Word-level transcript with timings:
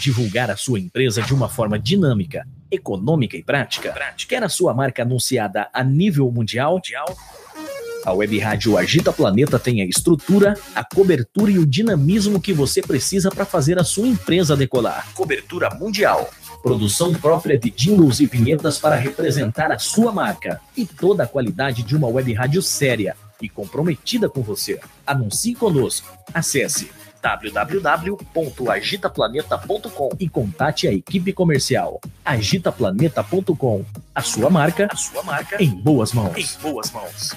Divulgar 0.00 0.50
a 0.50 0.56
sua 0.56 0.80
empresa 0.80 1.20
de 1.20 1.34
uma 1.34 1.46
forma 1.46 1.78
dinâmica, 1.78 2.48
econômica 2.70 3.36
e 3.36 3.42
prática? 3.42 3.94
Quer 4.26 4.42
a 4.42 4.48
sua 4.48 4.72
marca 4.72 5.02
anunciada 5.02 5.68
a 5.74 5.84
nível 5.84 6.32
mundial? 6.32 6.80
A 8.06 8.14
Web 8.14 8.38
Rádio 8.38 8.78
Agita 8.78 9.12
Planeta 9.12 9.58
tem 9.58 9.82
a 9.82 9.84
estrutura, 9.84 10.58
a 10.74 10.82
cobertura 10.82 11.50
e 11.50 11.58
o 11.58 11.66
dinamismo 11.66 12.40
que 12.40 12.50
você 12.50 12.80
precisa 12.80 13.30
para 13.30 13.44
fazer 13.44 13.78
a 13.78 13.84
sua 13.84 14.08
empresa 14.08 14.56
decolar. 14.56 15.06
Cobertura 15.12 15.68
mundial. 15.74 16.30
Produção 16.62 17.12
própria 17.12 17.58
de 17.58 17.70
jingles 17.70 18.20
e 18.20 18.26
vinhetas 18.26 18.78
para 18.78 18.96
representar 18.96 19.70
a 19.70 19.78
sua 19.78 20.10
marca. 20.12 20.62
E 20.74 20.86
toda 20.86 21.24
a 21.24 21.28
qualidade 21.28 21.82
de 21.82 21.94
uma 21.94 22.08
web 22.08 22.32
rádio 22.32 22.62
séria 22.62 23.14
e 23.38 23.50
comprometida 23.50 24.30
com 24.30 24.40
você. 24.40 24.80
Anuncie 25.06 25.54
conosco. 25.54 26.08
Acesse 26.32 26.90
www.agitaplaneta.com 27.22 30.08
e 30.18 30.28
contate 30.28 30.88
a 30.88 30.92
equipe 30.92 31.32
comercial. 31.32 32.00
Agitaplaneta.com. 32.24 33.84
A 34.14 34.22
sua 34.22 34.50
marca, 34.50 34.88
a 34.90 34.96
sua 34.96 35.22
marca 35.22 35.62
em 35.62 35.70
boas 35.70 36.12
mãos. 36.12 36.36
Em 36.36 36.48
boas 36.62 36.90
mãos. 36.90 37.36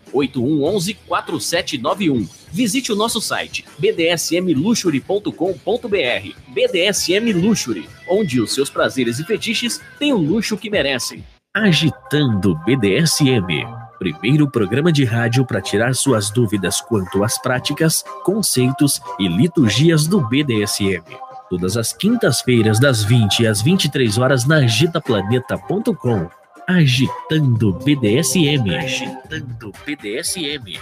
8111 0.13 0.93
4791. 1.07 2.27
Visite 2.51 2.91
o 2.91 2.95
nosso 2.95 3.21
site 3.21 3.65
bdsmluxury.com.br. 3.79 6.35
BDSM 6.47 7.33
Luxury, 7.33 7.87
onde 8.09 8.41
os 8.41 8.53
seus 8.53 8.69
prazeres 8.69 9.19
e 9.19 9.23
fetiches 9.23 9.79
têm 9.97 10.13
o 10.13 10.17
luxo 10.17 10.57
que 10.57 10.69
merecem. 10.69 11.23
Agitando 11.53 12.55
BDSM. 12.65 13.65
Primeiro 13.99 14.49
programa 14.49 14.91
de 14.91 15.05
rádio 15.05 15.45
para 15.45 15.61
tirar 15.61 15.93
suas 15.93 16.31
dúvidas 16.31 16.81
quanto 16.81 17.23
às 17.23 17.39
práticas, 17.39 18.03
conceitos 18.23 18.99
e 19.19 19.27
liturgias 19.27 20.07
do 20.07 20.27
BDSM. 20.27 21.03
Todas 21.49 21.75
as 21.75 21.93
quintas-feiras, 21.93 22.79
das 22.79 23.03
20 23.03 23.45
às 23.45 23.61
23 23.61 24.17
horas, 24.17 24.45
na 24.45 24.57
agitaplaneta.com. 24.57 26.40
Agitando 26.71 27.73
BDSM. 27.73 28.69
Agitando 28.73 29.73
BDSM. 29.85 30.79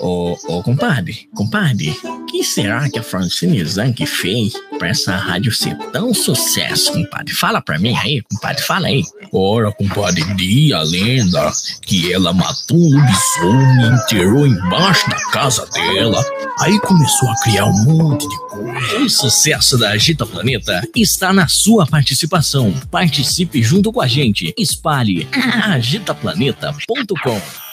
Ô, 0.00 0.36
ô, 0.46 0.62
compadre, 0.62 1.28
compadre, 1.34 1.94
que 2.30 2.44
será 2.44 2.88
que 2.88 2.98
a 2.98 3.02
Francine 3.02 3.64
Zanck 3.64 4.06
fez 4.06 4.52
pra 4.78 4.88
essa 4.88 5.16
rádio 5.16 5.52
ser 5.52 5.76
tão 5.92 6.14
sucesso, 6.14 6.92
compadre? 6.92 7.34
Fala 7.34 7.60
pra 7.60 7.78
mim 7.78 7.96
aí, 7.96 8.22
compadre, 8.22 8.62
fala 8.62 8.86
aí. 8.86 9.02
Ora, 9.32 9.72
compadre, 9.72 10.22
diz 10.34 10.72
a 10.72 10.82
lenda 10.82 11.52
que 11.82 12.12
ela 12.12 12.32
matou 12.32 12.76
um 12.76 12.94
lobisomem 12.94 13.80
e 13.80 13.94
enterrou 13.94 14.46
embaixo 14.46 15.08
da 15.10 15.16
casa 15.30 15.66
dela. 15.66 16.24
Aí 16.60 16.78
começou 16.80 17.28
a 17.28 17.34
criar 17.42 17.66
um 17.66 17.84
monte 17.84 18.28
de 18.28 18.38
coisa. 18.48 18.98
O 18.98 19.10
sucesso 19.10 19.76
da 19.76 19.90
Agita 19.90 20.24
Planeta 20.24 20.80
está 20.94 21.32
na 21.32 21.48
sua 21.48 21.86
participação. 21.86 22.72
Participe 22.90 23.62
junto 23.62 23.92
com 23.92 24.00
a 24.00 24.06
gente. 24.06 24.54
Espalhe 24.56 25.28
agitaplaneta.com. 25.64 27.67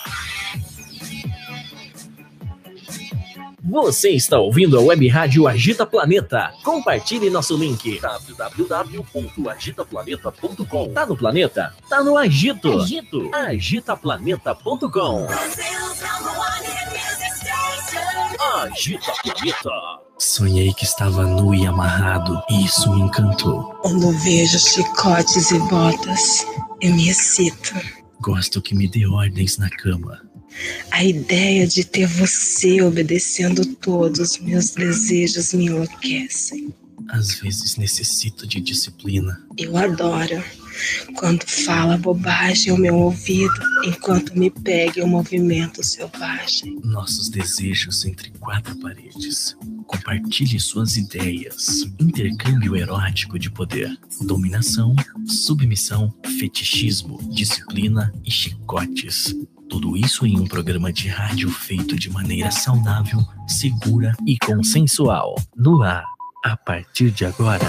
Você 3.75 4.09
está 4.12 4.40
ouvindo 4.40 4.80
a 4.80 4.81
Web 4.81 5.06
Rádio 5.09 5.50
Agita 5.50 5.86
Planeta. 5.86 6.53
Compartilhe 6.63 7.30
nosso 7.30 7.58
link 7.58 8.00
www.agitaplaneta.com. 8.00 10.94
Tá 10.94 11.06
no 11.06 11.18
planeta? 11.18 11.75
Tá 11.90 12.02
no 12.02 12.18
Agito. 12.18 12.72
Agito. 12.72 13.30
Agitaplaneta.com. 13.36 15.28
Agita 18.63 19.12
Planeta. 19.22 19.69
Sonhei 20.18 20.74
que 20.74 20.86
estava 20.86 21.25
nu 21.25 21.53
e 21.53 21.68
amarrado, 21.68 22.42
e 22.50 22.63
isso 22.63 22.90
me 22.96 23.02
encantou. 23.02 23.75
Quando 23.81 24.18
vejo 24.19 24.57
chicotes 24.57 25.52
e 25.52 25.59
botas, 25.59 26.47
eu 26.80 26.96
me 26.96 27.09
excito. 27.09 27.74
Gosto 28.22 28.62
que 28.62 28.74
me 28.74 28.88
dê 28.88 29.06
ordens 29.06 29.57
na 29.57 29.69
cama. 29.69 30.22
A 30.91 31.03
ideia 31.03 31.67
de 31.67 31.83
ter 31.83 32.07
você 32.07 32.81
obedecendo 32.81 33.66
todos 33.75 34.19
os 34.19 34.39
meus 34.39 34.71
desejos 34.71 35.53
me 35.53 35.66
enlouquecem. 35.66 36.73
Às 37.09 37.35
vezes 37.35 37.75
necessito 37.77 38.47
de 38.47 38.59
disciplina. 38.59 39.39
Eu 39.57 39.77
adoro 39.77 40.44
quando 41.15 41.44
fala 41.44 41.97
bobagem 41.97 42.71
ao 42.71 42.77
meu 42.77 42.95
ouvido 42.95 43.53
enquanto 43.85 44.38
me 44.38 44.49
pega 44.49 44.99
em 44.99 45.03
um 45.03 45.07
movimento 45.07 45.83
selvagem. 45.83 46.79
Nossos 46.83 47.29
desejos 47.29 48.05
entre 48.05 48.29
quatro 48.39 48.75
paredes. 48.77 49.55
Compartilhe 49.85 50.59
suas 50.59 50.97
ideias. 50.97 51.83
Intercâmbio 51.99 52.75
erótico 52.75 53.38
de 53.38 53.51
poder. 53.51 53.95
Dominação, 54.21 54.95
submissão, 55.25 56.13
fetichismo, 56.39 57.19
disciplina 57.31 58.11
e 58.23 58.31
chicotes. 58.31 59.35
Tudo 59.69 59.97
isso 59.97 60.25
em 60.25 60.39
um 60.39 60.45
programa 60.45 60.91
de 60.91 61.07
rádio 61.07 61.49
feito 61.49 61.95
de 61.95 62.09
maneira 62.09 62.51
saudável, 62.51 63.19
segura 63.47 64.13
e 64.25 64.37
consensual. 64.37 65.35
No 65.55 65.81
ar, 65.81 66.05
a 66.43 66.55
partir 66.55 67.11
de 67.11 67.25
agora, 67.25 67.65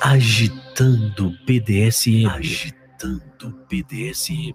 agitando 0.00 1.30
BDSM. 1.46 2.26
Agitando 2.26 3.66
BDSM. 3.68 4.54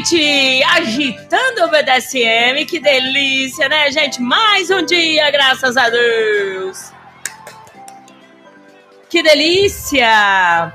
Noite! 0.00 0.62
Agitando 0.64 1.64
o 1.64 1.68
BDSM, 1.68 2.64
que 2.66 2.80
delícia, 2.80 3.68
né, 3.68 3.90
gente? 3.90 4.20
Mais 4.20 4.70
um 4.70 4.82
dia, 4.82 5.30
graças 5.30 5.76
a 5.76 5.90
Deus! 5.90 6.90
Que 9.10 9.22
delícia! 9.22 10.72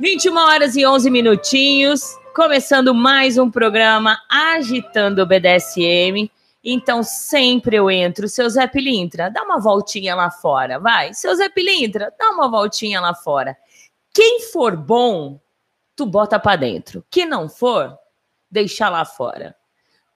21 0.00 0.36
horas 0.36 0.76
e 0.76 0.86
11 0.86 1.10
minutinhos, 1.10 2.16
começando 2.34 2.94
mais 2.94 3.36
um 3.36 3.50
programa 3.50 4.18
Agitando 4.30 5.22
o 5.22 5.26
BDSM. 5.26 6.30
Então 6.64 7.02
sempre 7.02 7.76
eu 7.76 7.90
entro, 7.90 8.28
seu 8.28 8.48
Zé 8.48 8.66
Pilintra, 8.66 9.30
dá 9.30 9.42
uma 9.42 9.60
voltinha 9.60 10.14
lá 10.14 10.30
fora, 10.30 10.78
vai. 10.78 11.12
Seu 11.12 11.34
Zé 11.34 11.50
Pilintra, 11.50 12.12
dá 12.18 12.30
uma 12.30 12.48
voltinha 12.48 13.00
lá 13.00 13.14
fora. 13.14 13.56
Quem 14.14 14.40
for 14.40 14.74
bom, 14.74 15.38
tu 15.94 16.06
bota 16.06 16.38
pra 16.38 16.56
dentro. 16.56 17.04
Que 17.10 17.26
não 17.26 17.48
for, 17.48 17.98
deixa 18.54 18.88
lá 18.88 19.04
fora. 19.04 19.54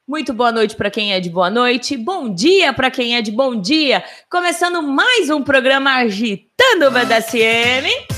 Muito 0.06 0.32
boa 0.32 0.52
noite 0.52 0.76
para 0.76 0.90
quem 0.90 1.12
é 1.12 1.20
de 1.20 1.28
boa 1.28 1.50
noite. 1.50 1.96
Bom 1.96 2.32
dia 2.32 2.72
para 2.72 2.90
quem 2.90 3.16
é 3.16 3.20
de 3.20 3.32
bom 3.32 3.60
dia. 3.60 4.02
Começando 4.30 4.80
mais 4.80 5.28
um 5.28 5.42
programa 5.42 5.96
Agitando 5.96 6.86
o 6.86 6.90
BDSM. 6.90 8.17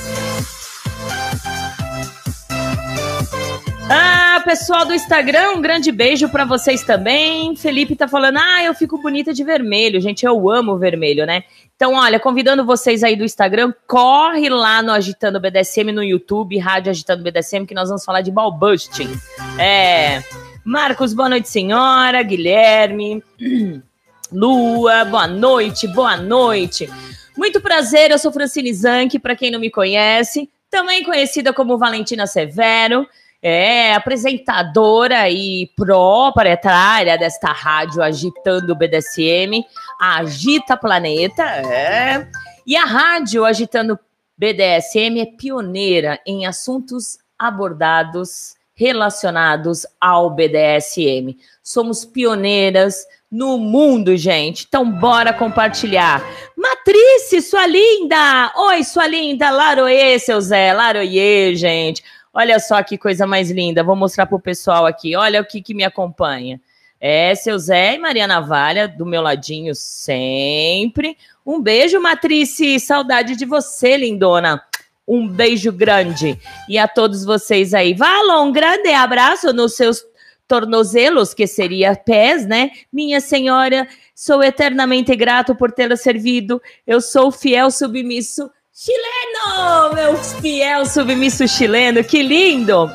Ah, 3.92 4.40
pessoal 4.44 4.86
do 4.86 4.94
Instagram, 4.94 5.50
um 5.56 5.60
grande 5.60 5.90
beijo 5.90 6.28
para 6.28 6.44
vocês 6.44 6.84
também. 6.84 7.56
Felipe 7.56 7.96
tá 7.96 8.06
falando: 8.06 8.36
"Ah, 8.36 8.62
eu 8.62 8.72
fico 8.72 8.96
bonita 9.02 9.34
de 9.34 9.42
vermelho". 9.42 10.00
Gente, 10.00 10.24
eu 10.24 10.48
amo 10.48 10.78
vermelho, 10.78 11.26
né? 11.26 11.42
Então, 11.74 11.94
olha, 11.94 12.20
convidando 12.20 12.64
vocês 12.64 13.02
aí 13.02 13.16
do 13.16 13.24
Instagram, 13.24 13.74
corre 13.88 14.48
lá 14.48 14.80
no 14.80 14.92
Agitando 14.92 15.40
BDSM 15.40 15.90
no 15.90 16.04
YouTube, 16.04 16.56
Rádio 16.56 16.90
Agitando 16.90 17.24
BDSM, 17.24 17.66
que 17.66 17.74
nós 17.74 17.88
vamos 17.88 18.04
falar 18.04 18.20
de 18.20 18.30
ballbusting. 18.30 19.10
É. 19.58 20.22
Marcos, 20.64 21.12
boa 21.12 21.28
noite, 21.28 21.48
senhora. 21.48 22.22
Guilherme. 22.22 23.24
Lua, 24.30 25.04
boa 25.04 25.26
noite, 25.26 25.88
boa 25.88 26.16
noite. 26.16 26.88
Muito 27.36 27.60
prazer, 27.60 28.12
eu 28.12 28.18
sou 28.20 28.30
Francine 28.30 28.72
Zanck, 28.72 29.18
para 29.18 29.34
quem 29.34 29.50
não 29.50 29.58
me 29.58 29.68
conhece, 29.68 30.48
também 30.70 31.02
conhecida 31.02 31.52
como 31.52 31.76
Valentina 31.76 32.24
Severo. 32.28 33.04
É, 33.42 33.94
apresentadora 33.94 35.30
e 35.30 35.70
proprietária 35.74 37.16
desta 37.16 37.52
rádio 37.52 38.02
agitando 38.02 38.76
BDSM, 38.76 39.64
Agita 39.98 40.76
Planeta, 40.76 41.42
é. 41.42 42.28
E 42.66 42.76
a 42.76 42.84
rádio 42.84 43.44
agitando 43.44 43.98
BDSM 44.36 45.20
é 45.20 45.26
pioneira 45.26 46.20
em 46.26 46.46
assuntos 46.46 47.18
abordados 47.38 48.54
relacionados 48.74 49.86
ao 50.00 50.30
BDSM. 50.30 51.36
Somos 51.62 52.04
pioneiras 52.04 53.04
no 53.30 53.58
mundo, 53.58 54.16
gente. 54.16 54.64
Então, 54.66 54.90
bora 54.90 55.32
compartilhar. 55.34 56.22
Matrice, 56.56 57.42
sua 57.42 57.66
linda! 57.66 58.50
Oi, 58.56 58.82
sua 58.82 59.06
linda! 59.06 59.50
Laroie, 59.50 60.18
seu 60.18 60.40
Zé! 60.40 60.72
Laroie, 60.72 61.54
gente! 61.54 62.02
Olha 62.32 62.58
só 62.60 62.82
que 62.82 62.96
coisa 62.96 63.26
mais 63.26 63.50
linda. 63.50 63.82
Vou 63.82 63.96
mostrar 63.96 64.26
pro 64.26 64.38
pessoal 64.38 64.86
aqui. 64.86 65.16
Olha 65.16 65.40
o 65.40 65.44
que, 65.44 65.60
que 65.60 65.74
me 65.74 65.84
acompanha. 65.84 66.60
É, 67.00 67.34
seu 67.34 67.58
Zé 67.58 67.94
e 67.94 67.98
Maria 67.98 68.26
Navalha, 68.26 68.86
do 68.86 69.06
meu 69.06 69.22
ladinho 69.22 69.74
sempre. 69.74 71.16
Um 71.44 71.60
beijo, 71.60 72.00
Matrice. 72.00 72.78
Saudade 72.78 73.34
de 73.34 73.44
você, 73.44 73.96
lindona. 73.96 74.62
Um 75.08 75.26
beijo 75.26 75.72
grande. 75.72 76.38
E 76.68 76.78
a 76.78 76.86
todos 76.86 77.24
vocês 77.24 77.74
aí. 77.74 77.94
Valon, 77.94 78.48
um 78.48 78.52
grande 78.52 78.90
abraço 78.90 79.52
nos 79.52 79.74
seus 79.74 80.04
tornozelos, 80.46 81.32
que 81.32 81.46
seria 81.46 81.96
pés, 81.96 82.46
né? 82.46 82.70
Minha 82.92 83.20
senhora, 83.20 83.88
sou 84.14 84.42
eternamente 84.42 85.14
grato 85.16 85.54
por 85.54 85.72
tê-la 85.72 85.96
servido. 85.96 86.60
Eu 86.86 87.00
sou 87.00 87.32
fiel 87.32 87.70
submisso 87.70 88.50
chileno, 88.80 89.94
meu 89.94 90.16
fiel 90.16 90.86
submisso 90.86 91.46
chileno. 91.46 92.02
Que 92.02 92.22
lindo! 92.22 92.90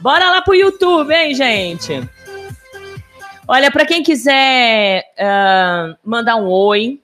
Bora 0.00 0.30
lá 0.30 0.40
pro 0.40 0.54
YouTube, 0.54 1.12
hein, 1.12 1.34
gente? 1.34 2.08
Olha, 3.46 3.70
para 3.70 3.84
quem 3.84 4.02
quiser 4.02 5.04
uh, 5.18 5.94
mandar 6.02 6.36
um 6.36 6.48
oi, 6.48 7.02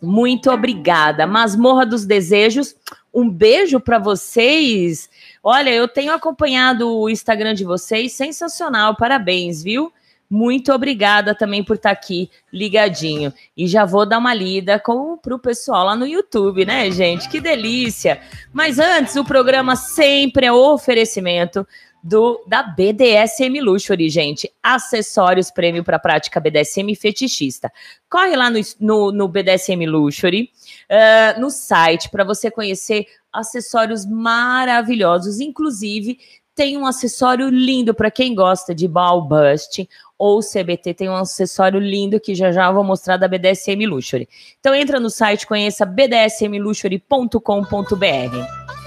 Muito 0.00 0.50
obrigada. 0.50 1.26
Masmorra 1.26 1.86
dos 1.86 2.04
Desejos 2.04 2.74
um 3.12 3.28
beijo 3.28 3.78
para 3.78 3.98
vocês. 3.98 5.10
Olha, 5.42 5.70
eu 5.70 5.86
tenho 5.86 6.12
acompanhado 6.12 6.88
o 6.88 7.10
Instagram 7.10 7.54
de 7.54 7.64
vocês, 7.64 8.12
sensacional, 8.12 8.96
parabéns, 8.96 9.62
viu? 9.62 9.92
Muito 10.34 10.72
obrigada 10.72 11.34
também 11.34 11.62
por 11.62 11.76
estar 11.76 11.90
tá 11.90 11.92
aqui 11.92 12.30
ligadinho. 12.50 13.34
E 13.54 13.66
já 13.66 13.84
vou 13.84 14.06
dar 14.06 14.16
uma 14.16 14.32
lida 14.32 14.80
com 14.80 15.18
o 15.22 15.38
pessoal 15.38 15.84
lá 15.84 15.94
no 15.94 16.06
YouTube, 16.06 16.64
né, 16.64 16.90
gente? 16.90 17.28
Que 17.28 17.38
delícia! 17.38 18.18
Mas 18.50 18.78
antes, 18.78 19.14
o 19.16 19.26
programa 19.26 19.76
sempre 19.76 20.46
é 20.46 20.52
oferecimento 20.52 21.68
do 22.02 22.42
da 22.46 22.62
BDSM 22.62 23.60
Luxury, 23.60 24.08
gente. 24.08 24.50
Acessórios 24.62 25.50
prêmio 25.50 25.84
para 25.84 25.98
prática 25.98 26.40
BDSM 26.40 26.94
fetichista. 26.96 27.70
Corre 28.08 28.34
lá 28.34 28.48
no, 28.48 28.58
no, 28.80 29.12
no 29.12 29.28
BDSM 29.28 29.84
Luxury, 29.84 30.50
uh, 30.88 31.38
no 31.38 31.50
site, 31.50 32.08
para 32.08 32.24
você 32.24 32.50
conhecer 32.50 33.04
acessórios 33.30 34.06
maravilhosos. 34.06 35.40
Inclusive, 35.40 36.18
tem 36.54 36.76
um 36.76 36.86
acessório 36.86 37.48
lindo 37.48 37.94
para 37.94 38.10
quem 38.10 38.34
gosta 38.34 38.74
de 38.74 38.86
ball 38.86 39.26
bust 39.26 39.88
ou 40.18 40.40
CBT, 40.40 40.94
tem 40.94 41.08
um 41.08 41.16
acessório 41.16 41.80
lindo 41.80 42.20
que 42.20 42.34
já 42.34 42.52
já 42.52 42.70
vou 42.70 42.84
mostrar 42.84 43.16
da 43.16 43.26
BDSM 43.26 43.86
Luxury. 43.86 44.28
Então 44.60 44.74
entra 44.74 45.00
no 45.00 45.10
site, 45.10 45.46
conheça 45.46 45.84
bdsmluxury.com.br. 45.84 48.81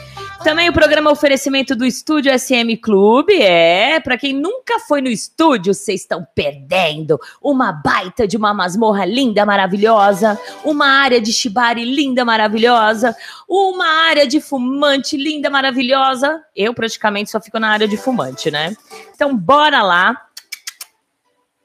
Também 0.45 0.69
o 0.69 0.73
programa 0.73 1.09
oferecimento 1.09 1.75
do 1.75 1.83
Estúdio 1.83 2.31
SM 2.37 2.77
Clube. 2.79 3.33
É, 3.33 3.99
para 3.99 4.15
quem 4.15 4.31
nunca 4.31 4.79
foi 4.79 5.01
no 5.01 5.07
estúdio, 5.07 5.73
vocês 5.73 6.01
estão 6.01 6.23
perdendo. 6.35 7.19
Uma 7.41 7.71
baita 7.71 8.27
de 8.27 8.37
uma 8.37 8.53
masmorra 8.53 9.05
linda, 9.05 9.43
maravilhosa. 9.43 10.39
Uma 10.63 10.85
área 10.85 11.19
de 11.19 11.33
shibari 11.33 11.83
linda, 11.83 12.23
maravilhosa. 12.23 13.15
Uma 13.49 13.87
área 14.07 14.27
de 14.27 14.39
fumante 14.39 15.17
linda, 15.17 15.49
maravilhosa. 15.49 16.39
Eu 16.55 16.75
praticamente 16.75 17.31
só 17.31 17.41
fico 17.41 17.57
na 17.57 17.69
área 17.69 17.87
de 17.87 17.97
fumante, 17.97 18.51
né? 18.51 18.77
Então, 19.15 19.35
bora 19.35 19.81
lá 19.81 20.27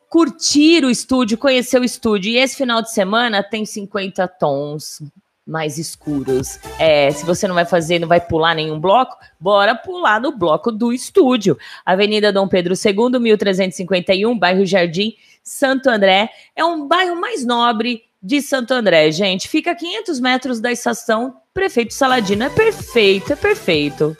curtir 0.09 0.87
o 0.87 0.91
estúdio, 0.91 1.37
conhecer 1.37 1.79
o 1.79 1.85
estúdio. 1.85 2.33
E 2.33 2.39
esse 2.39 2.57
final 2.57 2.81
de 2.81 2.91
semana 2.91 3.43
tem 3.43 3.67
50 3.67 4.27
tons 4.27 5.03
mais 5.51 5.77
escuros. 5.77 6.59
É, 6.79 7.11
se 7.11 7.27
você 7.27 7.49
não 7.49 7.55
vai 7.55 7.67
fazer, 7.67 7.99
não 7.99 8.07
vai 8.09 8.21
pular 8.21 8.55
nenhum 8.55 8.79
bloco, 8.79 9.17
bora 9.39 9.75
pular 9.75 10.21
no 10.21 10.31
bloco 10.31 10.71
do 10.71 10.93
estúdio. 10.93 11.59
Avenida 11.85 12.33
Dom 12.33 12.47
Pedro 12.47 12.75
II, 12.75 13.19
1351, 13.19 14.39
bairro 14.39 14.65
Jardim, 14.65 15.15
Santo 15.43 15.91
André. 15.91 16.31
É 16.55 16.65
um 16.65 16.87
bairro 16.87 17.21
mais 17.21 17.45
nobre 17.45 18.05
de 18.23 18.41
Santo 18.41 18.73
André, 18.73 19.11
gente. 19.11 19.49
Fica 19.49 19.73
a 19.73 19.75
500 19.75 20.21
metros 20.21 20.61
da 20.61 20.71
estação 20.71 21.35
Prefeito 21.53 21.93
Saladino. 21.93 22.45
É 22.45 22.51
perfeito, 22.51 23.33
é 23.33 23.37
perfeito. 23.37 24.17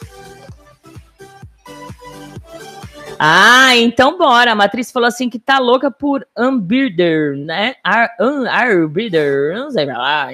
Ah, 3.23 3.77
então 3.77 4.17
bora. 4.17 4.51
A 4.51 4.55
Matriz 4.55 4.91
falou 4.91 5.07
assim 5.07 5.29
que 5.29 5.37
tá 5.37 5.59
louca 5.59 5.91
por 5.91 6.27
Unbirder, 6.35 7.37
né? 7.37 7.75
Unbirder, 8.19 9.53
não 9.53 9.69
sei 9.69 9.85
lá, 9.85 10.29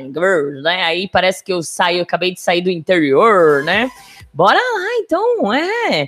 né? 0.63 0.83
Aí 0.85 1.09
parece 1.09 1.43
que 1.43 1.51
eu 1.51 1.61
saio, 1.61 1.97
eu 1.97 2.03
acabei 2.03 2.33
de 2.33 2.39
sair 2.39 2.61
do 2.61 2.69
interior, 2.69 3.61
né? 3.65 3.91
Bora 4.33 4.57
lá, 4.57 4.95
então, 4.99 5.53
é. 5.53 6.07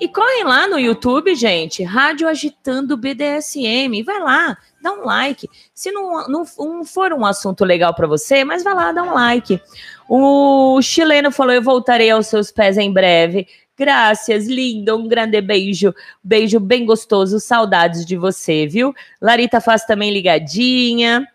e 0.00 0.08
correm 0.08 0.44
lá 0.44 0.66
no 0.66 0.78
YouTube, 0.78 1.34
gente, 1.34 1.84
Rádio 1.84 2.26
Agitando 2.26 2.96
BDSM. 2.96 4.02
Vai 4.02 4.18
lá, 4.20 4.56
dá 4.84 4.92
um 4.92 5.04
like. 5.04 5.48
Se 5.74 5.90
não, 5.90 6.28
não, 6.28 6.44
não 6.58 6.84
for 6.84 7.12
um 7.12 7.24
assunto 7.24 7.64
legal 7.64 7.94
para 7.94 8.06
você, 8.06 8.44
mas 8.44 8.62
vai 8.62 8.74
lá, 8.74 8.92
dá 8.92 9.02
um 9.02 9.14
like. 9.14 9.60
O 10.08 10.80
chileno 10.82 11.32
falou: 11.32 11.54
Eu 11.54 11.62
voltarei 11.62 12.10
aos 12.10 12.26
seus 12.26 12.52
pés 12.52 12.76
em 12.76 12.92
breve. 12.92 13.48
Graças, 13.76 14.46
lindo, 14.46 14.94
um 14.94 15.08
grande 15.08 15.40
beijo, 15.40 15.92
beijo 16.22 16.60
bem 16.60 16.86
gostoso, 16.86 17.40
saudades 17.40 18.06
de 18.06 18.16
você, 18.16 18.68
viu? 18.68 18.94
Larita 19.20 19.60
faz 19.60 19.84
também 19.84 20.12
ligadinha 20.12 21.26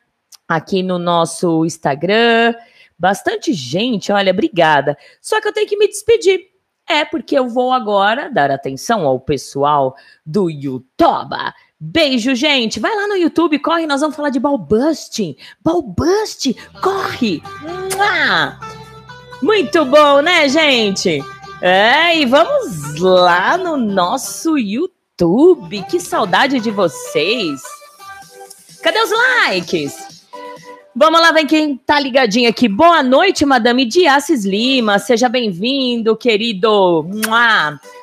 aqui 0.47 0.81
no 0.81 0.97
nosso 0.97 1.65
Instagram. 1.65 2.55
Bastante 2.97 3.51
gente, 3.51 4.11
olha, 4.11 4.31
obrigada. 4.31 4.97
Só 5.19 5.41
que 5.41 5.49
eu 5.49 5.53
tenho 5.53 5.67
que 5.67 5.77
me 5.77 5.87
despedir. 5.87 6.47
É 6.87 7.05
porque 7.05 7.37
eu 7.37 7.47
vou 7.47 7.71
agora 7.71 8.31
dar 8.31 8.49
atenção 8.49 9.05
ao 9.05 9.19
pessoal 9.19 9.95
do 10.25 10.49
YouTube. 10.49 11.35
Beijo, 11.81 12.35
gente. 12.35 12.77
Vai 12.77 12.93
lá 12.93 13.07
no 13.07 13.15
YouTube, 13.15 13.57
corre, 13.59 13.87
nós 13.87 14.01
vamos 14.01 14.15
falar 14.15 14.29
de 14.29 14.39
Balbusting. 14.39 15.37
Balbust, 15.63 16.53
corre! 16.81 17.41
Muito 19.41 19.85
bom, 19.85 20.21
né, 20.21 20.49
gente? 20.49 21.23
É, 21.61 22.17
e 22.17 22.25
vamos 22.25 22.99
lá 22.99 23.57
no 23.57 23.77
nosso 23.77 24.57
YouTube. 24.57 25.81
Que 25.89 26.01
saudade 26.01 26.59
de 26.59 26.69
vocês. 26.69 27.61
Cadê 28.83 28.99
os 28.99 29.11
likes? 29.11 30.09
Vamos 30.93 31.21
lá, 31.21 31.31
vem 31.31 31.47
quem 31.47 31.77
tá 31.77 31.97
ligadinho 31.97 32.49
aqui. 32.49 32.67
Boa 32.67 33.01
noite, 33.01 33.45
Madame 33.45 33.85
Diassis 33.85 34.43
Lima. 34.43 34.99
Seja 34.99 35.29
bem-vindo, 35.29 36.17
querido. 36.17 37.05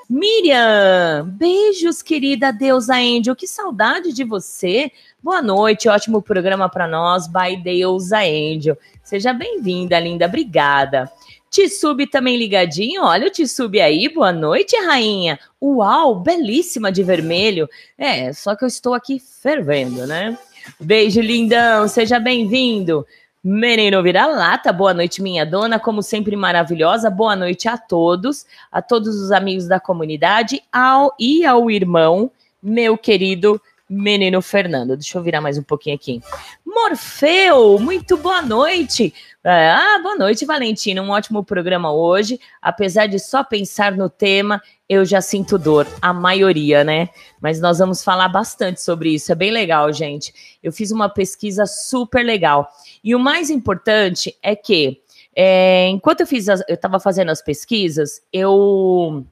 Miriam, 0.09 1.29
beijos, 1.37 2.01
querida 2.01 2.53
deusa 2.53 2.95
Angel, 2.95 3.35
que 3.35 3.49
saudade 3.49 4.13
de 4.13 4.23
você. 4.23 4.93
Boa 5.21 5.43
noite, 5.43 5.89
ótimo 5.89 6.23
programa 6.23 6.69
para 6.69 6.87
nós, 6.87 7.27
by 7.27 7.57
Deusa 7.57 8.19
Angel. 8.19 8.79
Seja 9.03 9.33
bem-vinda, 9.33 9.99
linda, 9.99 10.27
obrigada. 10.27 11.11
Tsub 11.51 12.07
também 12.07 12.37
ligadinho, 12.37 13.03
olha 13.03 13.27
o 13.27 13.31
Tsub 13.31 13.81
aí, 13.81 14.09
boa 14.09 14.33
noite, 14.33 14.77
rainha. 14.77 15.41
Uau, 15.61 16.21
belíssima 16.21 16.93
de 16.93 17.03
vermelho. 17.03 17.69
É, 17.99 18.33
só 18.33 18.55
que 18.55 18.63
eu 18.63 18.69
estou 18.69 18.95
aqui 18.95 19.19
fervendo, 19.19 20.07
né? 20.07 20.39
Beijo, 20.79 21.21
lindão, 21.21 21.89
seja 21.89 22.21
bem-vindo. 22.21 23.05
Menino 23.49 24.03
vira-lata, 24.03 24.73
boa 24.73 24.93
noite, 24.93 25.23
minha 25.23 25.47
dona, 25.47 25.79
como 25.79 26.03
sempre 26.03 26.35
maravilhosa. 26.35 27.09
Boa 27.09 27.37
noite 27.37 27.69
a 27.69 27.79
todos, 27.79 28.45
a 28.73 28.83
todos 28.83 29.23
os 29.23 29.31
amigos 29.31 29.69
da 29.69 29.79
comunidade 29.79 30.61
ao 30.73 31.15
e 31.17 31.47
ao 31.47 31.71
irmão, 31.71 32.29
meu 32.61 32.99
querido 32.99 33.63
menino 33.89 34.43
Fernando. 34.43 34.97
Deixa 34.97 35.17
eu 35.17 35.23
virar 35.23 35.41
mais 35.41 35.57
um 35.57 35.63
pouquinho 35.63 35.95
aqui. 35.95 36.21
Morfeu, 36.67 37.79
muito 37.79 38.17
boa 38.17 38.43
noite. 38.43 39.15
Ah, 39.45 40.01
boa 40.03 40.17
noite, 40.17 40.45
Valentina. 40.45 41.01
Um 41.01 41.11
ótimo 41.11 41.45
programa 41.45 41.93
hoje. 41.93 42.41
Apesar 42.61 43.07
de 43.07 43.21
só 43.21 43.45
pensar 43.45 43.93
no 43.93 44.11
tema, 44.11 44.61
eu 44.89 45.05
já 45.05 45.21
sinto 45.21 45.57
dor. 45.57 45.87
A 46.03 46.13
maioria, 46.13 46.83
né? 46.83 47.11
Mas 47.41 47.61
nós 47.61 47.79
vamos 47.79 48.03
falar 48.03 48.29
bastante 48.29 48.83
sobre 48.83 49.15
isso. 49.15 49.31
É 49.31 49.37
bem 49.37 49.53
legal, 49.53 49.93
gente. 49.93 50.35
Eu 50.61 50.73
fiz 50.73 50.91
uma 50.91 51.09
pesquisa 51.09 51.65
super 51.65 52.27
legal. 52.27 52.69
E 53.07 53.15
o 53.15 53.21
mais 53.21 53.51
importante 53.51 54.37
é 54.43 54.57
que, 54.57 55.01
é, 55.33 55.87
enquanto 55.87 56.23
eu 56.23 56.27
fiz, 56.27 56.49
as, 56.49 56.61
eu 56.69 56.75
estava 56.75 56.99
fazendo 56.99 57.31
as 57.31 57.41
pesquisas, 57.41 58.21
eu 58.33 59.25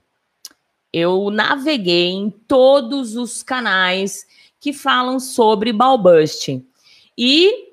eu 0.93 1.29
naveguei 1.29 2.13
em 2.13 2.31
todos 2.31 3.17
os 3.17 3.43
canais 3.43 4.25
que 4.61 4.73
falam 4.73 5.19
sobre 5.19 5.73
Balbust. 5.73 6.65
E 7.19 7.73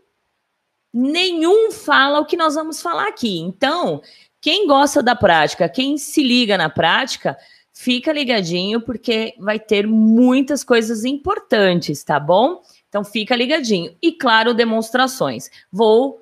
nenhum 0.91 1.71
fala 1.71 2.19
o 2.19 2.25
que 2.25 2.35
nós 2.35 2.55
vamos 2.55 2.81
falar 2.81 3.07
aqui. 3.07 3.37
Então, 3.37 4.01
quem 4.41 4.65
gosta 4.65 5.03
da 5.03 5.15
prática, 5.15 5.69
quem 5.69 5.99
se 5.99 6.23
liga 6.23 6.57
na 6.57 6.67
prática, 6.67 7.37
fica 7.71 8.11
ligadinho, 8.11 8.81
porque 8.81 9.35
vai 9.37 9.59
ter 9.59 9.85
muitas 9.85 10.63
coisas 10.63 11.05
importantes, 11.05 12.03
tá 12.03 12.19
bom? 12.19 12.59
Então, 12.91 13.05
fica 13.05 13.37
ligadinho. 13.37 13.95
E, 14.01 14.11
claro, 14.11 14.53
demonstrações. 14.53 15.49
Vou 15.71 16.19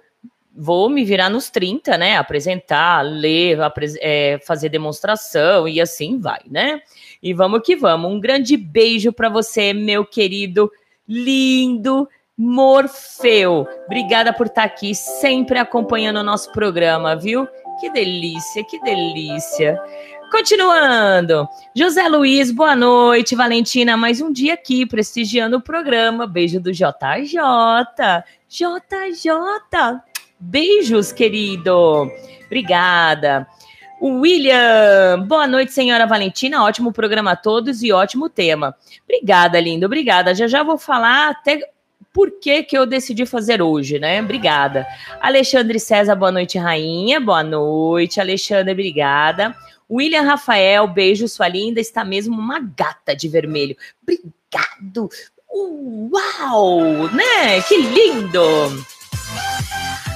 vou 0.61 0.89
me 0.89 1.05
virar 1.05 1.29
nos 1.29 1.49
30, 1.49 1.97
né? 1.97 2.17
Apresentar, 2.17 3.01
ler, 3.01 3.57
é, 4.01 4.39
fazer 4.45 4.67
demonstração 4.67 5.67
e 5.67 5.79
assim 5.79 6.19
vai, 6.19 6.41
né? 6.47 6.81
E 7.23 7.33
vamos 7.33 7.61
que 7.63 7.75
vamos. 7.75 8.11
Um 8.11 8.19
grande 8.19 8.57
beijo 8.57 9.13
para 9.13 9.29
você, 9.29 9.71
meu 9.73 10.05
querido, 10.05 10.69
lindo, 11.07 12.07
Morfeu. 12.37 13.67
Obrigada 13.85 14.31
por 14.31 14.47
estar 14.47 14.61
tá 14.61 14.67
aqui, 14.67 14.93
sempre 14.93 15.57
acompanhando 15.57 16.17
o 16.17 16.23
nosso 16.23 16.51
programa, 16.51 17.15
viu? 17.15 17.47
Que 17.79 17.89
delícia, 17.89 18.63
que 18.63 18.79
delícia. 18.81 19.81
Continuando. 20.31 21.47
José 21.75 22.07
Luiz, 22.07 22.51
boa 22.51 22.75
noite. 22.75 23.35
Valentina, 23.35 23.97
mais 23.97 24.21
um 24.21 24.31
dia 24.31 24.53
aqui, 24.53 24.85
prestigiando 24.85 25.57
o 25.57 25.61
programa. 25.61 26.27
Beijo 26.27 26.59
do 26.59 26.71
JJ. 26.71 27.35
JJ. 28.47 29.31
Beijos, 30.39 31.11
querido. 31.11 32.09
Obrigada. 32.45 33.47
William, 34.01 35.25
boa 35.27 35.47
noite, 35.47 35.73
senhora 35.73 36.05
Valentina. 36.05 36.63
Ótimo 36.63 36.93
programa 36.93 37.31
a 37.31 37.35
todos 37.35 37.83
e 37.83 37.91
ótimo 37.91 38.29
tema. 38.29 38.75
Obrigada, 39.03 39.59
lindo. 39.59 39.85
Obrigada. 39.85 40.33
Já 40.33 40.47
já 40.47 40.63
vou 40.63 40.77
falar 40.77 41.29
até 41.31 41.59
por 42.13 42.39
que, 42.39 42.63
que 42.63 42.77
eu 42.77 42.85
decidi 42.85 43.25
fazer 43.25 43.61
hoje, 43.61 43.99
né? 43.99 44.21
Obrigada. 44.21 44.87
Alexandre 45.19 45.79
César, 45.79 46.15
boa 46.15 46.31
noite, 46.31 46.57
rainha. 46.57 47.19
Boa 47.19 47.43
noite, 47.43 48.21
Alexandre, 48.21 48.71
obrigada. 48.71 49.55
William 49.89 50.23
Rafael, 50.23 50.87
beijo, 50.87 51.27
sua 51.27 51.47
linda. 51.47 51.79
Está 51.79 52.05
mesmo 52.05 52.37
uma 52.37 52.59
gata 52.59 53.15
de 53.15 53.27
vermelho. 53.27 53.75
Obrigado. 54.01 55.09
Uau, 55.51 57.09
né? 57.11 57.61
Que 57.67 57.77
lindo. 57.77 58.43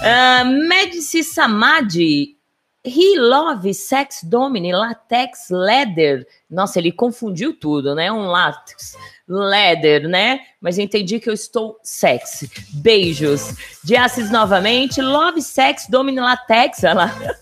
Uh, 0.04 0.46
Medici 0.68 1.24
Samadi, 1.24 2.38
He 2.86 3.18
Love 3.18 3.74
Sex 3.74 4.24
Domini 4.24 4.74
Latex 4.74 5.48
Leather. 5.50 6.28
Nossa, 6.50 6.80
ele 6.80 6.92
confundiu 6.92 7.54
tudo, 7.54 7.96
né? 7.96 8.12
Um 8.12 8.28
látex 8.28 8.98
leather, 9.28 10.08
né? 10.08 10.42
Mas 10.60 10.78
entendi 10.78 11.20
que 11.20 11.30
eu 11.30 11.34
estou 11.34 11.80
sexy. 11.82 12.52
Beijos. 12.74 13.56
Diassis 13.84 14.30
novamente. 14.30 15.02
Love 15.02 15.42
Sex 15.42 15.88
Domini 15.90 16.20
Latex. 16.20 16.84
Olha 16.84 16.94
lá. 16.94 17.36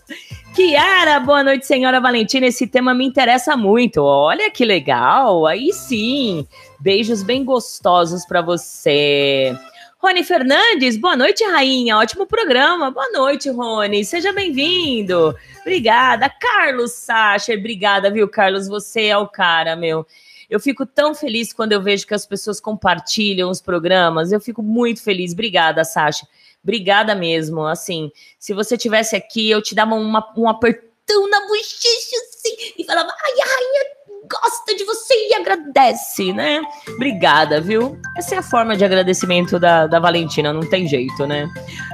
Kiara, 0.54 1.18
boa 1.18 1.42
noite, 1.42 1.66
senhora 1.66 1.98
Valentina. 1.98 2.46
Esse 2.46 2.66
tema 2.66 2.92
me 2.92 3.06
interessa 3.06 3.56
muito. 3.56 4.02
Olha 4.02 4.50
que 4.50 4.66
legal. 4.66 5.46
Aí 5.46 5.72
sim. 5.72 6.46
Beijos 6.78 7.22
bem 7.22 7.42
gostosos 7.42 8.26
para 8.26 8.42
você. 8.42 9.56
Rony 9.98 10.22
Fernandes, 10.22 10.98
boa 10.98 11.16
noite, 11.16 11.42
rainha. 11.42 11.96
Ótimo 11.96 12.26
programa. 12.26 12.90
Boa 12.90 13.08
noite, 13.12 13.48
Rony. 13.48 14.04
Seja 14.04 14.30
bem-vindo. 14.30 15.34
Obrigada. 15.62 16.28
Carlos 16.28 16.92
Sacha, 16.92 17.54
obrigada, 17.54 18.10
viu, 18.10 18.28
Carlos? 18.28 18.68
Você 18.68 19.06
é 19.06 19.16
o 19.16 19.26
cara, 19.26 19.74
meu. 19.74 20.06
Eu 20.50 20.60
fico 20.60 20.84
tão 20.84 21.14
feliz 21.14 21.50
quando 21.50 21.72
eu 21.72 21.80
vejo 21.80 22.06
que 22.06 22.12
as 22.12 22.26
pessoas 22.26 22.60
compartilham 22.60 23.48
os 23.48 23.62
programas. 23.62 24.32
Eu 24.32 24.40
fico 24.40 24.62
muito 24.62 25.02
feliz. 25.02 25.32
Obrigada, 25.32 25.82
Sasha. 25.82 26.26
Obrigada 26.62 27.14
mesmo. 27.14 27.66
Assim, 27.66 28.10
se 28.38 28.54
você 28.54 28.76
tivesse 28.76 29.16
aqui, 29.16 29.50
eu 29.50 29.60
te 29.60 29.74
dava 29.74 29.94
uma, 29.94 30.32
um 30.36 30.48
apertão 30.48 31.28
na 31.28 31.40
bochecha 31.46 32.16
assim 32.30 32.74
e 32.78 32.84
falava: 32.84 33.10
ai, 33.10 33.40
a 33.40 33.44
rainha 33.44 34.02
gosta 34.30 34.74
de 34.74 34.84
você 34.84 35.14
e 35.28 35.34
agradece, 35.34 36.32
né? 36.32 36.62
Obrigada, 36.88 37.60
viu? 37.60 37.98
Essa 38.16 38.36
é 38.36 38.38
a 38.38 38.42
forma 38.42 38.76
de 38.76 38.84
agradecimento 38.84 39.58
da, 39.58 39.86
da 39.86 39.98
Valentina, 39.98 40.52
não 40.52 40.68
tem 40.68 40.86
jeito, 40.86 41.26
né? 41.26 41.48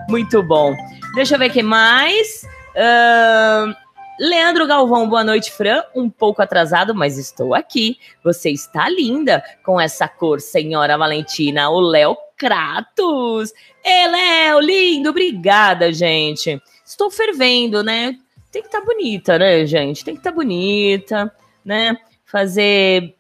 Muito 0.09 0.43
bom. 0.43 0.75
Deixa 1.15 1.35
eu 1.35 1.39
ver 1.39 1.51
quem 1.51 1.63
mais. 1.63 2.47
Uh, 2.77 3.75
Leandro 4.19 4.67
Galvão, 4.67 5.09
boa 5.09 5.23
noite, 5.23 5.51
Fran. 5.53 5.83
Um 5.95 6.11
pouco 6.11 6.43
atrasado, 6.43 6.95
mas 6.95 7.19
estou 7.19 7.55
aqui. 7.55 7.99
Você 8.23 8.51
está 8.51 8.89
linda 8.89 9.43
com 9.65 9.81
essa 9.81 10.09
cor, 10.09 10.41
senhora 10.41 10.99
Valentina. 10.99 11.71
O 11.71 11.81
Léo 11.81 12.17
Kratos. 12.37 13.53
Ê, 13.85 14.07
Léo, 14.09 14.61
lindo. 14.61 15.11
Obrigada, 15.11 15.93
gente. 15.93 16.61
Estou 16.85 17.11
fervendo, 17.11 17.83
né? 17.83 18.17
Tem 18.51 18.63
que 18.63 18.69
estar 18.69 18.81
tá 18.81 18.87
bonita, 18.87 19.39
né, 19.39 19.65
gente? 19.67 20.05
Tem 20.05 20.15
que 20.15 20.21
estar 20.21 20.31
tá 20.31 20.37
bonita, 20.37 21.33
né? 21.65 21.97
fazer. 22.29 23.15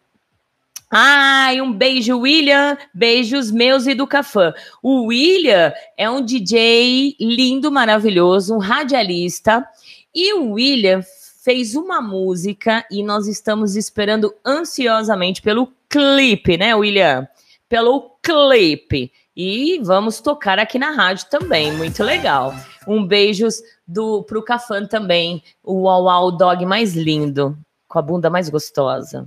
Ai, 0.91 1.61
um 1.61 1.73
beijo, 1.73 2.19
William. 2.19 2.77
Beijos 2.95 3.51
meus 3.51 3.87
e 3.87 3.95
do 3.95 4.07
Cafã. 4.07 4.55
O 4.83 5.07
William 5.07 5.73
é 5.97 6.09
um 6.09 6.25
DJ 6.25 7.15
lindo, 7.21 7.71
maravilhoso, 7.71 8.55
um 8.55 8.59
radialista. 8.59 9.67
E 10.15 10.33
o 10.35 10.53
William 10.53 11.01
fez 11.43 11.75
uma 11.75 12.01
música 12.01 12.85
e 12.91 13.03
nós 13.03 13.27
estamos 13.27 13.77
esperando 13.77 14.35
ansiosamente 14.45 15.41
pelo 15.41 15.73
clipe, 15.89 16.57
né, 16.57 16.75
William? 16.75 17.27
Pelo 17.69 18.19
clipe. 18.23 19.13
E 19.37 19.79
vamos 19.85 20.21
tocar 20.21 20.59
aqui 20.59 20.79
na 20.79 20.91
rádio 20.91 21.27
também, 21.31 21.73
muito 21.73 22.03
legal. 22.03 22.53
Um 22.87 23.07
beijos 23.07 23.63
do 23.87 24.23
pro 24.25 24.43
Cafã 24.43 24.85
também, 24.85 25.43
o 25.63 25.83
Uau 25.83 26.33
Dog 26.33 26.67
mais 26.67 26.95
lindo 26.95 27.57
com 27.89 27.99
a 27.99 28.03
bunda 28.03 28.29
mais 28.29 28.49
gostosa. 28.49 29.27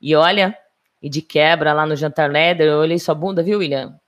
E 0.00 0.14
olha, 0.14 0.56
e 1.02 1.08
de 1.08 1.20
quebra 1.20 1.72
lá 1.72 1.84
no 1.86 1.96
jantar 1.96 2.30
leather, 2.30 2.68
eu 2.68 2.78
olhei 2.78 2.98
sua 2.98 3.14
bunda, 3.14 3.42
viu, 3.42 3.58
William? 3.58 3.98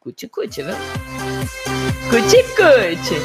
Cuti-cuti, 0.00 0.62
viu? 0.62 1.94
Cuti-cuti. 2.10 3.16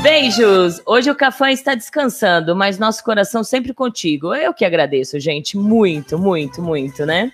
Beijos! 0.00 0.80
Hoje 0.86 1.10
o 1.10 1.14
Cafã 1.14 1.50
está 1.50 1.74
descansando, 1.74 2.54
mas 2.54 2.78
nosso 2.78 3.02
coração 3.02 3.42
sempre 3.42 3.74
contigo. 3.74 4.32
Eu 4.34 4.54
que 4.54 4.64
agradeço, 4.64 5.18
gente. 5.18 5.56
Muito, 5.56 6.16
muito, 6.16 6.62
muito, 6.62 7.04
né? 7.04 7.32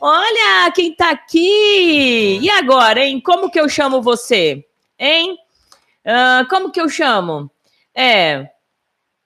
Olha 0.00 0.70
quem 0.74 0.94
tá 0.94 1.10
aqui! 1.10 2.40
E 2.42 2.50
agora, 2.50 3.04
hein? 3.04 3.20
Como 3.20 3.50
que 3.50 3.60
eu 3.60 3.68
chamo 3.68 4.02
você? 4.02 4.64
Hein? 4.98 5.38
Uh, 6.04 6.48
como 6.48 6.72
que 6.72 6.80
eu 6.80 6.88
chamo? 6.88 7.48
É. 7.94 8.48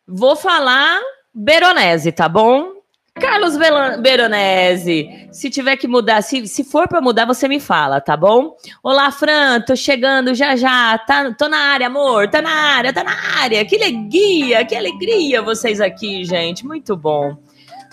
Vou 0.07 0.37
falar 0.37 1.01
Beronese, 1.35 2.13
tá 2.13 2.29
bom? 2.29 2.76
Carlos 3.21 3.57
Beronese, 4.01 5.29
se 5.33 5.49
tiver 5.49 5.77
que 5.77 5.89
mudar, 5.89 6.23
se, 6.23 6.47
se 6.47 6.63
for 6.63 6.87
para 6.87 7.01
mudar, 7.01 7.25
você 7.25 7.49
me 7.49 7.59
fala, 7.59 7.99
tá 8.01 8.15
bom? 8.15 8.55
Olá, 8.83 9.11
Fran, 9.11 9.61
tô 9.63 9.75
chegando 9.75 10.35
já 10.35 10.55
já, 10.55 10.99
tá, 10.99 11.33
tô 11.33 11.49
na 11.49 11.57
área, 11.57 11.87
amor, 11.87 12.29
tá 12.29 12.43
na 12.43 12.51
área, 12.51 12.93
tá 12.93 13.03
na 13.03 13.17
área. 13.41 13.65
Que 13.65 13.77
alegria, 13.77 14.65
que 14.67 14.75
alegria 14.75 15.41
vocês 15.41 15.81
aqui, 15.81 16.25
gente, 16.25 16.67
muito 16.67 16.95
bom. 16.95 17.37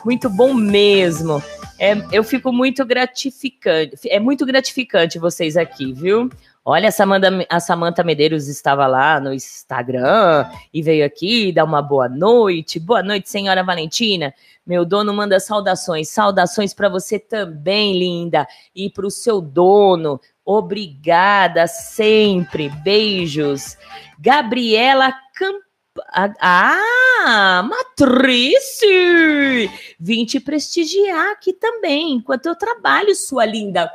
muito 0.03 0.29
bom 0.29 0.53
mesmo. 0.53 1.41
É, 1.79 1.95
eu 2.11 2.23
fico 2.23 2.51
muito 2.51 2.85
gratificante, 2.85 3.97
é 4.09 4.19
muito 4.19 4.45
gratificante 4.45 5.17
vocês 5.17 5.55
aqui, 5.55 5.93
viu? 5.93 6.29
Olha, 6.65 6.87
a 6.87 6.91
Samanta, 6.93 7.27
a 7.49 7.59
Samanta 7.59 8.03
Medeiros 8.05 8.47
estava 8.47 8.87
lá 8.87 9.19
no 9.19 9.33
Instagram 9.33 10.49
e 10.73 10.81
veio 10.81 11.05
aqui 11.05 11.51
dar 11.51 11.65
uma 11.65 11.81
boa 11.81 12.07
noite. 12.07 12.79
Boa 12.79 13.03
noite, 13.03 13.29
senhora 13.29 13.61
Valentina. 13.65 14.33
Meu 14.65 14.85
dono 14.85 15.13
manda 15.13 15.41
saudações. 15.41 16.07
Saudações 16.07 16.73
para 16.73 16.87
você 16.87 17.19
também, 17.19 17.99
linda. 17.99 18.47
E 18.73 18.89
para 18.89 19.05
o 19.05 19.11
seu 19.11 19.41
dono. 19.41 20.21
Obrigada 20.45 21.67
sempre. 21.67 22.69
Beijos. 22.69 23.77
Gabriela 24.17 25.13
Camp... 25.35 25.61
Ah, 26.39 27.61
Matrice! 27.69 28.87
Vim 29.99 30.25
te 30.25 30.39
prestigiar 30.39 31.31
aqui 31.31 31.53
também, 31.53 32.13
enquanto 32.13 32.47
eu 32.47 32.55
trabalho, 32.55 33.13
sua 33.13 33.45
linda. 33.45 33.91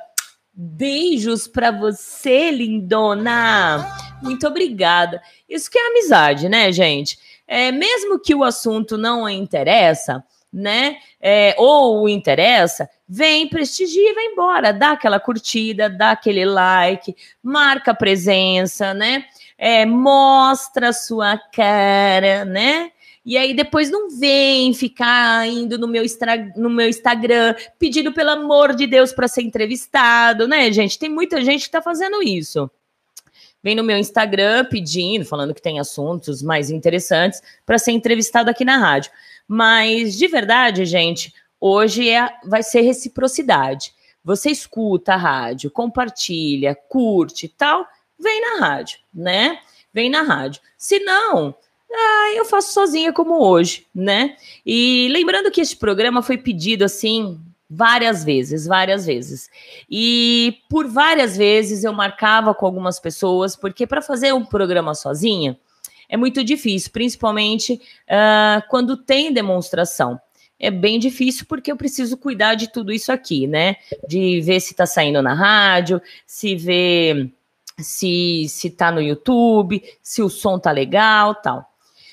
Beijos 0.60 1.46
para 1.46 1.70
você, 1.70 2.50
lindona. 2.50 3.96
Muito 4.20 4.44
obrigada. 4.44 5.22
Isso 5.48 5.70
que 5.70 5.78
é 5.78 5.86
amizade, 5.86 6.48
né, 6.48 6.72
gente? 6.72 7.16
É, 7.46 7.70
mesmo 7.70 8.18
que 8.18 8.34
o 8.34 8.42
assunto 8.42 8.98
não 8.98 9.28
interessa, 9.28 10.24
né? 10.52 10.96
É, 11.20 11.54
ou 11.58 12.08
interessa, 12.08 12.90
vem, 13.08 13.48
prestigia 13.48 14.10
e 14.10 14.14
vai 14.14 14.24
embora. 14.24 14.72
Dá 14.72 14.90
aquela 14.90 15.20
curtida, 15.20 15.88
dá 15.88 16.10
aquele 16.10 16.44
like, 16.44 17.14
marca 17.40 17.92
a 17.92 17.94
presença, 17.94 18.92
né? 18.92 19.26
É, 19.56 19.86
mostra 19.86 20.88
a 20.88 20.92
sua 20.92 21.38
cara, 21.38 22.44
né? 22.44 22.90
E 23.28 23.37
aí 23.37 23.52
depois 23.52 23.90
não 23.90 24.08
vem 24.08 24.73
ficar 24.73 25.47
indo 25.47 25.76
no 25.76 25.87
meu, 25.87 26.02
no 26.56 26.70
meu 26.70 26.88
Instagram 26.88 27.54
pedindo 27.78 28.11
pelo 28.11 28.30
amor 28.30 28.75
de 28.75 28.87
Deus 28.87 29.12
para 29.12 29.28
ser 29.28 29.42
entrevistado, 29.42 30.49
né, 30.49 30.73
gente? 30.73 30.99
Tem 30.99 31.11
muita 31.11 31.44
gente 31.44 31.61
que 31.61 31.68
está 31.68 31.82
fazendo 31.82 32.23
isso. 32.23 32.70
Vem 33.62 33.75
no 33.75 33.85
meu 33.85 33.99
Instagram 33.99 34.64
pedindo, 34.64 35.26
falando 35.26 35.52
que 35.52 35.61
tem 35.61 35.78
assuntos 35.78 36.42
mais 36.42 36.70
interessantes 36.70 37.42
para 37.66 37.78
ser 37.78 37.92
entrevistado 37.92 38.49
aqui 38.49 38.64
na 38.64 38.78
rádio. 38.78 39.12
Mas 39.47 40.16
de 40.16 40.26
verdade, 40.26 40.87
gente, 40.87 41.35
hoje 41.61 42.08
é, 42.08 42.30
vai 42.47 42.62
ser 42.62 42.80
reciprocidade. 42.80 43.92
Você 44.25 44.50
escuta 44.50 45.12
a 45.12 45.18
rádio, 45.18 45.70
compartilha, 45.70 46.75
curte 46.75 47.47
tal, 47.47 47.87
vem 48.18 48.40
na 48.40 48.66
rádio, 48.66 49.00
né? 49.12 49.58
Vem 49.92 50.08
na 50.08 50.23
rádio. 50.23 50.62
Se 50.78 50.99
não, 51.00 51.54
ah, 51.90 52.33
eu 52.37 52.45
faço 52.45 52.73
sozinha 52.73 53.12
como 53.12 53.42
hoje, 53.42 53.87
né? 53.95 54.37
E 54.64 55.09
lembrando 55.11 55.50
que 55.50 55.61
este 55.61 55.76
programa 55.76 56.23
foi 56.23 56.37
pedido 56.37 56.85
assim 56.85 57.40
várias 57.68 58.25
vezes, 58.25 58.66
várias 58.66 59.07
vezes. 59.07 59.50
E 59.90 60.59
por 60.68 60.87
várias 60.87 61.37
vezes 61.37 61.85
eu 61.85 61.92
marcava 61.92 62.54
com 62.54 62.66
algumas 62.66 62.99
pessoas, 62.99 63.57
porque 63.57 63.87
para 63.87 64.02
fazer 64.02 64.33
um 64.33 64.45
programa 64.45 64.95
sozinha 64.95 65.59
é 66.09 66.16
muito 66.16 66.42
difícil, 66.42 66.90
principalmente 66.90 67.75
uh, 67.75 68.62
quando 68.71 68.97
tem 68.97 69.33
demonstração. 69.33 70.18
É 70.59 70.71
bem 70.71 70.99
difícil 70.99 71.47
porque 71.47 71.71
eu 71.71 71.76
preciso 71.76 72.16
cuidar 72.16 72.54
de 72.54 72.73
tudo 72.73 72.92
isso 72.92 73.12
aqui, 73.12 73.47
né? 73.47 73.76
De 74.09 74.40
ver 74.40 74.61
se 74.61 74.73
está 74.73 74.87
saindo 74.87 75.23
na 75.23 75.33
rádio, 75.33 76.02
se 76.26 76.57
ver 76.57 77.30
se 77.78 78.47
se 78.49 78.71
tá 78.71 78.90
no 78.90 79.00
YouTube, 79.00 79.80
se 80.02 80.21
o 80.21 80.28
som 80.28 80.59
tá 80.59 80.73
legal, 80.73 81.35
tal. 81.37 81.64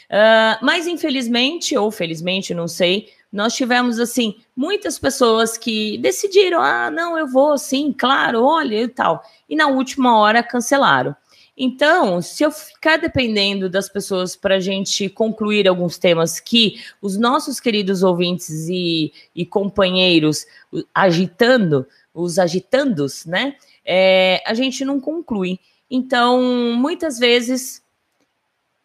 Uh, 0.05 0.63
mas 0.63 0.87
infelizmente, 0.87 1.77
ou 1.77 1.89
felizmente, 1.91 2.53
não 2.53 2.67
sei, 2.67 3.09
nós 3.31 3.53
tivemos 3.53 3.99
assim 3.99 4.35
muitas 4.55 4.97
pessoas 4.97 5.57
que 5.57 5.97
decidiram: 5.97 6.61
ah, 6.61 6.89
não, 6.89 7.17
eu 7.17 7.27
vou, 7.27 7.57
sim, 7.57 7.91
claro, 7.91 8.43
olha 8.43 8.83
e 8.83 8.87
tal. 8.87 9.23
E 9.49 9.55
na 9.55 9.67
última 9.67 10.17
hora 10.19 10.41
cancelaram. 10.41 11.15
Então, 11.57 12.21
se 12.21 12.43
eu 12.43 12.51
ficar 12.51 12.97
dependendo 12.97 13.69
das 13.69 13.87
pessoas 13.87 14.35
para 14.35 14.55
a 14.55 14.59
gente 14.59 15.07
concluir 15.07 15.67
alguns 15.67 15.97
temas 15.97 16.39
que 16.39 16.81
os 17.01 17.17
nossos 17.17 17.61
queridos 17.61 18.03
ouvintes 18.03 18.67
e, 18.67 19.13
e 19.33 19.45
companheiros 19.45 20.45
agitando, 20.93 21.87
os 22.13 22.37
agitandos, 22.39 23.25
né? 23.25 23.55
É, 23.85 24.43
a 24.45 24.53
gente 24.53 24.83
não 24.83 24.99
conclui. 24.99 25.59
Então, 25.89 26.41
muitas 26.75 27.19
vezes 27.19 27.81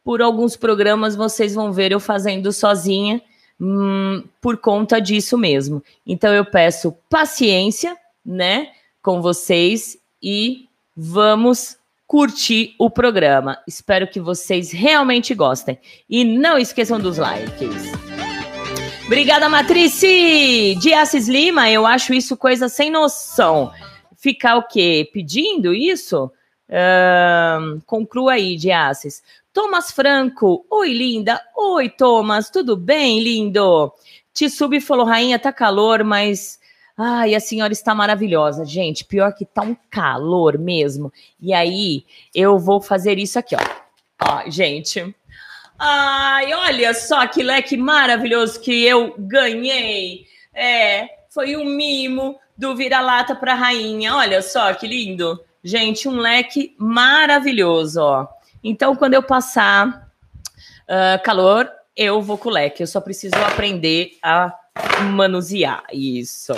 por 0.05 0.23
alguns 0.23 0.57
programas 0.57 1.15
vocês 1.15 1.55
vão 1.55 1.73
ver 1.73 1.93
eu 1.93 2.01
fazendo 2.01 2.53
sozinha, 2.53 3.21
hum, 3.61 4.23
por 4.41 4.57
conta 4.57 5.01
disso 5.01 5.37
mesmo. 5.37 5.83
Então 6.07 6.33
eu 6.33 6.45
peço 6.45 6.95
paciência, 7.09 7.97
né, 8.25 8.69
com 9.03 9.23
vocês 9.23 9.99
e 10.23 10.67
vamos 10.97 11.77
curtir 12.07 12.75
o 12.79 12.91
programa. 12.91 13.59
Espero 13.69 14.07
que 14.07 14.19
vocês 14.19 14.73
realmente 14.73 15.35
gostem. 15.35 15.79
E 16.09 16.25
não 16.25 16.59
esqueçam 16.59 16.99
dos 16.99 17.19
likes. 17.19 17.93
Obrigada, 19.07 19.49
Matrice! 19.49 20.77
De 20.81 20.93
Assis 20.93 21.29
Lima, 21.29 21.71
eu 21.71 21.87
acho 21.87 22.15
isso 22.15 22.37
coisa 22.37 22.69
sem 22.69 22.91
noção. 22.91 23.73
Ficar 24.17 24.57
o 24.57 24.69
quê? 24.69 25.09
Pedindo 25.13 25.75
isso? 25.75 26.31
Conclua 27.87 28.35
aí, 28.35 28.57
de 28.57 28.71
Assis. 28.71 29.23
Thomas 29.53 29.91
Franco. 29.91 30.65
Oi, 30.71 30.93
linda. 30.93 31.41
Oi, 31.57 31.89
Thomas. 31.89 32.51
Tudo 32.51 32.77
bem, 32.77 33.21
lindo? 33.21 33.93
Tsub 34.33 34.81
falou, 34.81 35.05
rainha, 35.05 35.39
tá 35.39 35.53
calor, 35.53 36.05
mas. 36.05 36.59
Ai, 36.97 37.35
a 37.35 37.41
senhora 37.41 37.73
está 37.73 37.95
maravilhosa. 37.95 38.65
Gente, 38.65 39.05
pior 39.05 39.33
que 39.35 39.45
tá 39.45 39.63
um 39.63 39.77
calor 39.91 40.59
mesmo. 40.59 41.13
E 41.41 41.53
aí, 41.53 42.05
eu 42.35 42.59
vou 42.59 42.81
fazer 42.81 43.19
isso 43.19 43.39
aqui, 43.39 43.57
ó. 43.57 43.59
Ó, 44.23 44.51
gente. 44.51 45.15
Ai, 45.79 46.53
olha 46.53 46.93
só 46.93 47.27
que 47.27 47.43
leque 47.43 47.77
maravilhoso 47.77 48.61
que 48.61 48.85
eu 48.85 49.15
ganhei. 49.19 50.27
É, 50.55 51.09
foi 51.31 51.57
um 51.57 51.65
mimo 51.65 52.39
do 52.57 52.77
vira-lata 52.77 53.35
para 53.35 53.55
rainha. 53.55 54.15
Olha 54.15 54.43
só 54.43 54.75
que 54.75 54.87
lindo. 54.87 55.43
Gente, 55.65 56.07
um 56.07 56.19
leque 56.19 56.75
maravilhoso, 56.79 58.03
ó. 58.03 58.29
Então, 58.63 58.95
quando 58.95 59.15
eu 59.15 59.23
passar 59.23 60.11
uh, 60.89 61.23
calor, 61.25 61.71
eu 61.97 62.21
vou 62.21 62.39
com 62.39 62.49
o 62.49 62.53
leque. 62.53 62.83
Eu 62.83 62.87
só 62.87 63.01
preciso 63.01 63.35
aprender 63.37 64.19
a 64.23 64.55
manusear 65.13 65.85
isso. 65.93 66.53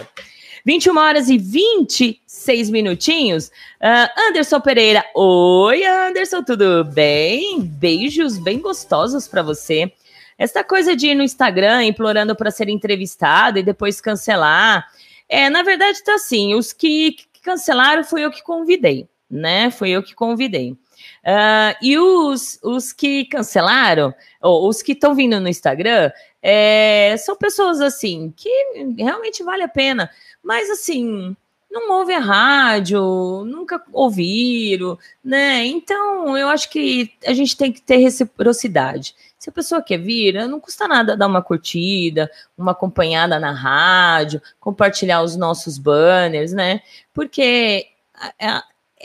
21 0.65 0.97
horas 0.97 1.29
e 1.29 1.39
26 1.39 2.71
minutinhos. 2.71 3.49
Uh, 3.81 4.29
Anderson 4.29 4.61
Pereira. 4.61 5.05
Oi, 5.15 5.85
Anderson, 5.85 6.43
tudo 6.43 6.85
bem? 6.85 7.61
Beijos 7.61 8.39
bem 8.39 8.61
gostosos 8.61 9.27
para 9.27 9.43
você. 9.43 9.93
Essa 10.39 10.65
coisa 10.65 10.97
de 10.97 11.09
ir 11.09 11.15
no 11.15 11.23
Instagram 11.23 11.85
implorando 11.85 12.35
para 12.35 12.51
ser 12.51 12.69
entrevistado 12.69 13.59
e 13.59 13.63
depois 13.63 14.01
cancelar. 14.01 14.87
É, 15.29 15.49
na 15.51 15.63
verdade, 15.63 16.03
tá 16.03 16.15
assim. 16.15 16.55
Os 16.55 16.73
que 16.73 17.17
cancelaram 17.43 18.05
foi 18.05 18.25
eu 18.25 18.31
que 18.31 18.43
convidei, 18.43 19.09
né? 19.31 19.71
Foi 19.71 19.91
eu 19.91 20.03
que 20.03 20.15
convidei. 20.15 20.77
Uh, 21.25 21.77
e 21.81 21.97
os, 21.99 22.59
os 22.63 22.93
que 22.93 23.27
cancelaram, 23.27 24.13
ou 24.41 24.69
os 24.69 24.83
que 24.83 24.93
estão 24.93 25.15
vindo 25.15 25.39
no 25.39 25.49
Instagram, 25.49 26.11
é, 26.43 27.15
são 27.19 27.37
pessoas 27.37 27.81
assim 27.81 28.33
que 28.37 28.51
realmente 28.99 29.45
vale 29.45 29.63
a 29.63 29.69
pena, 29.69 30.11
mas 30.43 30.69
assim 30.69 31.37
não 31.71 31.91
ouvem 31.93 32.17
a 32.17 32.21
rádio, 32.21 33.01
nunca 33.47 33.83
ouviram, 33.93 34.99
né? 35.25 35.65
Então 35.65 36.37
eu 36.37 36.49
acho 36.49 36.69
que 36.69 37.11
a 37.25 37.33
gente 37.33 37.57
tem 37.57 37.73
que 37.73 37.81
ter 37.81 37.97
reciprocidade. 37.97 39.15
Se 39.39 39.49
a 39.49 39.53
pessoa 39.53 39.83
quer 39.83 39.99
vir, 39.99 40.35
não 40.47 40.61
custa 40.61 40.87
nada 40.87 41.17
dar 41.17 41.27
uma 41.27 41.43
curtida, 41.43 42.31
uma 42.59 42.73
acompanhada 42.73 43.39
na 43.41 43.53
rádio, 43.53 44.43
compartilhar 44.61 45.23
os 45.23 45.35
nossos 45.35 45.79
banners, 45.79 46.53
né? 46.53 46.83
Porque 47.15 47.87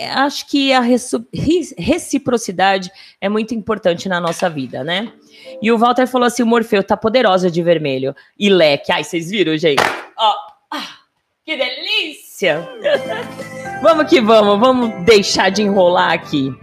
acho 0.05 0.47
que 0.47 0.71
a 0.71 0.81
reciprocidade 0.81 2.91
é 3.19 3.27
muito 3.27 3.55
importante 3.55 4.07
na 4.07 4.21
nossa 4.21 4.49
vida, 4.49 4.83
né? 4.83 5.11
E 5.61 5.71
o 5.71 5.77
Walter 5.77 6.07
falou 6.07 6.27
assim: 6.27 6.43
o 6.43 6.47
Morfeu 6.47 6.83
tá 6.83 6.95
poderosa 6.95 7.49
de 7.49 7.63
vermelho. 7.63 8.15
E 8.37 8.49
leque. 8.49 8.91
Ai, 8.91 9.03
vocês 9.03 9.29
viram, 9.29 9.57
gente? 9.57 9.81
Ó, 10.17 10.35
ah, 10.71 10.87
que 11.43 11.55
delícia! 11.55 12.67
vamos 13.81 14.07
que 14.07 14.21
vamos, 14.21 14.59
vamos 14.59 15.05
deixar 15.05 15.49
de 15.49 15.63
enrolar 15.63 16.11
aqui. 16.11 16.53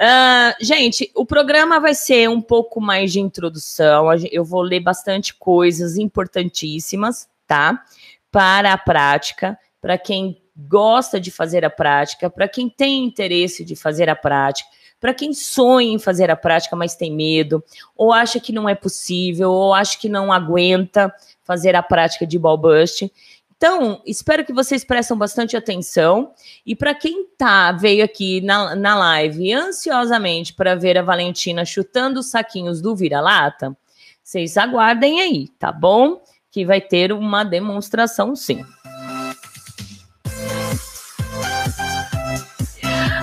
Uh, 0.00 0.54
gente, 0.60 1.10
o 1.14 1.26
programa 1.26 1.80
vai 1.80 1.92
ser 1.92 2.28
um 2.28 2.40
pouco 2.40 2.80
mais 2.80 3.12
de 3.12 3.20
introdução. 3.20 4.06
Eu 4.30 4.44
vou 4.44 4.62
ler 4.62 4.80
bastante 4.80 5.34
coisas 5.34 5.96
importantíssimas, 5.96 7.28
tá? 7.46 7.82
Para 8.30 8.72
a 8.72 8.78
prática, 8.78 9.58
para 9.80 9.98
quem 9.98 10.40
gosta 10.58 11.20
de 11.20 11.30
fazer 11.30 11.64
a 11.64 11.70
prática, 11.70 12.28
para 12.28 12.48
quem 12.48 12.68
tem 12.68 13.04
interesse 13.04 13.64
de 13.64 13.76
fazer 13.76 14.08
a 14.08 14.16
prática, 14.16 14.68
para 15.00 15.14
quem 15.14 15.32
sonha 15.32 15.92
em 15.92 15.98
fazer 15.98 16.30
a 16.30 16.36
prática, 16.36 16.74
mas 16.74 16.96
tem 16.96 17.14
medo, 17.14 17.62
ou 17.96 18.12
acha 18.12 18.40
que 18.40 18.52
não 18.52 18.68
é 18.68 18.74
possível, 18.74 19.52
ou 19.52 19.72
acha 19.72 19.96
que 19.96 20.08
não 20.08 20.32
aguenta 20.32 21.14
fazer 21.44 21.76
a 21.76 21.82
prática 21.82 22.26
de 22.26 22.38
ball 22.38 22.58
bust. 22.58 23.10
Então, 23.56 24.00
espero 24.06 24.44
que 24.44 24.52
vocês 24.52 24.84
prestem 24.84 25.16
bastante 25.16 25.56
atenção. 25.56 26.32
E 26.64 26.76
para 26.76 26.94
quem 26.94 27.26
tá, 27.36 27.72
veio 27.72 28.04
aqui 28.04 28.40
na, 28.40 28.74
na 28.74 28.96
live 28.96 29.52
ansiosamente 29.52 30.54
para 30.54 30.76
ver 30.76 30.96
a 30.96 31.02
Valentina 31.02 31.64
chutando 31.64 32.20
os 32.20 32.30
saquinhos 32.30 32.80
do 32.80 32.94
vira-lata, 32.94 33.76
vocês 34.22 34.56
aguardem 34.56 35.20
aí, 35.20 35.48
tá 35.58 35.72
bom? 35.72 36.22
Que 36.50 36.64
vai 36.64 36.80
ter 36.80 37.12
uma 37.12 37.44
demonstração 37.44 38.36
sim. 38.36 38.64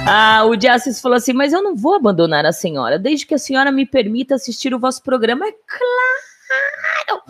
Ah, 0.07 0.45
o 0.45 0.59
Jacis 0.59 1.01
falou 1.01 1.15
assim: 1.15 1.33
Mas 1.33 1.51
eu 1.51 1.63
não 1.63 1.75
vou 1.75 1.95
abandonar 1.95 2.45
a 2.45 2.51
senhora, 2.51 2.99
desde 2.99 3.25
que 3.25 3.33
a 3.33 3.39
senhora 3.39 3.71
me 3.71 3.85
permita 3.87 4.35
assistir 4.35 4.73
o 4.73 4.79
vosso 4.79 5.01
programa. 5.01 5.47
É 5.47 5.51
claro! 5.51 7.23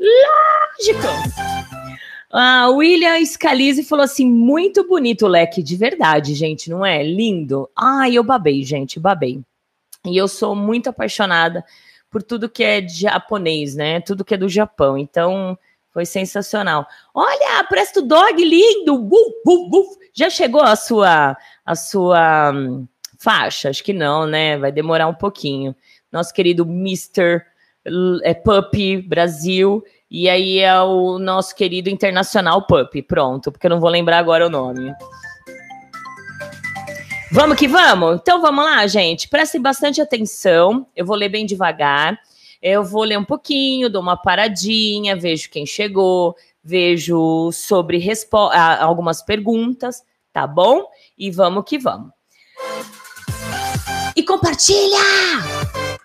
Lógico! 0.00 1.06
Ah, 2.32 2.68
William 2.70 3.24
Scalise 3.24 3.84
falou 3.84 4.04
assim: 4.04 4.28
muito 4.28 4.86
bonito 4.88 5.26
o 5.26 5.28
leque, 5.28 5.62
de 5.62 5.76
verdade, 5.76 6.34
gente, 6.34 6.68
não 6.68 6.84
é? 6.84 7.02
Lindo. 7.02 7.70
Ai, 7.76 8.14
eu 8.14 8.24
babei, 8.24 8.64
gente, 8.64 8.98
babei. 8.98 9.40
E 10.04 10.16
eu 10.16 10.26
sou 10.26 10.56
muito 10.56 10.90
apaixonada 10.90 11.64
por 12.10 12.22
tudo 12.24 12.48
que 12.48 12.64
é 12.64 12.86
japonês, 12.88 13.76
né? 13.76 14.00
Tudo 14.00 14.24
que 14.24 14.34
é 14.34 14.38
do 14.38 14.48
Japão. 14.48 14.98
Então, 14.98 15.56
foi 15.92 16.06
sensacional. 16.06 16.86
Olha, 17.14 17.62
Presto 17.68 18.02
Dog 18.02 18.42
lindo! 18.42 19.08
Já 20.14 20.28
chegou 20.28 20.62
a 20.62 20.74
sua 20.74 21.36
a 21.64 21.74
sua 21.74 22.52
hum, 22.54 22.86
faixa? 23.18 23.68
Acho 23.68 23.82
que 23.82 23.92
não, 23.92 24.26
né? 24.26 24.58
Vai 24.58 24.72
demorar 24.72 25.06
um 25.08 25.14
pouquinho. 25.14 25.74
Nosso 26.10 26.32
querido 26.32 26.64
Mr. 26.64 27.42
É, 28.22 28.34
Puppy 28.34 29.02
Brasil. 29.02 29.82
E 30.10 30.28
aí 30.28 30.58
é 30.58 30.80
o 30.82 31.18
nosso 31.18 31.54
querido 31.54 31.88
internacional 31.88 32.66
Puppy. 32.66 33.02
Pronto, 33.02 33.50
porque 33.50 33.66
eu 33.66 33.70
não 33.70 33.80
vou 33.80 33.90
lembrar 33.90 34.18
agora 34.18 34.46
o 34.46 34.50
nome. 34.50 34.92
Vamos 37.30 37.56
que 37.56 37.66
vamos? 37.66 38.20
Então 38.20 38.42
vamos 38.42 38.62
lá, 38.62 38.86
gente. 38.86 39.26
Prestem 39.26 39.60
bastante 39.60 40.02
atenção. 40.02 40.86
Eu 40.94 41.06
vou 41.06 41.16
ler 41.16 41.30
bem 41.30 41.46
devagar. 41.46 42.20
Eu 42.60 42.84
vou 42.84 43.02
ler 43.02 43.18
um 43.18 43.24
pouquinho, 43.24 43.90
dou 43.90 44.00
uma 44.00 44.16
paradinha, 44.16 45.16
vejo 45.16 45.50
quem 45.50 45.66
chegou, 45.66 46.36
vejo 46.62 47.50
sobre 47.50 48.00
algumas 48.78 49.20
perguntas, 49.20 50.04
tá 50.32 50.46
bom? 50.46 50.84
E 51.18 51.30
vamos 51.30 51.64
que 51.66 51.78
vamos. 51.78 52.10
E 54.16 54.22
compartilha! 54.22 54.98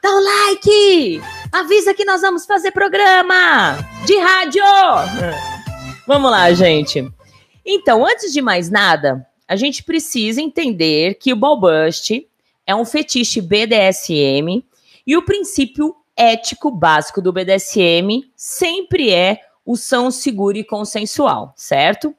Dá 0.02 0.10
o 0.10 0.20
like! 0.20 1.22
Avisa 1.52 1.93
que 1.93 2.06
nós 2.06 2.22
vamos 2.22 2.46
fazer 2.46 2.72
programa 2.72 3.78
de 4.06 4.17
rádio! 4.17 4.63
Vamos 6.08 6.32
lá, 6.32 6.54
gente. 6.54 7.06
Então, 7.65 8.06
antes 8.06 8.32
de 8.32 8.41
mais 8.41 8.70
nada, 8.70 9.28
a 9.48 9.56
gente 9.56 9.84
precisa 9.84 10.41
entender 10.41 11.15
que 11.15 11.34
o 11.34 11.36
ballbust 11.36 12.28
é 12.65 12.76
um 12.76 12.86
fetiche 12.86 13.41
BDSM 13.41 14.63
e 15.06 15.17
o 15.17 15.26
princípio 15.26 15.96
ético 16.15 16.72
básico 16.72 17.22
do 17.22 17.32
BDSM 17.32 18.30
sempre 18.36 19.12
é 19.12 19.41
o 19.65 19.76
são 19.76 20.10
seguro 20.10 20.58
e 20.58 20.63
consensual, 20.63 21.54
certo? 21.56 22.15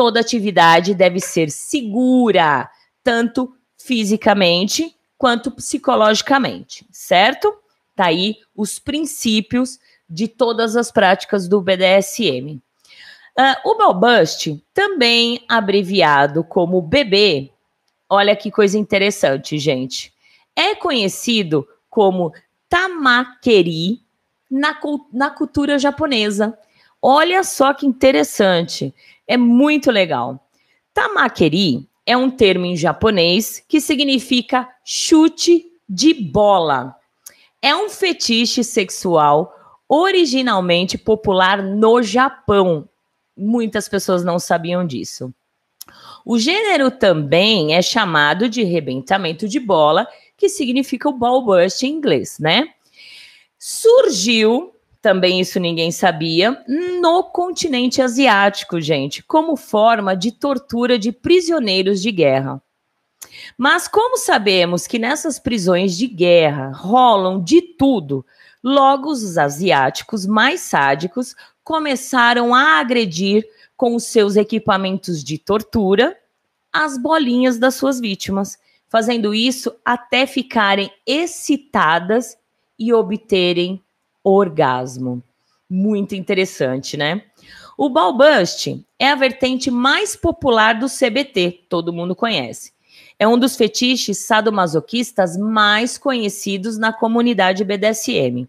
Toda 0.00 0.18
atividade 0.18 0.94
deve 0.94 1.20
ser 1.20 1.50
segura, 1.50 2.70
tanto 3.04 3.54
fisicamente 3.76 4.96
quanto 5.18 5.50
psicologicamente, 5.50 6.86
certo? 6.90 7.54
Tá 7.94 8.06
aí 8.06 8.36
os 8.56 8.78
princípios 8.78 9.78
de 10.08 10.26
todas 10.26 10.74
as 10.74 10.90
práticas 10.90 11.46
do 11.46 11.60
BDSM. 11.60 12.54
Uh, 12.54 12.60
ah, 13.36 13.60
o 13.62 13.76
Balbust, 13.76 14.64
também 14.72 15.44
abreviado 15.46 16.42
como 16.44 16.80
BB, 16.80 17.52
olha 18.08 18.34
que 18.34 18.50
coisa 18.50 18.78
interessante, 18.78 19.58
gente. 19.58 20.14
É 20.56 20.74
conhecido 20.74 21.68
como 21.90 22.32
tamakeri 22.70 24.00
na, 24.50 24.80
na 25.12 25.28
cultura 25.28 25.78
japonesa. 25.78 26.58
Olha 27.02 27.44
só 27.44 27.74
que 27.74 27.84
interessante. 27.84 28.94
É 29.30 29.36
muito 29.36 29.92
legal. 29.92 30.44
Tamakeri 30.92 31.88
é 32.04 32.16
um 32.16 32.28
termo 32.28 32.66
em 32.66 32.76
japonês 32.76 33.64
que 33.68 33.80
significa 33.80 34.68
chute 34.84 35.66
de 35.88 36.12
bola. 36.12 36.96
É 37.62 37.72
um 37.72 37.88
fetiche 37.88 38.64
sexual 38.64 39.54
originalmente 39.88 40.98
popular 40.98 41.62
no 41.62 42.02
Japão. 42.02 42.88
Muitas 43.36 43.88
pessoas 43.88 44.24
não 44.24 44.40
sabiam 44.40 44.84
disso. 44.84 45.32
O 46.26 46.36
gênero 46.36 46.90
também 46.90 47.76
é 47.76 47.82
chamado 47.82 48.48
de 48.48 48.64
rebentamento 48.64 49.46
de 49.46 49.60
bola, 49.60 50.08
que 50.36 50.48
significa 50.48 51.08
o 51.08 51.16
ball 51.16 51.44
burst 51.44 51.84
em 51.84 51.92
inglês, 51.92 52.40
né? 52.40 52.74
Surgiu 53.56 54.74
também 55.00 55.40
isso 55.40 55.58
ninguém 55.58 55.90
sabia, 55.90 56.62
no 57.00 57.24
continente 57.24 58.02
asiático, 58.02 58.80
gente, 58.80 59.22
como 59.22 59.56
forma 59.56 60.14
de 60.14 60.30
tortura 60.30 60.98
de 60.98 61.10
prisioneiros 61.10 62.02
de 62.02 62.12
guerra. 62.12 62.62
Mas 63.56 63.88
como 63.88 64.16
sabemos 64.16 64.86
que 64.86 64.98
nessas 64.98 65.38
prisões 65.38 65.96
de 65.96 66.06
guerra 66.06 66.72
rolam 66.74 67.42
de 67.42 67.62
tudo, 67.62 68.24
logo 68.62 69.10
os 69.10 69.38
asiáticos 69.38 70.26
mais 70.26 70.60
sádicos 70.60 71.34
começaram 71.64 72.54
a 72.54 72.78
agredir 72.78 73.46
com 73.76 73.94
os 73.94 74.04
seus 74.04 74.36
equipamentos 74.36 75.24
de 75.24 75.38
tortura 75.38 76.16
as 76.72 76.98
bolinhas 76.98 77.58
das 77.58 77.74
suas 77.74 77.98
vítimas, 77.98 78.58
fazendo 78.88 79.34
isso 79.34 79.74
até 79.84 80.26
ficarem 80.26 80.90
excitadas 81.06 82.36
e 82.78 82.92
obterem 82.92 83.82
orgasmo. 84.22 85.22
Muito 85.68 86.14
interessante, 86.14 86.96
né? 86.96 87.22
O 87.78 87.88
balbust 87.88 88.84
é 88.98 89.08
a 89.08 89.14
vertente 89.14 89.70
mais 89.70 90.14
popular 90.14 90.78
do 90.78 90.86
CBT, 90.86 91.64
todo 91.68 91.92
mundo 91.92 92.14
conhece. 92.14 92.72
É 93.18 93.26
um 93.26 93.38
dos 93.38 93.56
fetiches 93.56 94.18
sadomasoquistas 94.26 95.36
mais 95.36 95.96
conhecidos 95.96 96.76
na 96.76 96.92
comunidade 96.92 97.64
BDSM, 97.64 98.48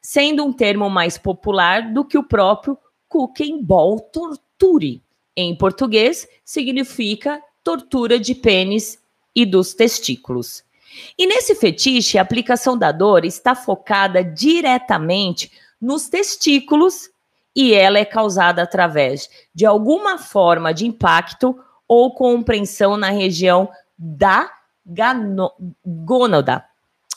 sendo 0.00 0.44
um 0.44 0.52
termo 0.52 0.88
mais 0.88 1.18
popular 1.18 1.92
do 1.92 2.04
que 2.04 2.16
o 2.16 2.22
próprio 2.22 2.78
cooking 3.08 3.62
ball 3.62 4.00
torture. 4.00 5.02
Em 5.36 5.54
português, 5.56 6.28
significa 6.44 7.42
tortura 7.62 8.18
de 8.18 8.34
pênis 8.34 8.98
e 9.34 9.44
dos 9.44 9.74
testículos. 9.74 10.64
E 11.16 11.26
nesse 11.26 11.54
fetiche, 11.54 12.18
a 12.18 12.22
aplicação 12.22 12.76
da 12.76 12.92
dor 12.92 13.24
está 13.24 13.54
focada 13.54 14.24
diretamente 14.24 15.52
nos 15.80 16.08
testículos 16.08 17.10
e 17.54 17.74
ela 17.74 17.98
é 17.98 18.04
causada 18.04 18.62
através 18.62 19.28
de 19.54 19.66
alguma 19.66 20.18
forma 20.18 20.72
de 20.72 20.86
impacto 20.86 21.58
ou 21.86 22.14
compreensão 22.14 22.96
na 22.96 23.10
região 23.10 23.68
da 23.98 24.50
gônada 25.84 26.64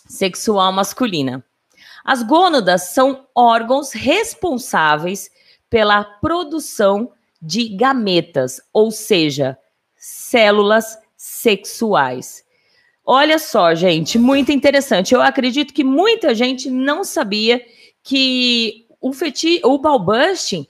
sexual 0.07 0.71
masculina. 0.71 1.43
As 2.03 2.21
gônadas 2.21 2.89
são 2.89 3.25
órgãos 3.33 3.93
responsáveis 3.93 5.31
pela 5.69 6.03
produção 6.03 7.11
de 7.41 7.69
gametas, 7.69 8.61
ou 8.71 8.91
seja, 8.91 9.57
células 9.95 10.97
sexuais. 11.15 12.42
Olha 13.05 13.37
só, 13.37 13.75
gente, 13.75 14.17
muito 14.17 14.51
interessante. 14.51 15.13
Eu 15.13 15.21
acredito 15.21 15.73
que 15.73 15.83
muita 15.83 16.33
gente 16.33 16.69
não 16.69 17.03
sabia 17.03 17.61
que 18.01 18.85
o 19.01 19.11
feti 19.11 19.59
o 19.63 19.77
balbusting 19.77 20.65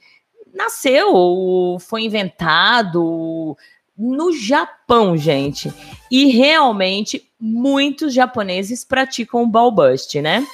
nasceu, 0.53 1.77
foi 1.79 2.03
inventado 2.03 3.55
no 3.97 4.31
Japão, 4.33 5.15
gente. 5.15 5.71
E 6.09 6.27
realmente 6.27 7.27
muitos 7.39 8.13
japoneses 8.13 8.83
praticam 8.83 9.43
o 9.43 9.47
balbust, 9.47 10.19
né? 10.21 10.45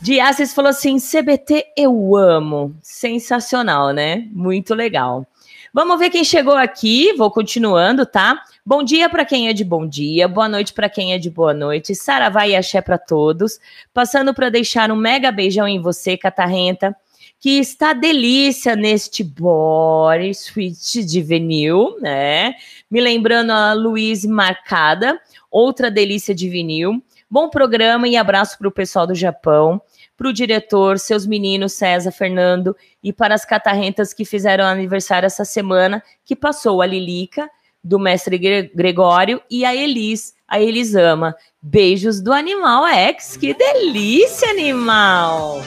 Diaces 0.00 0.54
falou 0.54 0.70
assim: 0.70 0.98
CBT 0.98 1.66
eu 1.76 2.16
amo. 2.16 2.74
Sensacional, 2.82 3.92
né? 3.92 4.28
Muito 4.32 4.74
legal. 4.74 5.26
Vamos 5.72 5.98
ver 5.98 6.10
quem 6.10 6.24
chegou 6.24 6.54
aqui. 6.54 7.12
Vou 7.14 7.30
continuando, 7.30 8.06
tá? 8.06 8.42
Bom 8.70 8.84
dia 8.84 9.08
para 9.08 9.24
quem 9.24 9.48
é 9.48 9.52
de 9.52 9.64
bom 9.64 9.84
dia, 9.84 10.28
boa 10.28 10.48
noite 10.48 10.72
para 10.72 10.88
quem 10.88 11.12
é 11.12 11.18
de 11.18 11.28
boa 11.28 11.52
noite, 11.52 11.92
saravá 11.92 12.46
e 12.46 12.54
axé 12.54 12.80
para 12.80 12.96
todos. 12.96 13.58
Passando 13.92 14.32
para 14.32 14.48
deixar 14.48 14.92
um 14.92 14.94
mega 14.94 15.32
beijão 15.32 15.66
em 15.66 15.80
você, 15.80 16.16
Catarrenta. 16.16 16.94
que 17.40 17.58
está 17.58 17.92
delícia 17.92 18.76
neste 18.76 19.24
body 19.24 20.32
suite 20.36 21.04
de 21.04 21.20
vinil, 21.20 21.96
né? 22.00 22.54
Me 22.88 23.00
lembrando 23.00 23.50
a 23.50 23.72
Luiz 23.72 24.24
Marcada, 24.24 25.20
outra 25.50 25.90
delícia 25.90 26.32
de 26.32 26.48
vinil. 26.48 27.02
Bom 27.28 27.50
programa 27.50 28.06
e 28.06 28.16
abraço 28.16 28.56
para 28.56 28.68
o 28.68 28.72
pessoal 28.72 29.04
do 29.04 29.16
Japão, 29.16 29.82
para 30.16 30.28
o 30.28 30.32
diretor, 30.32 30.96
seus 30.96 31.26
meninos 31.26 31.72
César, 31.72 32.12
Fernando 32.12 32.76
e 33.02 33.12
para 33.12 33.34
as 33.34 33.44
catarrentas 33.44 34.14
que 34.14 34.24
fizeram 34.24 34.64
aniversário 34.64 35.26
essa 35.26 35.44
semana, 35.44 36.00
que 36.24 36.36
passou 36.36 36.80
a 36.80 36.86
Lilica, 36.86 37.50
do 37.82 37.98
mestre 37.98 38.38
Gregório, 38.74 39.40
e 39.50 39.64
a 39.64 39.74
Elis, 39.74 40.34
a 40.46 40.60
Elisama. 40.60 41.34
Beijos 41.62 42.20
do 42.20 42.32
Animal 42.32 42.86
X, 42.86 43.36
que 43.36 43.54
delícia, 43.54 44.50
animal! 44.50 45.60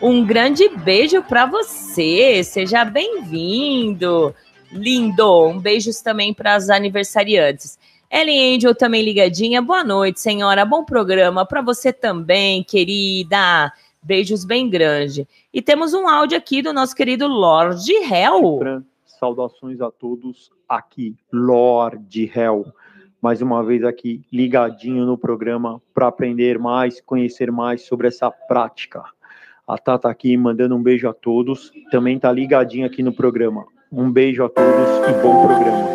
Um 0.00 0.24
grande 0.24 0.68
beijo 0.68 1.22
para 1.24 1.44
você, 1.44 2.44
seja 2.44 2.84
bem-vindo, 2.84 4.32
lindo. 4.70 5.48
Um 5.48 5.58
beijos 5.58 6.00
também 6.00 6.32
para 6.32 6.54
as 6.54 6.70
aniversariantes. 6.70 7.76
Ellen 8.10 8.54
Angel 8.54 8.74
também 8.74 9.02
ligadinha. 9.02 9.60
Boa 9.60 9.82
noite, 9.82 10.20
senhora. 10.20 10.64
Bom 10.64 10.84
programa 10.84 11.44
para 11.44 11.60
você 11.60 11.92
também, 11.92 12.62
querida. 12.62 13.72
Beijos 14.00 14.44
bem 14.44 14.70
grande. 14.70 15.26
E 15.52 15.60
temos 15.60 15.92
um 15.92 16.08
áudio 16.08 16.38
aqui 16.38 16.62
do 16.62 16.72
nosso 16.72 16.94
querido 16.94 17.26
Lord 17.26 17.92
Hell. 17.92 18.84
Saudações 19.04 19.80
a 19.80 19.90
todos 19.90 20.50
aqui, 20.68 21.16
Lord 21.32 22.32
Hell. 22.34 22.66
Mais 23.20 23.42
uma 23.42 23.64
vez 23.64 23.82
aqui 23.84 24.22
ligadinho 24.32 25.04
no 25.04 25.18
programa 25.18 25.80
para 25.92 26.08
aprender 26.08 26.58
mais, 26.58 27.00
conhecer 27.00 27.50
mais 27.50 27.82
sobre 27.82 28.08
essa 28.08 28.30
prática 28.30 29.02
a 29.68 29.76
Tata 29.76 30.08
aqui 30.08 30.34
mandando 30.34 30.74
um 30.74 30.82
beijo 30.82 31.06
a 31.06 31.12
todos. 31.12 31.70
Também 31.90 32.18
tá 32.18 32.32
ligadinha 32.32 32.86
aqui 32.86 33.02
no 33.02 33.12
programa. 33.12 33.66
Um 33.92 34.10
beijo 34.10 34.42
a 34.42 34.48
todos 34.48 34.88
e 35.06 35.22
bom 35.22 35.46
programa. 35.46 35.88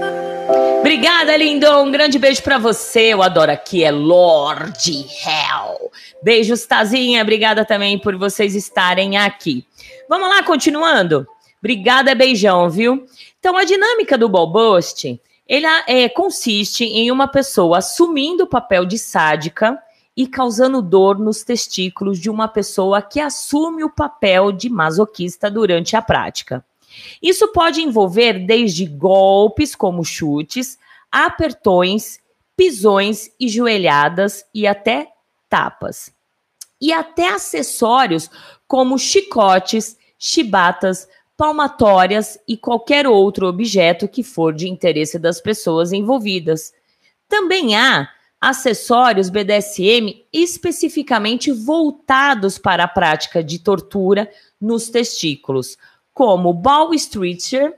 Obrigada, 0.79 1.35
lindo. 1.35 1.67
Um 1.79 1.89
grande 1.89 2.19
beijo 2.19 2.43
para 2.43 2.59
você. 2.59 3.13
Eu 3.13 3.23
adoro 3.23 3.51
aqui, 3.51 3.83
é 3.83 3.89
Lord 3.89 4.89
Hell. 4.91 5.91
Beijos, 6.21 6.67
Tazinha. 6.67 7.23
Obrigada 7.23 7.65
também 7.65 7.97
por 7.97 8.15
vocês 8.15 8.53
estarem 8.53 9.17
aqui. 9.17 9.65
Vamos 10.07 10.29
lá, 10.29 10.43
continuando. 10.43 11.25
Obrigada, 11.59 12.13
beijão, 12.13 12.69
viu? 12.69 13.05
Então, 13.43 13.57
a 13.57 13.65
dinâmica 13.65 14.17
do 14.17 14.29
Balbust, 14.29 15.19
ele 15.45 15.65
é, 15.85 16.07
consiste 16.07 16.85
em 16.85 17.11
uma 17.11 17.27
pessoa 17.27 17.79
assumindo 17.79 18.45
o 18.45 18.47
papel 18.47 18.85
de 18.85 18.97
sádica 18.97 19.77
e 20.15 20.25
causando 20.25 20.81
dor 20.81 21.19
nos 21.19 21.43
testículos 21.43 22.21
de 22.21 22.29
uma 22.29 22.47
pessoa 22.47 23.01
que 23.01 23.19
assume 23.19 23.83
o 23.83 23.89
papel 23.89 24.53
de 24.53 24.69
masoquista 24.69 25.51
durante 25.51 25.93
a 25.93 26.01
prática. 26.01 26.65
Isso 27.21 27.49
pode 27.49 27.81
envolver 27.81 28.45
desde 28.45 28.85
golpes, 28.85 29.75
como 29.75 30.05
chutes, 30.05 30.79
apertões, 31.11 32.21
pisões 32.55 33.29
e 33.37 33.49
joelhadas 33.49 34.45
e 34.53 34.65
até 34.65 35.09
tapas. 35.49 36.13
E 36.79 36.93
até 36.93 37.27
acessórios 37.27 38.29
como 38.65 38.97
chicotes, 38.97 39.97
chibatas, 40.17 41.09
palmatórias 41.35 42.37
e 42.47 42.55
qualquer 42.55 43.07
outro 43.07 43.47
objeto 43.47 44.07
que 44.07 44.23
for 44.23 44.53
de 44.53 44.69
interesse 44.69 45.17
das 45.17 45.41
pessoas 45.41 45.91
envolvidas. 45.91 46.73
Também 47.27 47.75
há 47.75 48.09
acessórios 48.39 49.29
BDSM 49.29 50.25
especificamente 50.31 51.51
voltados 51.51 52.57
para 52.57 52.83
a 52.83 52.87
prática 52.87 53.43
de 53.43 53.57
tortura 53.57 54.29
nos 54.59 54.89
testículos, 54.89 55.77
como 56.13 56.53
ball 56.53 56.93
stretcher. 56.93 57.73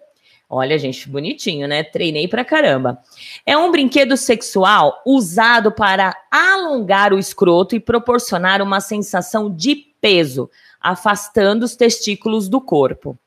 Olha, 0.50 0.78
gente, 0.78 1.08
bonitinho, 1.08 1.68
né? 1.68 1.84
Treinei 1.84 2.28
pra 2.28 2.44
caramba. 2.44 3.00
É 3.46 3.58
um 3.58 3.72
brinquedo 3.72 4.18
sexual 4.18 5.02
usado 5.06 5.72
para 5.72 6.16
alongar 6.32 7.14
o 7.14 7.20
escroto 7.20 7.76
e 7.76 7.80
proporcionar 7.80 8.62
uma 8.62 8.80
sensação 8.80 9.54
de 9.54 9.76
peso, 9.76 10.50
afastando 10.80 11.64
os 11.66 11.76
testículos 11.76 12.48
do 12.48 12.60
corpo. 12.60 13.18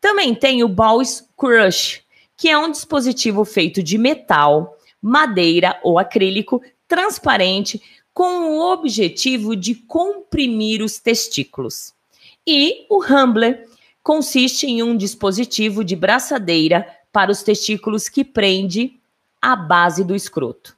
Também 0.00 0.34
tem 0.34 0.64
o 0.64 0.68
ball 0.68 1.00
crush, 1.36 2.02
que 2.36 2.48
é 2.48 2.56
um 2.56 2.70
dispositivo 2.70 3.44
feito 3.44 3.82
de 3.82 3.98
metal, 3.98 4.76
madeira 5.00 5.78
ou 5.82 5.98
acrílico 5.98 6.62
transparente 6.88 7.80
com 8.12 8.50
o 8.50 8.72
objetivo 8.72 9.54
de 9.54 9.74
comprimir 9.74 10.82
os 10.82 10.98
testículos. 10.98 11.94
E 12.46 12.86
o 12.88 13.04
Humbler 13.04 13.68
consiste 14.02 14.66
em 14.66 14.82
um 14.82 14.96
dispositivo 14.96 15.84
de 15.84 15.94
braçadeira 15.94 16.86
para 17.12 17.30
os 17.30 17.42
testículos 17.42 18.08
que 18.08 18.24
prende 18.24 18.98
a 19.40 19.54
base 19.54 20.02
do 20.02 20.14
escroto. 20.14 20.76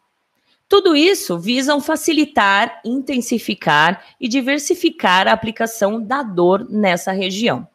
Tudo 0.69 0.97
isso 0.97 1.39
visam 1.39 1.81
facilitar, 1.81 2.81
intensificar 2.85 4.05
e 4.21 4.27
diversificar 4.27 5.29
a 5.29 5.33
aplicação 5.33 6.01
da 6.03 6.23
dor 6.23 6.67
nessa 6.71 7.13
região. 7.13 7.69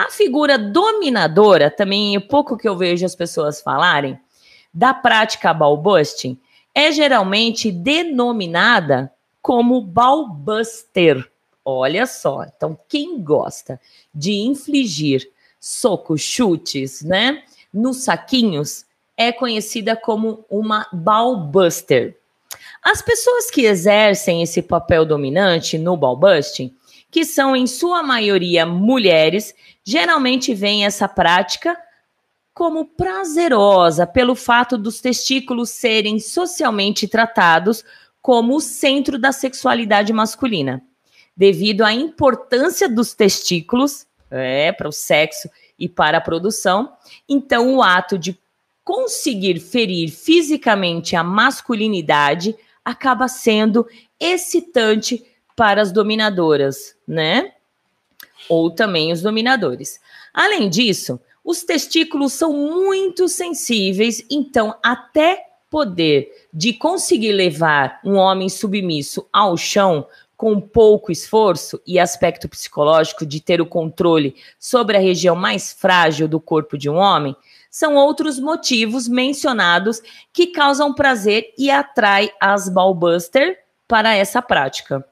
A 0.00 0.08
figura 0.08 0.56
dominadora, 0.56 1.70
também 1.70 2.16
é 2.16 2.20
pouco 2.20 2.56
que 2.56 2.66
eu 2.66 2.74
vejo 2.74 3.04
as 3.04 3.14
pessoas 3.14 3.60
falarem, 3.60 4.18
da 4.72 4.94
prática 4.94 5.52
ballbusting, 5.52 6.40
é 6.74 6.90
geralmente 6.90 7.70
denominada 7.70 9.12
como 9.42 9.82
balbuster. 9.82 11.30
Olha 11.62 12.06
só, 12.06 12.44
então 12.44 12.78
quem 12.88 13.22
gosta 13.22 13.78
de 14.14 14.32
infligir 14.40 15.30
socos, 15.60 16.22
chutes, 16.22 17.02
né, 17.02 17.42
nos 17.70 17.98
saquinhos, 17.98 18.86
é 19.18 19.30
conhecida 19.30 19.94
como 19.94 20.46
uma 20.48 20.86
ballbuster. 20.90 22.16
As 22.82 23.02
pessoas 23.02 23.50
que 23.50 23.66
exercem 23.66 24.42
esse 24.42 24.62
papel 24.62 25.04
dominante 25.04 25.76
no 25.76 25.94
ballbusting, 25.94 26.74
que 27.10 27.24
são 27.24 27.56
em 27.56 27.66
sua 27.66 28.02
maioria 28.02 28.64
mulheres, 28.64 29.54
geralmente 29.84 30.54
veem 30.54 30.84
essa 30.84 31.08
prática 31.08 31.76
como 32.54 32.84
prazerosa 32.84 34.06
pelo 34.06 34.34
fato 34.34 34.76
dos 34.76 35.00
testículos 35.00 35.70
serem 35.70 36.20
socialmente 36.20 37.08
tratados 37.08 37.84
como 38.20 38.56
o 38.56 38.60
centro 38.60 39.18
da 39.18 39.32
sexualidade 39.32 40.12
masculina. 40.12 40.82
Devido 41.36 41.82
à 41.82 41.92
importância 41.92 42.88
dos 42.88 43.14
testículos 43.14 44.06
é, 44.30 44.72
para 44.72 44.88
o 44.88 44.92
sexo 44.92 45.48
e 45.78 45.88
para 45.88 46.18
a 46.18 46.20
produção, 46.20 46.92
então 47.28 47.76
o 47.76 47.82
ato 47.82 48.18
de 48.18 48.38
conseguir 48.84 49.58
ferir 49.58 50.10
fisicamente 50.10 51.16
a 51.16 51.24
masculinidade 51.24 52.54
acaba 52.84 53.28
sendo 53.28 53.86
excitante 54.18 55.24
para 55.60 55.82
as 55.82 55.92
dominadoras, 55.92 56.96
né? 57.06 57.52
Ou 58.48 58.70
também 58.70 59.12
os 59.12 59.20
dominadores. 59.20 60.00
Além 60.32 60.70
disso, 60.70 61.20
os 61.44 61.62
testículos 61.62 62.32
são 62.32 62.50
muito 62.50 63.28
sensíveis, 63.28 64.24
então 64.30 64.74
até 64.82 65.44
poder 65.68 66.46
de 66.50 66.72
conseguir 66.72 67.32
levar 67.32 68.00
um 68.02 68.14
homem 68.14 68.48
submisso 68.48 69.28
ao 69.30 69.54
chão 69.54 70.06
com 70.34 70.58
pouco 70.58 71.12
esforço 71.12 71.78
e 71.86 71.98
aspecto 71.98 72.48
psicológico 72.48 73.26
de 73.26 73.38
ter 73.38 73.60
o 73.60 73.66
controle 73.66 74.34
sobre 74.58 74.96
a 74.96 75.00
região 75.00 75.36
mais 75.36 75.74
frágil 75.74 76.26
do 76.26 76.40
corpo 76.40 76.78
de 76.78 76.88
um 76.88 76.96
homem, 76.96 77.36
são 77.70 77.96
outros 77.96 78.40
motivos 78.40 79.06
mencionados 79.06 80.00
que 80.32 80.46
causam 80.46 80.94
prazer 80.94 81.52
e 81.58 81.70
atrai 81.70 82.30
as 82.40 82.70
ballbuster 82.70 83.58
para 83.86 84.16
essa 84.16 84.40
prática. 84.40 85.06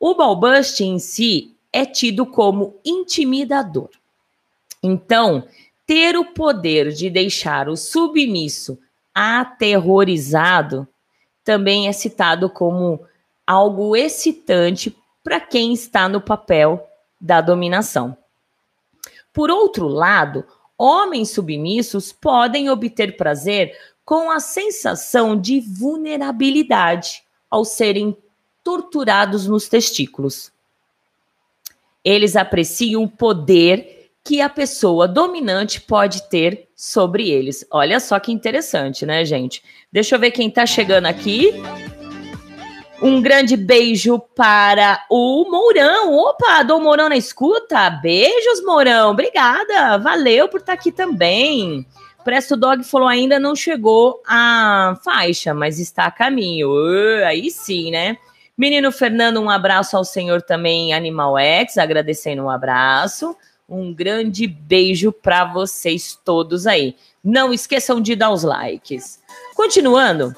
O 0.00 0.14
ballbusting 0.14 0.94
em 0.94 0.98
si 0.98 1.56
é 1.72 1.84
tido 1.84 2.24
como 2.24 2.78
intimidador. 2.84 3.90
Então, 4.82 5.46
ter 5.86 6.16
o 6.16 6.32
poder 6.32 6.92
de 6.92 7.10
deixar 7.10 7.68
o 7.68 7.76
submisso 7.76 8.78
aterrorizado 9.14 10.86
também 11.42 11.88
é 11.88 11.92
citado 11.92 12.48
como 12.50 13.00
algo 13.46 13.96
excitante 13.96 14.94
para 15.24 15.40
quem 15.40 15.72
está 15.72 16.08
no 16.08 16.20
papel 16.20 16.86
da 17.20 17.40
dominação. 17.40 18.16
Por 19.32 19.50
outro 19.50 19.88
lado, 19.88 20.44
homens 20.76 21.30
submissos 21.30 22.12
podem 22.12 22.70
obter 22.70 23.16
prazer 23.16 23.76
com 24.04 24.30
a 24.30 24.40
sensação 24.40 25.38
de 25.38 25.60
vulnerabilidade 25.60 27.22
ao 27.50 27.64
serem 27.64 28.16
torturados 28.68 29.46
nos 29.46 29.66
testículos. 29.66 30.52
Eles 32.04 32.36
apreciam 32.36 33.02
o 33.02 33.08
poder 33.08 34.10
que 34.22 34.42
a 34.42 34.48
pessoa 34.50 35.08
dominante 35.08 35.80
pode 35.80 36.28
ter 36.28 36.68
sobre 36.76 37.30
eles. 37.30 37.66
Olha 37.70 37.98
só 37.98 38.20
que 38.20 38.30
interessante, 38.30 39.06
né, 39.06 39.24
gente? 39.24 39.62
Deixa 39.90 40.14
eu 40.14 40.18
ver 40.18 40.32
quem 40.32 40.50
tá 40.50 40.66
chegando 40.66 41.06
aqui. 41.06 41.50
Um 43.00 43.22
grande 43.22 43.56
beijo 43.56 44.18
para 44.36 45.02
o 45.08 45.50
Mourão. 45.50 46.14
Opa, 46.14 46.62
Dom 46.62 46.80
Mourão 46.80 47.08
na 47.08 47.16
escuta. 47.16 47.88
Beijos, 47.88 48.62
Mourão. 48.62 49.12
Obrigada. 49.12 49.96
Valeu 49.96 50.46
por 50.46 50.60
estar 50.60 50.74
aqui 50.74 50.92
também. 50.92 51.86
Presto 52.22 52.54
Dog 52.54 52.84
falou 52.84 53.08
ainda 53.08 53.38
não 53.38 53.56
chegou 53.56 54.22
a 54.26 55.00
faixa, 55.02 55.54
mas 55.54 55.78
está 55.78 56.04
a 56.04 56.10
caminho. 56.10 56.68
Uh, 56.68 57.24
aí 57.24 57.50
sim, 57.50 57.90
né? 57.90 58.18
Menino 58.58 58.90
Fernando, 58.90 59.40
um 59.40 59.48
abraço 59.48 59.96
ao 59.96 60.04
senhor 60.04 60.42
também, 60.42 60.92
Animal 60.92 61.38
X, 61.38 61.78
agradecendo 61.78 62.42
um 62.42 62.50
abraço. 62.50 63.36
Um 63.68 63.94
grande 63.94 64.48
beijo 64.48 65.12
para 65.12 65.44
vocês 65.44 66.18
todos 66.24 66.66
aí. 66.66 66.96
Não 67.22 67.52
esqueçam 67.52 68.00
de 68.00 68.16
dar 68.16 68.32
os 68.32 68.42
likes. 68.42 69.22
Continuando, 69.54 70.34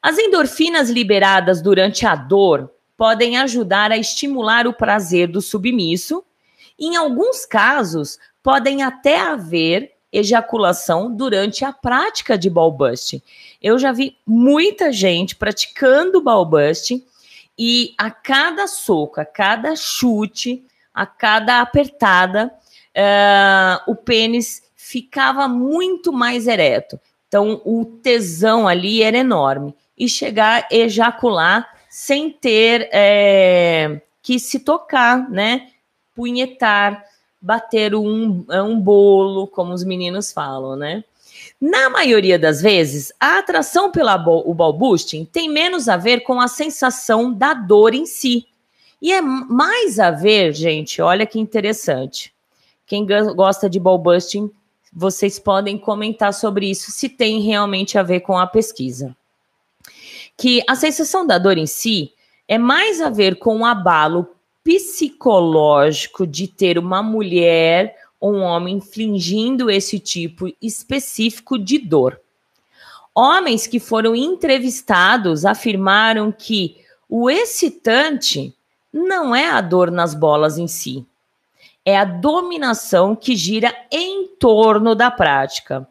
as 0.00 0.16
endorfinas 0.16 0.88
liberadas 0.88 1.60
durante 1.60 2.06
a 2.06 2.14
dor 2.14 2.72
podem 2.96 3.36
ajudar 3.36 3.92
a 3.92 3.98
estimular 3.98 4.66
o 4.66 4.72
prazer 4.72 5.28
do 5.28 5.42
submisso. 5.42 6.24
Em 6.78 6.96
alguns 6.96 7.44
casos, 7.44 8.18
podem 8.42 8.82
até 8.82 9.20
haver 9.20 9.92
ejaculação 10.12 11.14
durante 11.14 11.64
a 11.64 11.72
prática 11.72 12.36
de 12.36 12.50
ball 12.50 12.70
busting. 12.70 13.22
Eu 13.62 13.78
já 13.78 13.92
vi 13.92 14.16
muita 14.26 14.92
gente 14.92 15.34
praticando 15.34 16.20
ball 16.20 16.44
busting 16.44 17.02
e 17.58 17.94
a 17.96 18.10
cada 18.10 18.66
soco, 18.66 19.20
a 19.20 19.24
cada 19.24 19.74
chute, 19.76 20.64
a 20.92 21.06
cada 21.06 21.60
apertada, 21.60 22.52
uh, 22.96 23.90
o 23.90 23.94
pênis 23.94 24.62
ficava 24.76 25.48
muito 25.48 26.12
mais 26.12 26.46
ereto. 26.46 27.00
Então, 27.28 27.62
o 27.64 27.84
tesão 27.84 28.68
ali 28.68 29.02
era 29.02 29.16
enorme 29.16 29.74
e 29.96 30.08
chegar 30.08 30.64
a 30.64 30.74
ejacular 30.74 31.66
sem 31.88 32.30
ter 32.30 32.88
é, 32.92 34.02
que 34.22 34.38
se 34.38 34.58
tocar, 34.58 35.30
né? 35.30 35.68
Punhetar, 36.14 37.04
bater 37.42 37.94
um, 37.94 38.44
um 38.48 38.80
bolo, 38.80 39.46
como 39.48 39.74
os 39.74 39.84
meninos 39.84 40.32
falam, 40.32 40.76
né? 40.76 41.04
Na 41.60 41.90
maioria 41.90 42.38
das 42.38 42.62
vezes, 42.62 43.12
a 43.18 43.38
atração 43.38 43.90
pela 43.90 44.14
o 44.14 44.54
ball 44.54 44.72
boosting 44.72 45.24
tem 45.24 45.48
menos 45.48 45.88
a 45.88 45.96
ver 45.96 46.20
com 46.20 46.40
a 46.40 46.48
sensação 46.48 47.32
da 47.32 47.52
dor 47.52 47.94
em 47.94 48.06
si. 48.06 48.46
E 49.00 49.12
é 49.12 49.20
mais 49.20 49.98
a 49.98 50.10
ver, 50.10 50.52
gente, 50.52 51.02
olha 51.02 51.26
que 51.26 51.38
interessante. 51.38 52.32
Quem 52.86 53.06
gosta 53.34 53.68
de 53.68 53.80
ball 53.80 53.98
busting, 53.98 54.50
vocês 54.92 55.38
podem 55.38 55.76
comentar 55.76 56.32
sobre 56.32 56.70
isso, 56.70 56.92
se 56.92 57.08
tem 57.08 57.40
realmente 57.40 57.98
a 57.98 58.02
ver 58.02 58.20
com 58.20 58.38
a 58.38 58.46
pesquisa 58.46 59.16
que 60.36 60.62
a 60.68 60.74
sensação 60.74 61.26
da 61.26 61.38
dor 61.38 61.58
em 61.58 61.66
si 61.66 62.12
é 62.48 62.58
mais 62.58 63.00
a 63.00 63.10
ver 63.10 63.38
com 63.38 63.58
o 63.58 63.64
abalo 63.64 64.31
psicológico 64.64 66.26
de 66.26 66.46
ter 66.46 66.78
uma 66.78 67.02
mulher 67.02 67.96
ou 68.20 68.34
um 68.34 68.42
homem 68.42 68.76
infligindo 68.76 69.70
esse 69.70 69.98
tipo 69.98 70.46
específico 70.62 71.58
de 71.58 71.78
dor. 71.78 72.20
Homens 73.14 73.66
que 73.66 73.80
foram 73.80 74.14
entrevistados 74.14 75.44
afirmaram 75.44 76.32
que 76.32 76.76
o 77.08 77.28
excitante 77.28 78.54
não 78.92 79.34
é 79.34 79.50
a 79.50 79.60
dor 79.60 79.90
nas 79.90 80.14
bolas 80.14 80.56
em 80.56 80.68
si, 80.68 81.04
é 81.84 81.98
a 81.98 82.04
dominação 82.04 83.16
que 83.16 83.34
gira 83.34 83.74
em 83.90 84.28
torno 84.38 84.94
da 84.94 85.10
prática. 85.10 85.86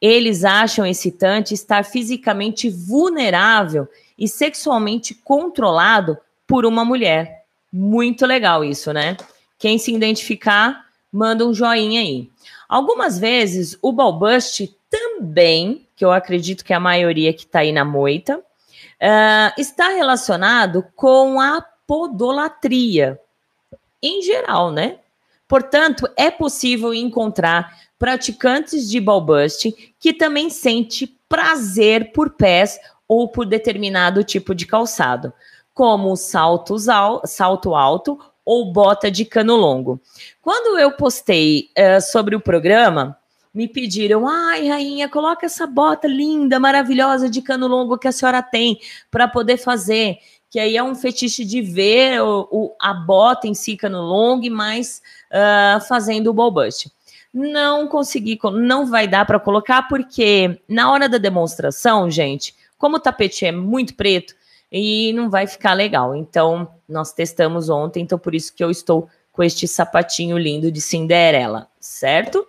Eles 0.00 0.44
acham 0.44 0.86
excitante 0.86 1.54
estar 1.54 1.84
fisicamente 1.84 2.70
vulnerável 2.70 3.88
e 4.18 4.26
sexualmente 4.26 5.14
controlado 5.14 6.16
por 6.46 6.64
uma 6.64 6.84
mulher. 6.84 7.44
Muito 7.72 8.26
legal 8.26 8.64
isso, 8.64 8.92
né? 8.92 9.16
Quem 9.58 9.78
se 9.78 9.92
identificar, 9.92 10.86
manda 11.12 11.46
um 11.46 11.52
joinha 11.52 12.00
aí. 12.00 12.30
Algumas 12.68 13.18
vezes 13.18 13.78
o 13.82 13.92
balbust 13.92 14.74
também, 14.90 15.86
que 15.96 16.04
eu 16.04 16.12
acredito 16.12 16.64
que 16.64 16.72
é 16.72 16.76
a 16.76 16.80
maioria 16.80 17.32
que 17.32 17.44
está 17.44 17.60
aí 17.60 17.72
na 17.72 17.84
moita, 17.84 18.38
uh, 18.38 19.60
está 19.60 19.88
relacionado 19.88 20.84
com 20.94 21.40
a 21.40 21.64
podolatria, 21.86 23.18
em 24.02 24.22
geral, 24.22 24.70
né? 24.70 24.98
Portanto, 25.46 26.08
é 26.16 26.30
possível 26.30 26.92
encontrar 26.92 27.74
praticantes 27.98 28.88
de 28.88 29.00
ballbusting 29.00 29.74
que 29.98 30.12
também 30.12 30.50
sente 30.50 31.06
prazer 31.28 32.12
por 32.12 32.30
pés 32.30 32.78
ou 33.08 33.28
por 33.28 33.46
determinado 33.46 34.22
tipo 34.22 34.54
de 34.54 34.66
calçado, 34.66 35.32
como 35.78 36.16
saltos 36.16 36.86
salto 37.24 37.72
alto 37.72 38.18
ou 38.44 38.72
bota 38.72 39.08
de 39.08 39.24
cano 39.24 39.54
longo. 39.54 40.00
Quando 40.42 40.76
eu 40.76 40.90
postei 40.90 41.68
uh, 41.78 42.00
sobre 42.00 42.34
o 42.34 42.40
programa, 42.40 43.16
me 43.54 43.68
pediram: 43.68 44.26
ai, 44.26 44.66
rainha, 44.66 45.08
coloca 45.08 45.46
essa 45.46 45.68
bota 45.68 46.08
linda, 46.08 46.58
maravilhosa 46.58 47.30
de 47.30 47.40
cano 47.40 47.68
longo 47.68 47.96
que 47.96 48.08
a 48.08 48.12
senhora 48.12 48.42
tem 48.42 48.80
para 49.08 49.28
poder 49.28 49.56
fazer. 49.56 50.18
Que 50.50 50.58
aí 50.58 50.76
é 50.76 50.82
um 50.82 50.96
fetiche 50.96 51.44
de 51.44 51.62
ver 51.62 52.22
o, 52.22 52.48
o 52.50 52.76
a 52.80 52.92
bota 52.92 53.46
em 53.46 53.54
si, 53.54 53.76
cano 53.76 54.02
longo, 54.02 54.50
mas 54.50 55.00
uh, 55.30 55.80
fazendo 55.86 56.30
o 56.30 56.34
ball 56.34 56.50
bust. 56.50 56.90
Não 57.32 57.86
consegui, 57.86 58.36
não 58.52 58.84
vai 58.84 59.06
dar 59.06 59.24
para 59.24 59.38
colocar, 59.38 59.86
porque 59.86 60.60
na 60.68 60.90
hora 60.90 61.08
da 61.08 61.18
demonstração, 61.18 62.10
gente, 62.10 62.52
como 62.76 62.96
o 62.96 63.00
tapete 63.00 63.46
é 63.46 63.52
muito 63.52 63.94
preto, 63.94 64.34
e 64.70 65.12
não 65.12 65.30
vai 65.30 65.46
ficar 65.46 65.74
legal. 65.74 66.14
Então, 66.14 66.68
nós 66.88 67.12
testamos 67.12 67.68
ontem, 67.68 68.02
então 68.02 68.18
por 68.18 68.34
isso 68.34 68.54
que 68.54 68.62
eu 68.62 68.70
estou 68.70 69.08
com 69.32 69.42
este 69.42 69.68
sapatinho 69.68 70.36
lindo 70.36 70.70
de 70.70 70.80
Cinderela, 70.80 71.68
certo? 71.80 72.46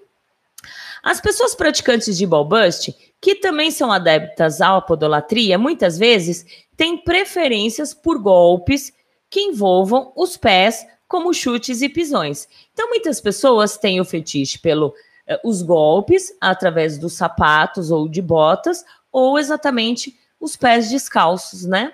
As 1.02 1.22
pessoas 1.22 1.56
praticantes 1.56 2.18
de 2.18 2.26
ball 2.26 2.46
bust, 2.46 2.96
que 3.22 3.36
também 3.36 3.72
são 3.72 3.92
adeptas 3.92 4.60
à 4.60 4.76
apodolatria, 4.76 5.58
muitas 5.58 5.98
vezes 5.98 6.46
têm 6.76 6.98
preferências 6.98 7.94
por 7.94 8.20
golpes 8.20 8.92
que 9.30 9.40
envolvam 9.42 10.12
os 10.16 10.36
pés 10.36 10.86
como 11.08 11.34
chutes 11.34 11.82
e 11.82 11.90
pisões. 11.90 12.48
Então, 12.74 12.90
muitas 12.90 13.22
pessoas 13.22 13.78
têm 13.78 14.02
o 14.02 14.06
fetiche 14.06 14.60
pelos 14.60 14.92
eh, 15.30 15.40
os 15.44 15.62
golpes 15.62 16.34
através 16.42 16.98
dos 16.98 17.14
sapatos 17.14 17.92
ou 17.92 18.10
de 18.10 18.22
botas, 18.22 18.84
ou 19.12 19.38
exatamente 19.38 20.18
os 20.40 20.56
pés 20.56 20.90
descalços, 20.90 21.66
né? 21.66 21.94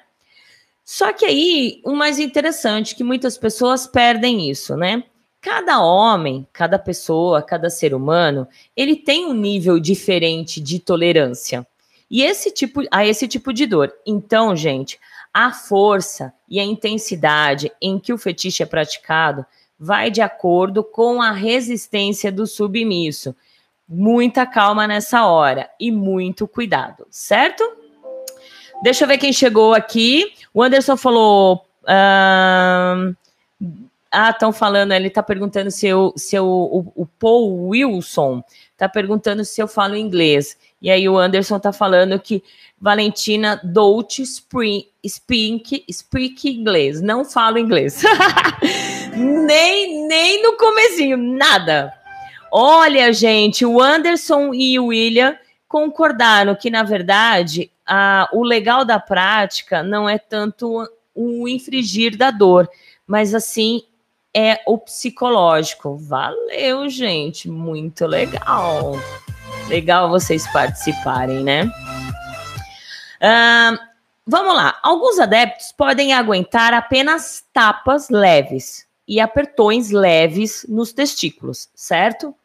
Só 0.86 1.12
que 1.12 1.26
aí, 1.26 1.82
o 1.84 1.94
mais 1.94 2.20
interessante 2.20 2.96
que 2.96 3.04
muitas 3.04 3.40
pessoas 3.40 3.88
perdem 3.88 4.48
isso, 4.52 4.78
né? 4.78 5.04
Cada 5.42 5.82
homem, 5.82 6.48
cada 6.54 6.78
pessoa, 6.78 7.42
cada 7.42 7.72
ser 7.72 7.96
humano, 7.96 8.48
ele 8.76 8.96
tem 8.96 9.26
um 9.26 9.34
nível 9.34 9.80
diferente 9.80 10.62
de 10.62 10.80
tolerância. 10.80 11.66
E 12.10 12.22
esse 12.22 12.52
tipo 12.52 12.84
a 12.92 13.04
esse 13.04 13.28
tipo 13.28 13.52
de 13.52 13.66
dor. 13.66 13.92
Então, 14.06 14.56
gente, 14.56 15.00
a 15.34 15.52
força 15.52 16.32
e 16.48 16.60
a 16.60 16.64
intensidade 16.64 17.72
em 17.82 18.00
que 18.00 18.14
o 18.14 18.18
fetiche 18.18 18.62
é 18.62 18.66
praticado 18.66 19.44
vai 19.78 20.12
de 20.12 20.22
acordo 20.22 20.84
com 20.84 21.20
a 21.20 21.32
resistência 21.32 22.32
do 22.32 22.46
submisso. 22.46 23.36
Muita 23.90 24.46
calma 24.46 24.88
nessa 24.88 25.26
hora 25.26 25.68
e 25.80 25.92
muito 25.92 26.48
cuidado, 26.48 27.08
certo? 27.10 27.64
Deixa 28.84 29.04
eu 29.04 29.08
ver 29.08 29.18
quem 29.18 29.34
chegou 29.34 29.74
aqui. 29.74 30.34
O 30.56 30.64
Anderson 30.64 30.96
falou. 30.96 31.66
Ah, 31.86 32.96
estão 34.30 34.54
falando, 34.54 34.94
ele 34.94 35.10
está 35.10 35.22
perguntando 35.22 35.70
se 35.70 35.86
eu, 35.86 36.14
se 36.16 36.38
eu, 36.38 36.48
o, 36.48 36.92
o 36.96 37.06
Paul 37.06 37.68
Wilson 37.68 38.42
está 38.72 38.88
perguntando 38.88 39.44
se 39.44 39.62
eu 39.62 39.68
falo 39.68 39.98
inglês. 39.98 40.58
E 40.82 40.90
aí 40.90 41.10
o 41.10 41.18
Anderson 41.18 41.58
está 41.58 41.74
falando 41.74 42.18
que 42.18 42.42
Valentina 42.80 43.60
Dolce 43.62 44.26
speak, 44.26 45.86
speak 45.92 46.50
inglês. 46.50 47.02
Não 47.02 47.26
falo 47.26 47.58
inglês. 47.58 48.02
nem, 49.14 50.08
nem 50.08 50.42
no 50.42 50.54
comecinho, 50.54 51.18
nada. 51.18 51.94
Olha, 52.50 53.12
gente, 53.12 53.66
o 53.66 53.82
Anderson 53.82 54.54
e 54.54 54.80
o 54.80 54.86
William 54.86 55.38
concordaram 55.68 56.56
que, 56.56 56.70
na 56.70 56.84
verdade, 56.84 57.70
a, 57.86 58.30
o 58.34 58.44
legal 58.44 58.84
da 58.84 59.00
prática 59.00 59.84
não 59.84 60.08
é 60.10 60.18
tanto 60.18 60.88
o 61.14 61.48
infringir 61.48 62.18
da 62.18 62.32
dor, 62.32 62.70
mas 63.06 63.34
assim 63.34 63.82
é 64.36 64.62
o 64.66 64.78
psicológico. 64.78 65.96
Valeu, 65.96 66.90
gente, 66.90 67.50
muito 67.50 68.06
legal. 68.06 68.94
Legal 69.70 70.10
vocês 70.10 70.46
participarem, 70.52 71.44
né? 71.44 71.64
Uh, 73.16 73.80
vamos 74.26 74.56
lá. 74.56 74.78
Alguns 74.84 75.20
adeptos 75.20 75.72
podem 75.72 76.14
aguentar 76.14 76.74
apenas 76.74 77.46
tapas 77.54 78.10
leves 78.10 78.86
e 79.08 79.20
apertões 79.20 79.92
leves 79.92 80.66
nos 80.68 80.92
testículos, 80.92 81.70
certo? 81.74 82.36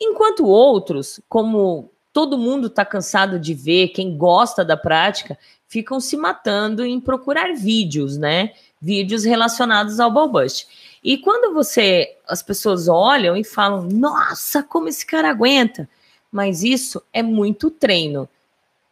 Enquanto 0.00 0.46
outros, 0.46 1.20
como 1.28 1.90
todo 2.14 2.38
mundo 2.38 2.68
está 2.68 2.84
cansado 2.84 3.40
de 3.40 3.52
ver, 3.52 3.88
quem 3.88 4.16
gosta 4.16 4.64
da 4.64 4.76
prática, 4.76 5.36
ficam 5.66 5.98
se 5.98 6.16
matando 6.16 6.86
em 6.86 7.00
procurar 7.00 7.52
vídeos, 7.54 8.16
né? 8.16 8.52
Vídeos 8.80 9.24
relacionados 9.24 9.98
ao 9.98 10.12
ball 10.12 10.28
bust. 10.28 10.68
E 11.02 11.18
quando 11.18 11.52
você, 11.52 12.16
as 12.28 12.40
pessoas 12.40 12.86
olham 12.86 13.36
e 13.36 13.42
falam, 13.42 13.88
nossa, 13.88 14.62
como 14.62 14.88
esse 14.88 15.04
cara 15.04 15.28
aguenta. 15.28 15.88
Mas 16.30 16.62
isso 16.62 17.02
é 17.12 17.20
muito 17.20 17.68
treino. 17.68 18.28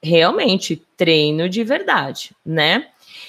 Realmente, 0.03 0.85
treino 0.97 1.49
de 1.49 1.63
verdade, 1.63 2.35
né? 2.45 2.89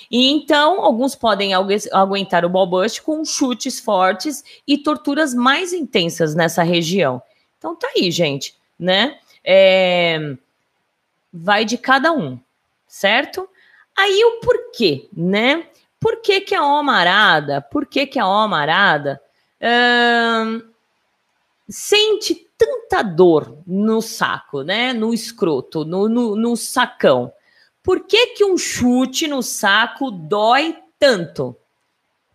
E 0.09 0.31
então, 0.31 0.81
alguns 0.81 1.13
podem 1.13 1.53
aguentar 1.53 2.43
o 2.45 2.49
ball 2.49 2.65
bust 2.65 2.99
com 3.03 3.23
chutes 3.23 3.79
fortes 3.79 4.43
e 4.67 4.75
torturas 4.75 5.35
mais 5.35 5.71
intensas 5.71 6.33
nessa 6.33 6.63
região. 6.63 7.21
Então 7.59 7.75
tá 7.75 7.87
aí, 7.95 8.09
gente, 8.09 8.55
né? 8.77 9.19
É... 9.43 10.35
Vai 11.31 11.65
de 11.65 11.77
cada 11.77 12.11
um, 12.11 12.39
certo? 12.87 13.49
Aí 13.97 14.23
o 14.23 14.39
porquê, 14.39 15.07
né? 15.11 15.67
Por 15.99 16.21
que, 16.21 16.41
que 16.41 16.53
a 16.53 16.65
Omarada, 16.65 17.61
por 17.61 17.85
que, 17.85 18.05
que 18.05 18.19
a 18.19 18.27
Omarada 18.27 19.21
hum, 20.45 20.61
sente 21.67 22.35
tanta 22.57 23.01
dor 23.01 23.57
no 23.65 24.01
saco, 24.01 24.63
né? 24.63 24.93
No 24.93 25.13
escroto, 25.13 25.85
no, 25.85 26.09
no, 26.09 26.35
no 26.35 26.57
sacão? 26.57 27.31
Por 27.81 28.05
que, 28.05 28.27
que 28.27 28.45
um 28.45 28.57
chute 28.57 29.27
no 29.27 29.41
saco 29.41 30.11
dói 30.11 30.77
tanto? 30.99 31.55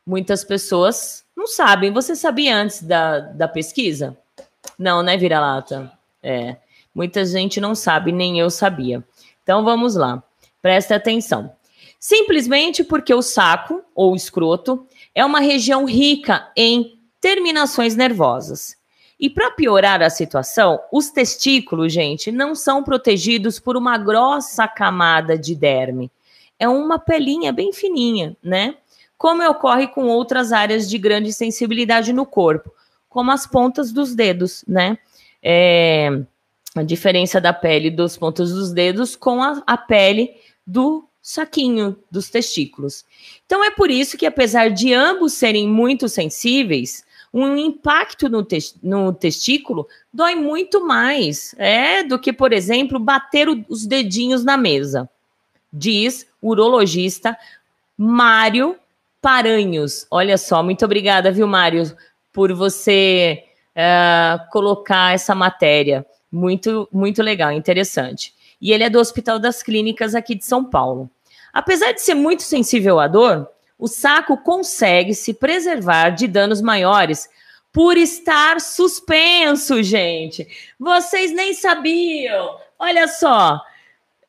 Muitas 0.07 0.43
pessoas 0.45 1.25
não 1.37 1.47
sabem. 1.47 1.93
Você 1.93 2.17
sabia 2.17 2.57
antes 2.57 2.83
da, 2.83 3.21
da 3.21 3.47
pesquisa? 3.47 4.17
Não, 4.79 5.03
né, 5.03 5.17
vira-lata? 5.17 5.93
É. 6.23 6.57
Muita 6.95 7.25
gente 7.25 7.61
não 7.61 7.75
sabe, 7.75 8.13
nem 8.13 8.39
eu 8.39 8.51
sabia. 8.51 9.05
Então 9.43 9.65
vamos 9.65 9.95
lá. 9.95 10.23
Presta 10.61 10.97
atenção. 10.97 11.53
Simplesmente 11.99 12.85
porque 12.85 13.13
o 13.13 13.23
saco, 13.23 13.83
ou 13.95 14.15
escroto, 14.15 14.87
é 15.15 15.25
uma 15.25 15.41
região 15.41 15.85
rica 15.85 16.51
em 16.57 16.99
terminações 17.21 17.97
nervosas. 17.97 18.77
E 19.19 19.29
para 19.29 19.51
piorar 19.51 20.01
a 20.01 20.11
situação, 20.11 20.79
os 20.93 21.11
testículos, 21.11 21.93
gente, 21.93 22.31
não 22.31 22.55
são 22.55 22.85
protegidos 22.85 23.59
por 23.59 23.77
uma 23.77 23.99
grossa 23.99 24.69
camada 24.69 25.37
de 25.37 25.57
derme. 25.57 26.11
É 26.57 26.69
uma 26.69 27.01
pelinha 27.01 27.53
bem 27.53 27.73
fininha, 27.73 28.37
né? 28.43 28.77
Como 29.17 29.43
ocorre 29.49 29.89
com 29.89 30.07
outras 30.07 30.53
áreas 30.53 30.89
de 30.89 30.97
grande 30.99 31.33
sensibilidade 31.33 32.13
no 32.13 32.25
corpo, 32.25 32.73
como 33.09 33.33
as 33.33 33.45
pontas 33.45 33.91
dos 33.91 34.15
dedos, 34.15 34.65
né? 34.69 34.97
É, 35.43 36.23
a 36.79 36.83
diferença 36.83 37.41
da 37.41 37.53
pele 37.53 37.91
dos 37.91 38.17
pontos 38.17 38.53
dos 38.53 38.73
dedos 38.73 39.15
com 39.17 39.43
a, 39.43 39.63
a 39.67 39.77
pele 39.77 40.35
do 40.67 41.05
saquinho 41.21 41.97
dos 42.11 42.31
testículos. 42.31 43.05
Então 43.45 43.63
é 43.63 43.71
por 43.71 43.91
isso 43.91 44.17
que, 44.17 44.25
apesar 44.25 44.71
de 44.71 44.95
ambos 44.95 45.35
serem 45.35 45.69
muito 45.69 46.09
sensíveis, 46.09 47.05
um 47.33 47.57
impacto 47.57 48.29
no, 48.29 48.43
te 48.43 48.59
no 48.83 49.13
testículo 49.13 49.87
dói 50.13 50.35
muito 50.35 50.87
mais 50.87 51.55
é, 51.59 52.03
do 52.03 52.19
que, 52.19 52.33
por 52.33 52.53
exemplo, 52.53 52.99
bater 52.99 53.49
os 53.69 53.87
dedinhos 53.87 54.45
na 54.45 54.57
mesa, 54.57 55.09
diz 55.73 56.27
o 56.41 56.51
urologista 56.51 57.37
Mário 57.97 58.77
Paranhos. 59.21 60.07
Olha 60.11 60.39
só, 60.39 60.63
muito 60.63 60.85
obrigada, 60.85 61.31
viu, 61.31 61.47
Mário, 61.47 61.95
por 62.33 62.53
você 62.55 63.45
uh, 63.77 64.51
colocar 64.51 65.15
essa 65.15 65.35
matéria. 65.35 66.07
Muito, 66.31 66.89
muito 66.93 67.23
legal, 67.23 67.53
interessante. 67.53 68.35
E 68.61 68.73
ele 68.73 68.85
é 68.85 68.91
do 68.91 68.99
Hospital 68.99 69.39
das 69.39 69.63
Clínicas 69.63 70.15
aqui 70.15 70.35
de 70.35 70.45
São 70.45 70.65
Paulo. 70.65 71.11
Apesar 71.53 71.93
de 71.93 72.03
ser 72.03 72.15
muito 72.15 72.43
sensível 72.43 73.01
à 73.01 73.09
dor, 73.09 73.49
o 73.79 73.87
saco 73.87 74.37
consegue 74.37 75.15
se 75.15 75.33
preservar 75.33 76.11
de 76.11 76.27
danos 76.27 76.61
maiores 76.61 77.29
por 77.73 77.97
estar 77.97 78.61
suspenso, 78.61 79.83
gente. 79.83 80.47
Vocês 80.79 81.33
nem 81.33 81.55
sabiam. 81.55 82.57
Olha 82.79 83.07
só. 83.07 83.61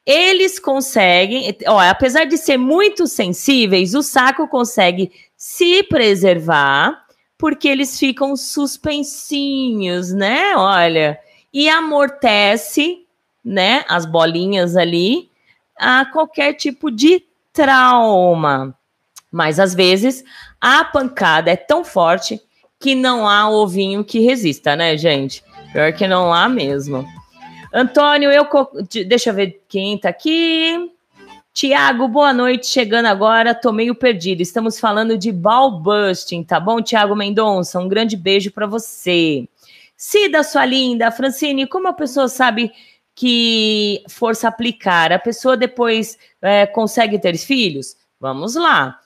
Eles 0.05 0.59
conseguem, 0.59 1.55
ó, 1.67 1.79
apesar 1.79 2.25
de 2.25 2.37
ser 2.37 2.57
muito 2.57 3.05
sensíveis, 3.05 3.93
o 3.93 4.01
saco 4.01 4.47
consegue 4.47 5.11
se 5.35 5.83
preservar 5.83 7.05
porque 7.37 7.67
eles 7.67 7.97
ficam 7.97 8.35
suspensinhos, 8.35 10.11
né? 10.11 10.55
Olha, 10.55 11.17
e 11.53 11.69
amortece, 11.69 13.05
né, 13.43 13.83
as 13.87 14.05
bolinhas 14.05 14.75
ali 14.75 15.29
a 15.77 16.05
qualquer 16.05 16.53
tipo 16.53 16.91
de 16.91 17.23
trauma. 17.53 18.75
Mas 19.31 19.59
às 19.59 19.73
vezes 19.73 20.23
a 20.59 20.83
pancada 20.83 21.51
é 21.51 21.55
tão 21.55 21.83
forte 21.83 22.41
que 22.79 22.95
não 22.95 23.27
há 23.27 23.49
ovinho 23.49 24.03
que 24.03 24.19
resista, 24.19 24.75
né, 24.75 24.97
gente? 24.97 25.43
Pior 25.71 25.93
que 25.93 26.07
não 26.07 26.33
há 26.33 26.49
mesmo. 26.49 27.05
Antônio, 27.73 28.31
eu. 28.31 28.47
Deixa 29.07 29.29
eu 29.29 29.33
ver 29.33 29.61
quem 29.67 29.97
tá 29.97 30.09
aqui. 30.09 30.91
Tiago, 31.53 32.07
boa 32.07 32.33
noite. 32.33 32.67
Chegando 32.67 33.05
agora, 33.05 33.53
tô 33.53 33.71
meio 33.71 33.93
perdido. 33.93 34.41
Estamos 34.41 34.79
falando 34.79 35.17
de 35.17 35.31
ball 35.31 35.79
busting, 35.79 36.43
tá 36.43 36.59
bom, 36.59 36.81
Tiago 36.81 37.15
Mendonça? 37.15 37.79
Um 37.79 37.87
grande 37.87 38.15
beijo 38.17 38.51
para 38.51 38.65
você. 38.65 39.47
Cida, 39.99 40.43
sua 40.43 40.63
linda. 40.63 41.11
Francine, 41.11 41.67
como 41.67 41.89
a 41.89 41.93
pessoa 41.93 42.29
sabe 42.29 42.71
que 43.13 44.01
força 44.07 44.47
aplicar, 44.47 45.11
a 45.11 45.19
pessoa 45.19 45.57
depois 45.57 46.17
é, 46.41 46.65
consegue 46.65 47.19
ter 47.19 47.37
filhos? 47.37 47.97
Vamos 48.17 48.55
lá. 48.55 48.97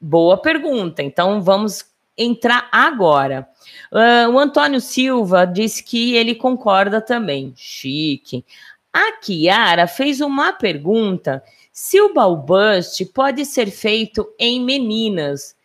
Boa 0.00 0.40
pergunta. 0.40 1.02
Então 1.02 1.42
vamos 1.42 1.84
entrar 2.16 2.68
agora. 2.70 3.48
Uh, 3.90 4.30
o 4.30 4.38
Antônio 4.38 4.80
Silva 4.80 5.44
disse 5.44 5.82
que 5.82 6.14
ele 6.14 6.36
concorda 6.36 7.00
também. 7.00 7.52
Chique. 7.56 8.44
A 8.92 9.18
Kiara 9.20 9.88
fez 9.88 10.20
uma 10.20 10.52
pergunta 10.52 11.42
se 11.72 12.00
o 12.00 12.14
balbust 12.14 13.04
pode 13.06 13.44
ser 13.44 13.72
feito 13.72 14.32
em 14.38 14.64
meninas. 14.64 15.56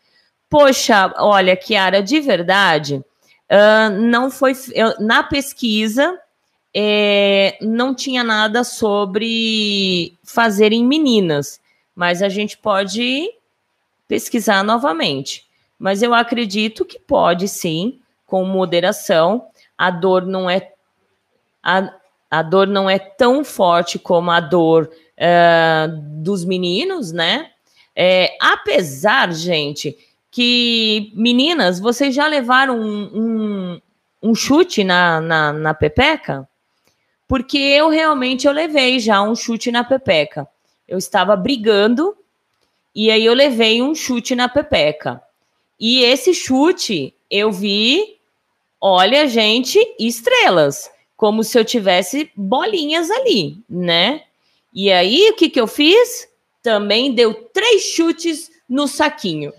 Poxa, 0.50 1.14
olha, 1.18 1.56
Kiara, 1.56 2.02
de 2.02 2.20
verdade, 2.20 3.04
não 3.90 4.30
foi. 4.30 4.54
Eu, 4.74 4.94
na 5.00 5.24
pesquisa, 5.24 6.20
é, 6.74 7.58
não 7.62 7.96
tinha 7.96 8.24
nada 8.24 8.64
sobre 8.64 10.18
fazer 10.24 10.72
em 10.72 10.86
meninas, 10.86 11.60
mas 11.96 12.22
a 12.22 12.30
gente 12.30 12.58
pode 12.58 13.30
pesquisar 14.08 14.64
novamente. 14.64 15.46
Mas 15.80 16.02
eu 16.02 16.14
acredito 16.14 16.86
que 16.86 17.00
pode 17.00 17.48
sim, 17.48 18.00
com 18.26 18.44
moderação. 18.46 19.48
A 19.78 19.92
dor 19.92 20.26
não 20.26 20.50
é 20.50 20.72
a, 21.64 21.94
a 22.30 22.42
dor 22.42 22.68
não 22.68 22.90
é 22.90 23.00
tão 23.00 23.44
forte 23.44 23.98
como 24.00 24.32
a 24.32 24.40
dor 24.40 24.90
uh, 25.18 26.22
dos 26.22 26.46
meninos, 26.46 27.12
né? 27.12 27.52
É, 27.96 28.38
apesar, 28.40 29.34
gente, 29.34 29.98
que 30.38 31.12
meninas, 31.16 31.80
vocês 31.80 32.14
já 32.14 32.28
levaram 32.28 32.80
um, 32.80 33.10
um, 33.14 33.82
um 34.22 34.36
chute 34.36 34.84
na, 34.84 35.20
na, 35.20 35.54
na 35.54 35.74
pepeca? 35.74 36.48
porque 37.28 37.58
eu 37.58 37.90
realmente 37.90 38.48
eu 38.48 38.54
levei 38.54 39.00
já 39.00 39.22
um 39.22 39.36
chute 39.36 39.72
na 39.72 39.84
pepeca. 39.84 40.48
Eu 40.88 40.98
estava 40.98 41.36
brigando 41.36 42.16
e 42.96 43.12
aí 43.12 43.26
eu 43.26 43.34
levei 43.34 43.82
um 43.82 43.94
chute 43.94 44.34
na 44.34 44.48
pepeca. 44.48 45.22
E 45.80 46.04
esse 46.04 46.34
chute 46.34 47.14
eu 47.30 47.52
vi, 47.52 48.18
olha, 48.80 49.28
gente, 49.28 49.78
estrelas, 50.00 50.90
como 51.18 51.44
se 51.44 51.60
eu 51.60 51.66
tivesse 51.66 52.32
bolinhas 52.36 53.12
ali, 53.12 53.58
né? 53.70 54.24
E 54.74 54.92
aí 54.92 55.30
o 55.30 55.36
que 55.36 55.50
que 55.50 55.60
eu 55.60 55.68
fiz? 55.68 56.28
Também 56.64 57.14
deu 57.14 57.34
três 57.34 57.84
chutes 57.84 58.50
no 58.68 58.88
saquinho. 58.88 59.54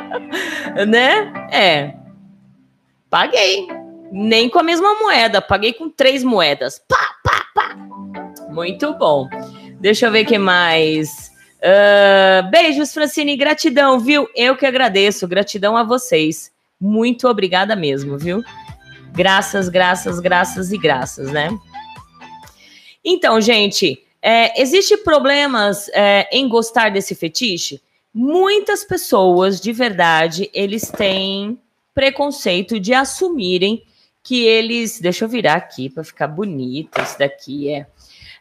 né? 0.88 1.32
É. 1.50 1.94
Paguei 3.08 3.68
nem 4.12 4.48
com 4.48 4.58
a 4.58 4.62
mesma 4.62 4.94
moeda, 5.00 5.40
paguei 5.40 5.72
com 5.72 5.88
três 5.88 6.22
moedas. 6.22 6.78
Pá, 6.86 7.16
pá, 7.24 7.44
pá. 7.54 7.76
Muito 8.50 8.92
bom. 8.94 9.28
Deixa 9.80 10.06
eu 10.06 10.12
ver 10.12 10.24
o 10.24 10.28
que 10.28 10.38
mais. 10.38 11.32
Uh, 11.58 12.50
beijos, 12.50 12.92
Francine, 12.92 13.36
gratidão, 13.36 13.98
viu? 13.98 14.28
Eu 14.34 14.56
que 14.56 14.66
agradeço, 14.66 15.26
gratidão 15.26 15.76
a 15.76 15.82
vocês. 15.82 16.52
Muito 16.78 17.26
obrigada 17.26 17.74
mesmo, 17.74 18.18
viu? 18.18 18.42
Graças, 19.12 19.68
graças, 19.68 20.20
graças 20.20 20.72
e 20.72 20.78
graças, 20.78 21.30
né? 21.30 21.50
Então, 23.04 23.40
gente, 23.40 24.02
é, 24.20 24.60
existe 24.60 24.96
problemas 24.98 25.88
é, 25.92 26.28
em 26.32 26.48
gostar 26.48 26.90
desse 26.90 27.14
fetiche? 27.14 27.80
Muitas 28.14 28.84
pessoas, 28.84 29.58
de 29.60 29.72
verdade, 29.72 30.50
eles 30.52 30.90
têm 30.90 31.58
preconceito 31.94 32.78
de 32.78 32.92
assumirem 32.92 33.82
que 34.22 34.44
eles. 34.44 35.00
Deixa 35.00 35.24
eu 35.24 35.28
virar 35.28 35.54
aqui 35.54 35.88
para 35.88 36.04
ficar 36.04 36.28
bonito. 36.28 37.00
Esse 37.00 37.18
daqui 37.18 37.70
é. 37.70 37.86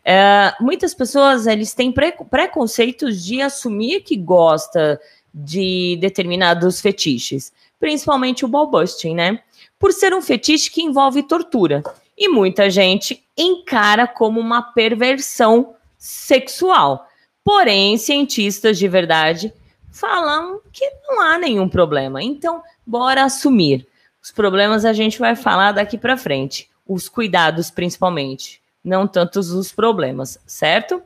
é. 0.03 0.53
muitas 0.59 0.93
pessoas 0.93 1.47
eles 1.47 1.73
têm 1.73 1.91
pre, 1.91 2.13
preconceitos 2.29 3.23
de 3.23 3.41
assumir 3.41 4.01
que 4.01 4.17
gosta 4.17 4.99
de 5.33 5.97
determinados 6.01 6.81
fetiches, 6.81 7.53
principalmente 7.79 8.43
o 8.43 8.49
ball 8.49 8.69
busting, 8.69 9.15
né? 9.15 9.39
Por 9.79 9.93
ser 9.93 10.13
um 10.13 10.21
fetiche 10.21 10.69
que 10.69 10.81
envolve 10.81 11.23
tortura. 11.23 11.81
E 12.17 12.27
muita 12.27 12.69
gente 12.69 13.23
encara 13.37 14.05
como 14.05 14.39
uma 14.39 14.61
perversão 14.61 15.73
sexual. 15.97 17.07
Porém, 17.43 17.97
cientistas 17.97 18.77
de 18.77 18.87
verdade 18.87 19.51
falam 19.91 20.61
que 20.71 20.89
não 21.07 21.21
há 21.21 21.37
nenhum 21.37 21.69
problema. 21.69 22.23
Então, 22.23 22.63
bora 22.85 23.23
assumir. 23.23 23.87
Os 24.23 24.31
problemas 24.31 24.85
a 24.85 24.93
gente 24.93 25.19
vai 25.19 25.35
falar 25.35 25.73
daqui 25.73 25.97
para 25.97 26.17
frente. 26.17 26.69
Os 26.87 27.09
cuidados, 27.09 27.69
principalmente. 27.69 28.61
Não 28.83 29.07
tantos 29.07 29.51
os 29.51 29.71
problemas, 29.71 30.39
certo? 30.45 31.01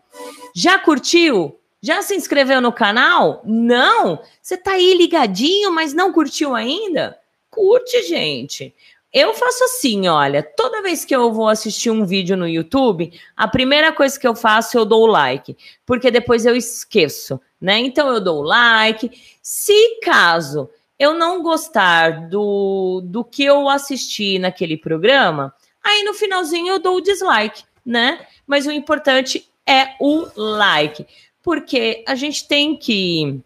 Já 0.54 0.80
curtiu? 0.80 1.60
Já 1.82 2.02
se 2.02 2.16
inscreveu 2.16 2.62
no 2.62 2.72
canal? 2.72 3.42
Não? 3.44 4.20
Você 4.42 4.58
tá 4.58 4.72
aí 4.72 4.96
ligadinho, 4.96 5.72
mas 5.72 5.94
não 5.94 6.14
curtiu 6.14 6.56
ainda? 6.56 7.18
Curte, 7.50 8.04
gente. 8.04 8.74
Eu 9.14 9.34
faço 9.34 9.64
assim, 9.64 10.08
olha, 10.10 10.44
toda 10.44 10.82
vez 10.82 11.06
que 11.06 11.16
eu 11.16 11.32
vou 11.32 11.48
assistir 11.48 11.90
um 11.90 12.06
vídeo 12.06 12.36
no 12.36 12.46
YouTube, 12.46 13.14
a 13.38 13.48
primeira 13.48 13.94
coisa 13.94 14.20
que 14.20 14.28
eu 14.28 14.36
faço, 14.36 14.78
eu 14.78 14.84
dou 14.84 15.04
o 15.04 15.08
like, 15.08 15.56
porque 15.86 16.12
depois 16.12 16.46
eu 16.46 16.54
esqueço, 16.54 17.40
né? 17.66 17.80
Então 17.80 18.07
eu 18.09 18.22
dou 18.22 18.43
like. 18.43 19.11
Se 19.41 19.99
caso 20.01 20.70
eu 20.99 21.16
não 21.16 21.41
gostar 21.41 22.30
do, 22.30 23.01
do 23.03 23.24
que 23.24 23.43
eu 23.43 23.68
assisti 23.68 24.38
naquele 24.38 24.78
programa, 24.78 25.53
aí 25.84 26.03
no 26.03 26.13
finalzinho 26.13 26.76
eu 26.76 26.80
dou 26.80 26.97
o 26.97 27.01
dislike, 27.01 27.63
né? 27.84 28.26
Mas 28.45 28.68
o 28.68 28.72
importante 28.72 29.49
é 29.66 29.95
o 29.99 30.28
like, 30.36 31.07
porque 31.41 32.03
a 32.07 32.13
gente 32.13 32.47
tem 32.47 32.78
que 32.78 33.41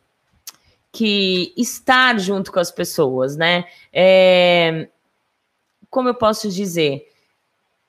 que 0.91 1.53
estar 1.55 2.19
junto 2.19 2.51
com 2.51 2.59
as 2.59 2.71
pessoas, 2.71 3.37
né? 3.37 3.65
É, 3.93 4.89
como 5.89 6.09
eu 6.09 6.15
posso 6.15 6.49
dizer, 6.49 7.07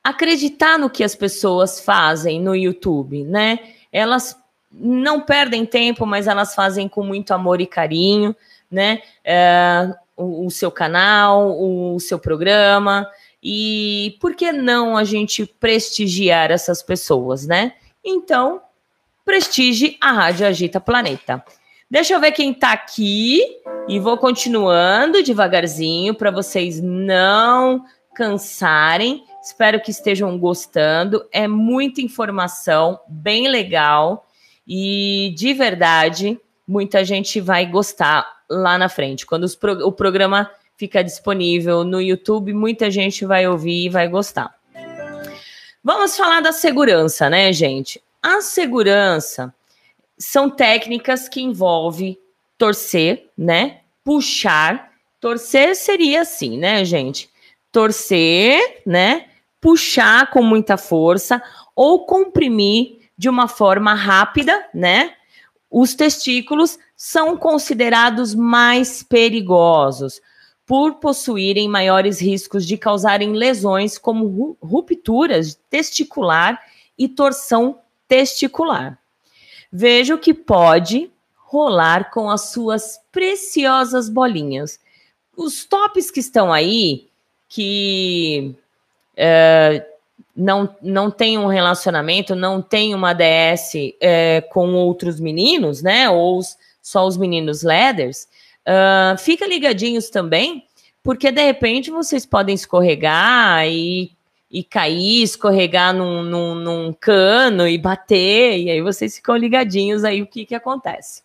acreditar 0.05 0.79
no 0.79 0.91
que 0.91 1.03
as 1.03 1.17
pessoas 1.17 1.81
fazem 1.81 2.41
no 2.41 2.55
YouTube, 2.55 3.25
né? 3.25 3.75
Elas 3.91 4.40
não 4.71 5.21
perdem 5.21 5.67
tempo, 5.67 6.07
mas 6.07 6.27
elas 6.27 6.55
fazem 6.55 6.89
com 6.89 7.03
muito 7.03 7.33
amor 7.33 7.61
e 7.61 7.67
carinho, 7.67 8.35
né? 8.71 9.03
É, 9.25 9.93
o, 10.17 10.47
o 10.47 10.51
seu 10.51 10.71
canal, 10.71 11.51
o, 11.51 11.97
o 11.97 12.01
seu 12.01 12.19
programa. 12.19 13.09
E 13.43 14.17
por 14.21 14.35
que 14.35 14.53
não 14.53 14.97
a 14.97 15.05
gente 15.05 15.47
prestigiar 15.47 16.51
essas 16.51 16.83
pessoas, 16.83 17.47
né? 17.47 17.73
Então, 18.05 18.61
prestigie 19.25 19.97
a 20.01 20.13
Rádio 20.13 20.47
Agita 20.47 20.81
Planeta. 20.81 21.43
Deixa 21.91 22.15
eu 22.15 22.21
ver 22.21 22.33
quem 22.33 22.55
tá 22.55 22.73
aqui 22.73 23.43
e 23.89 23.99
vou 23.99 24.17
continuando 24.17 25.23
devagarzinho 25.23 26.15
para 26.15 26.31
vocês 26.31 26.81
não 26.81 27.85
cansarem. 28.15 29.25
Espero 29.43 29.81
que 29.81 29.91
estejam 29.91 30.39
gostando. 30.39 31.27
É 31.33 31.49
muita 31.49 32.01
informação, 32.01 33.01
bem 33.09 33.49
legal 33.49 34.27
e 34.73 35.35
de 35.37 35.53
verdade, 35.53 36.39
muita 36.65 37.05
gente 37.05 37.41
vai 37.41 37.67
gostar 37.67 38.25
lá 38.49 38.79
na 38.79 38.89
frente. 38.89 39.27
Quando 39.27 39.45
pro 39.59 39.85
o 39.85 39.91
programa 39.91 40.49
fica 40.77 41.03
disponível 41.03 41.83
no 41.83 42.01
YouTube, 42.01 42.53
muita 42.53 42.89
gente 42.89 43.27
vai 43.27 43.49
ouvir 43.49 43.87
e 43.87 43.89
vai 43.89 44.07
gostar. 44.07 44.55
Vamos 45.83 46.17
falar 46.17 46.41
da 46.41 46.53
segurança, 46.53 47.29
né, 47.29 47.53
gente? 47.53 48.01
A 48.23 48.41
segurança 48.43 49.53
são 50.17 50.49
técnicas 50.49 51.29
que 51.29 51.41
envolvem 51.43 52.17
torcer, 52.57 53.29
né? 53.37 53.81
Puxar. 54.05 54.93
Torcer 55.19 55.75
seria 55.75 56.21
assim, 56.21 56.57
né, 56.57 56.85
gente? 56.85 57.29
Torcer, 57.73 58.83
né? 58.87 59.31
Puxar 59.61 60.31
com 60.31 60.45
muita 60.45 60.77
força 60.77 61.43
ou 61.75 62.07
comprimir 62.07 63.00
de 63.21 63.29
uma 63.29 63.47
forma 63.47 63.93
rápida, 63.93 64.67
né? 64.73 65.13
Os 65.71 65.95
testículos 65.95 66.79
são 66.97 67.37
considerados 67.37 68.35
mais 68.35 69.03
perigosos 69.03 70.23
por 70.65 70.95
possuírem 70.95 71.69
maiores 71.69 72.19
riscos 72.19 72.65
de 72.65 72.79
causarem 72.79 73.35
lesões 73.35 73.99
como 73.99 74.57
rupturas 74.63 75.61
testicular 75.69 76.59
e 76.97 77.09
torção 77.09 77.81
testicular. 78.09 78.99
Veja 79.71 80.15
o 80.15 80.19
que 80.19 80.33
pode 80.33 81.11
rolar 81.37 82.11
com 82.11 82.31
as 82.31 82.49
suas 82.53 82.99
preciosas 83.13 84.09
bolinhas. 84.09 84.81
Os 85.37 85.67
tops 85.67 86.11
que 86.11 86.21
estão 86.21 86.51
aí, 86.51 87.11
que 87.51 88.57
é, 89.15 89.90
não, 90.35 90.75
não 90.83 91.11
tem 91.11 91.39
um 91.39 91.47
relacionamento, 91.47 92.35
não 92.35 92.63
tem 92.63 92.95
uma 92.95 93.13
DS 93.13 93.73
é, 94.01 94.41
com 94.41 94.73
outros 94.75 95.21
meninos, 95.21 95.83
né? 95.83 96.09
Ou 96.09 96.41
só 96.83 97.07
os 97.07 97.17
meninos 97.17 97.63
leathers, 97.63 98.27
uh, 98.67 99.19
fica 99.19 99.47
ligadinhos 99.47 100.09
também, 100.09 100.65
porque 101.03 101.31
de 101.31 101.45
repente 101.45 101.91
vocês 101.91 102.25
podem 102.25 102.55
escorregar 102.55 103.67
e 103.69 104.13
e 104.51 104.65
cair, 104.65 105.23
escorregar 105.23 105.95
num, 105.95 106.25
num, 106.25 106.55
num, 106.57 106.93
cano 106.93 107.69
e 107.69 107.79
bater, 107.79 108.59
e 108.59 108.69
aí 108.69 108.83
vocês 108.83 109.15
ficam 109.15 109.37
ligadinhos 109.37 110.03
aí 110.03 110.21
o 110.21 110.27
que, 110.27 110.45
que 110.45 110.57
acontece. 110.57 111.23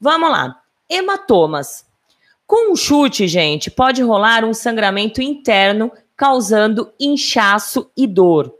Vamos 0.00 0.28
lá. 0.30 0.60
Hematomas. 0.90 1.86
Com 2.44 2.72
um 2.72 2.76
chute, 2.76 3.28
gente, 3.28 3.70
pode 3.70 4.02
rolar 4.02 4.44
um 4.44 4.52
sangramento 4.52 5.22
interno 5.22 5.92
causando 6.16 6.92
inchaço 6.98 7.90
e 7.96 8.06
dor. 8.06 8.54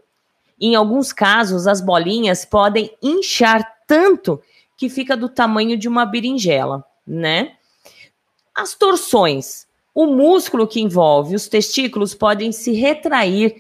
Em 0.61 0.75
alguns 0.75 1.13
casos, 1.13 1.67
as 1.67 1.81
bolinhas 1.81 2.45
podem 2.45 2.91
inchar 3.03 3.65
tanto 3.87 4.41
que 4.77 4.89
fica 4.89 5.17
do 5.17 5.29
tamanho 5.29 5.77
de 5.77 5.89
uma 5.89 6.05
berinjela, 6.05 6.85
né? 7.07 7.57
As 8.55 8.75
torções. 8.75 9.67
O 9.95 10.07
músculo 10.07 10.67
que 10.67 10.81
envolve 10.81 11.35
os 11.35 11.49
testículos 11.49 12.15
podem 12.15 12.53
se 12.53 12.73
retrair 12.73 13.57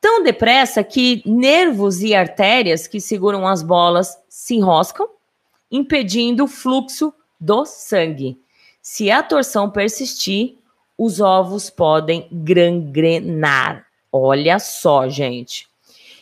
tão 0.00 0.22
depressa 0.22 0.82
que 0.82 1.22
nervos 1.26 2.02
e 2.02 2.14
artérias 2.14 2.86
que 2.86 3.00
seguram 3.00 3.46
as 3.46 3.62
bolas 3.62 4.18
se 4.28 4.54
enroscam, 4.54 5.08
impedindo 5.70 6.44
o 6.44 6.48
fluxo 6.48 7.12
do 7.38 7.64
sangue. 7.66 8.38
Se 8.80 9.10
a 9.10 9.22
torção 9.22 9.70
persistir, 9.70 10.58
os 10.96 11.20
ovos 11.20 11.70
podem 11.70 12.28
gangrenar. 12.30 13.86
Olha 14.10 14.58
só, 14.58 15.08
gente. 15.08 15.68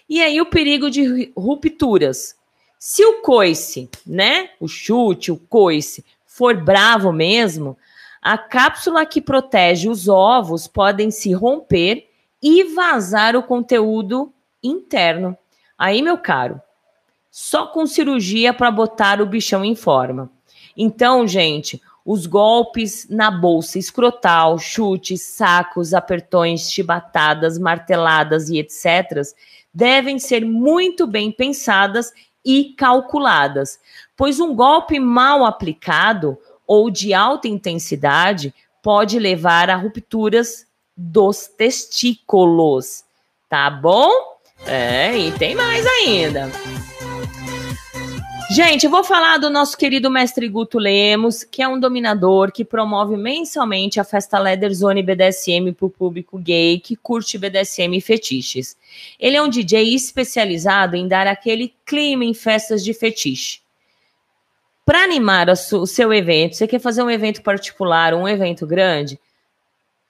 E 0.08 0.20
aí 0.20 0.40
o 0.40 0.46
perigo 0.46 0.90
de 0.90 1.32
rupturas. 1.36 2.36
Se 2.78 3.04
o 3.04 3.22
coice, 3.22 3.88
né, 4.06 4.50
o 4.58 4.66
chute, 4.66 5.30
o 5.30 5.36
coice, 5.36 6.04
for 6.26 6.56
bravo 6.56 7.12
mesmo, 7.12 7.76
a 8.20 8.36
cápsula 8.36 9.06
que 9.06 9.20
protege 9.20 9.88
os 9.88 10.08
ovos 10.08 10.66
podem 10.66 11.10
se 11.10 11.32
romper 11.32 12.08
e 12.42 12.64
vazar 12.64 13.36
o 13.36 13.42
conteúdo 13.42 14.32
interno. 14.62 15.36
Aí, 15.78 16.02
meu 16.02 16.18
caro, 16.18 16.60
só 17.30 17.66
com 17.66 17.86
cirurgia 17.86 18.52
para 18.52 18.70
botar 18.70 19.20
o 19.20 19.26
bichão 19.26 19.64
em 19.64 19.74
forma. 19.74 20.30
Então, 20.76 21.26
gente, 21.26 21.80
os 22.04 22.26
golpes 22.26 23.06
na 23.08 23.30
bolsa 23.30 23.78
escrotal, 23.78 24.58
chutes, 24.58 25.22
sacos, 25.22 25.94
apertões, 25.94 26.70
chibatadas, 26.70 27.58
marteladas 27.58 28.48
e 28.48 28.58
etc., 28.58 29.22
devem 29.72 30.18
ser 30.18 30.44
muito 30.44 31.06
bem 31.06 31.30
pensadas 31.32 32.12
e 32.44 32.74
calculadas, 32.76 33.78
pois 34.16 34.40
um 34.40 34.54
golpe 34.54 34.98
mal 34.98 35.44
aplicado 35.44 36.36
ou 36.66 36.90
de 36.90 37.14
alta 37.14 37.48
intensidade 37.48 38.52
pode 38.82 39.18
levar 39.18 39.70
a 39.70 39.76
rupturas 39.76 40.66
dos 40.96 41.46
testículos, 41.46 43.04
tá 43.48 43.70
bom? 43.70 44.10
É, 44.66 45.16
e 45.16 45.32
tem 45.32 45.54
mais 45.54 45.86
ainda. 45.86 46.50
Gente, 48.54 48.84
eu 48.84 48.90
vou 48.90 49.02
falar 49.02 49.38
do 49.38 49.48
nosso 49.48 49.78
querido 49.78 50.10
mestre 50.10 50.46
Guto 50.46 50.78
Lemos, 50.78 51.42
que 51.42 51.62
é 51.62 51.68
um 51.68 51.80
dominador 51.80 52.52
que 52.52 52.66
promove 52.66 53.16
mensalmente 53.16 53.98
a 53.98 54.04
festa 54.04 54.38
Leather 54.38 54.74
Zone 54.74 55.02
BDSM 55.02 55.72
para 55.72 55.86
o 55.86 55.90
público 55.90 56.36
gay 56.36 56.78
que 56.78 56.94
curte 56.94 57.38
BDSM 57.38 57.96
e 57.96 58.00
fetiches. 58.02 58.76
Ele 59.18 59.38
é 59.38 59.42
um 59.42 59.48
DJ 59.48 59.94
especializado 59.94 60.96
em 60.96 61.08
dar 61.08 61.26
aquele 61.26 61.72
clima 61.86 62.26
em 62.26 62.34
festas 62.34 62.84
de 62.84 62.92
fetiche. 62.92 63.62
Para 64.84 65.02
animar 65.02 65.48
o 65.48 65.86
seu 65.86 66.12
evento, 66.12 66.54
você 66.54 66.66
quer 66.66 66.78
fazer 66.78 67.02
um 67.02 67.10
evento 67.10 67.40
particular, 67.40 68.12
um 68.12 68.28
evento 68.28 68.66
grande? 68.66 69.18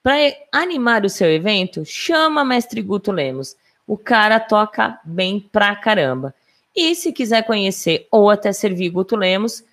Para 0.03 0.17
animar 0.51 1.05
o 1.05 1.09
seu 1.09 1.31
evento, 1.31 1.85
chama 1.85 2.43
Mestre 2.43 2.81
Guto 2.81 3.09
Lemos. 3.09 3.55
O 3.87 3.97
cara 3.97 4.37
toca 4.37 4.99
bem 5.05 5.39
pra 5.39 5.73
caramba. 5.77 6.35
E 6.75 6.95
se 6.95 7.13
quiser 7.13 7.45
conhecer 7.45 8.07
ou 8.11 8.31
até 8.31 8.51
servir 8.51 8.89
Guto 8.89 9.15
Lemos, 9.15 9.63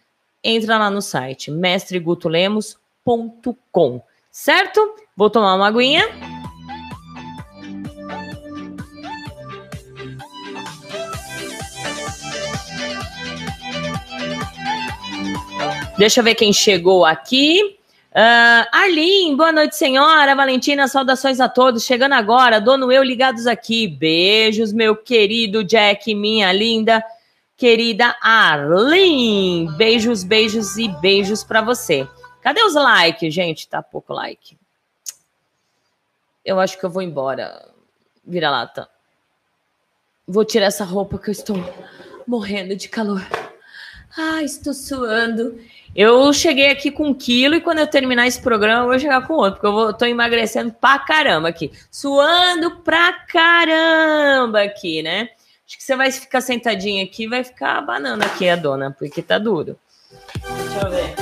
entra 0.44 0.76
lá 0.78 0.90
no 0.90 1.00
site 1.00 1.50
mestregutolemos.com, 1.50 4.02
certo? 4.30 4.94
Vou 5.16 5.30
tomar 5.30 5.54
uma 5.54 5.68
aguinha. 5.68 6.06
Deixa 15.96 16.20
eu 16.20 16.24
ver 16.24 16.34
quem 16.34 16.52
chegou 16.52 17.04
aqui. 17.04 17.79
Uh, 18.10 18.66
Arlin, 18.72 19.36
boa 19.36 19.52
noite, 19.52 19.76
senhora. 19.76 20.34
Valentina, 20.34 20.88
saudações 20.88 21.38
a 21.38 21.48
todos. 21.48 21.84
Chegando 21.84 22.14
agora, 22.14 22.60
dono 22.60 22.90
eu 22.90 23.04
ligados 23.04 23.46
aqui. 23.46 23.86
Beijos, 23.86 24.72
meu 24.72 24.96
querido 24.96 25.62
Jack, 25.62 26.12
minha 26.12 26.52
linda, 26.52 27.04
querida 27.56 28.16
Arlin. 28.20 29.68
Beijos, 29.76 30.24
beijos 30.24 30.76
e 30.76 30.88
beijos 30.88 31.44
para 31.44 31.62
você. 31.62 32.08
Cadê 32.42 32.60
os 32.64 32.74
likes, 32.74 33.32
gente? 33.32 33.68
Tá 33.68 33.80
pouco 33.80 34.12
like. 34.12 34.58
Eu 36.44 36.58
acho 36.58 36.76
que 36.78 36.84
eu 36.84 36.90
vou 36.90 37.02
embora. 37.02 37.68
Vira-lata. 38.26 38.88
Vou 40.26 40.44
tirar 40.44 40.66
essa 40.66 40.84
roupa 40.84 41.16
que 41.16 41.28
eu 41.28 41.32
estou 41.32 41.56
morrendo 42.26 42.74
de 42.74 42.88
calor. 42.88 43.24
Ai, 44.16 44.44
estou 44.44 44.74
suando. 44.74 45.60
Eu 45.94 46.32
cheguei 46.32 46.70
aqui 46.70 46.90
com 46.90 47.08
um 47.08 47.14
quilo 47.14 47.56
e 47.56 47.60
quando 47.60 47.78
eu 47.78 47.86
terminar 47.86 48.26
esse 48.26 48.40
programa 48.40 48.84
eu 48.84 48.88
vou 48.88 48.98
chegar 48.98 49.26
com 49.26 49.34
outro, 49.34 49.54
porque 49.54 49.66
eu 49.66 49.72
vou, 49.72 49.92
tô 49.92 50.04
emagrecendo 50.04 50.72
pra 50.72 50.98
caramba 50.98 51.48
aqui. 51.48 51.72
Suando 51.90 52.76
pra 52.82 53.12
caramba 53.12 54.62
aqui, 54.62 55.02
né? 55.02 55.30
Acho 55.66 55.76
que 55.76 55.84
você 55.84 55.96
vai 55.96 56.10
ficar 56.10 56.40
sentadinha 56.40 57.04
aqui 57.04 57.26
vai 57.26 57.44
ficar 57.44 57.80
banana 57.80 58.24
aqui 58.24 58.48
a 58.48 58.56
dona, 58.56 58.94
porque 58.96 59.22
tá 59.22 59.38
duro. 59.38 59.78
Deixa 60.34 60.86
eu 60.86 60.90
ver. 60.90 61.14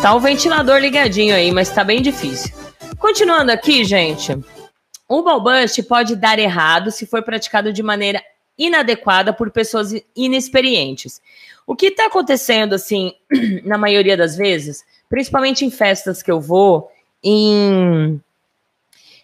Tá 0.00 0.14
o 0.14 0.20
ventilador 0.20 0.78
ligadinho 0.78 1.34
aí, 1.34 1.50
mas 1.50 1.70
tá 1.70 1.82
bem 1.82 2.00
difícil. 2.00 2.54
Continuando 2.98 3.50
aqui, 3.50 3.84
gente. 3.84 4.38
O 5.08 5.22
balbust 5.22 5.82
pode 5.84 6.14
dar 6.14 6.38
errado 6.38 6.90
se 6.90 7.06
for 7.06 7.22
praticado 7.22 7.72
de 7.72 7.82
maneira 7.82 8.22
inadequada 8.58 9.32
por 9.32 9.50
pessoas 9.50 9.92
inexperientes. 10.14 11.20
O 11.68 11.76
que 11.76 11.88
está 11.88 12.06
acontecendo, 12.06 12.72
assim, 12.72 13.12
na 13.62 13.76
maioria 13.76 14.16
das 14.16 14.34
vezes, 14.34 14.86
principalmente 15.06 15.66
em 15.66 15.70
festas 15.70 16.22
que 16.22 16.30
eu 16.30 16.40
vou, 16.40 16.90
em, 17.22 18.18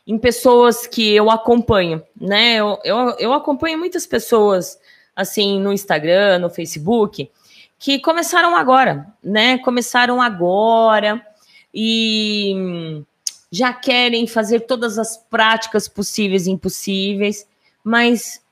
em 0.07 0.19
pessoas 0.19 0.87
que 0.87 1.15
eu 1.15 1.31
acompanho, 1.31 2.03
né? 2.15 2.57
Eu, 2.57 2.79
eu, 2.85 2.97
eu 3.19 3.33
acompanho 3.33 3.79
muitas 3.79 4.07
pessoas, 4.07 4.79
assim, 5.17 5.59
no 5.59 5.73
Instagram, 5.73 6.39
no 6.39 6.51
Facebook, 6.51 7.31
que 7.79 7.99
começaram 8.01 8.55
agora, 8.55 9.07
né? 9.23 9.57
Começaram 9.57 10.21
agora 10.21 11.27
e 11.73 13.03
já 13.51 13.73
querem 13.73 14.27
fazer 14.27 14.61
todas 14.61 14.99
as 14.99 15.17
práticas 15.17 15.89
possíveis 15.89 16.47
e 16.47 16.51
impossíveis, 16.51 17.49
mas 17.83 18.43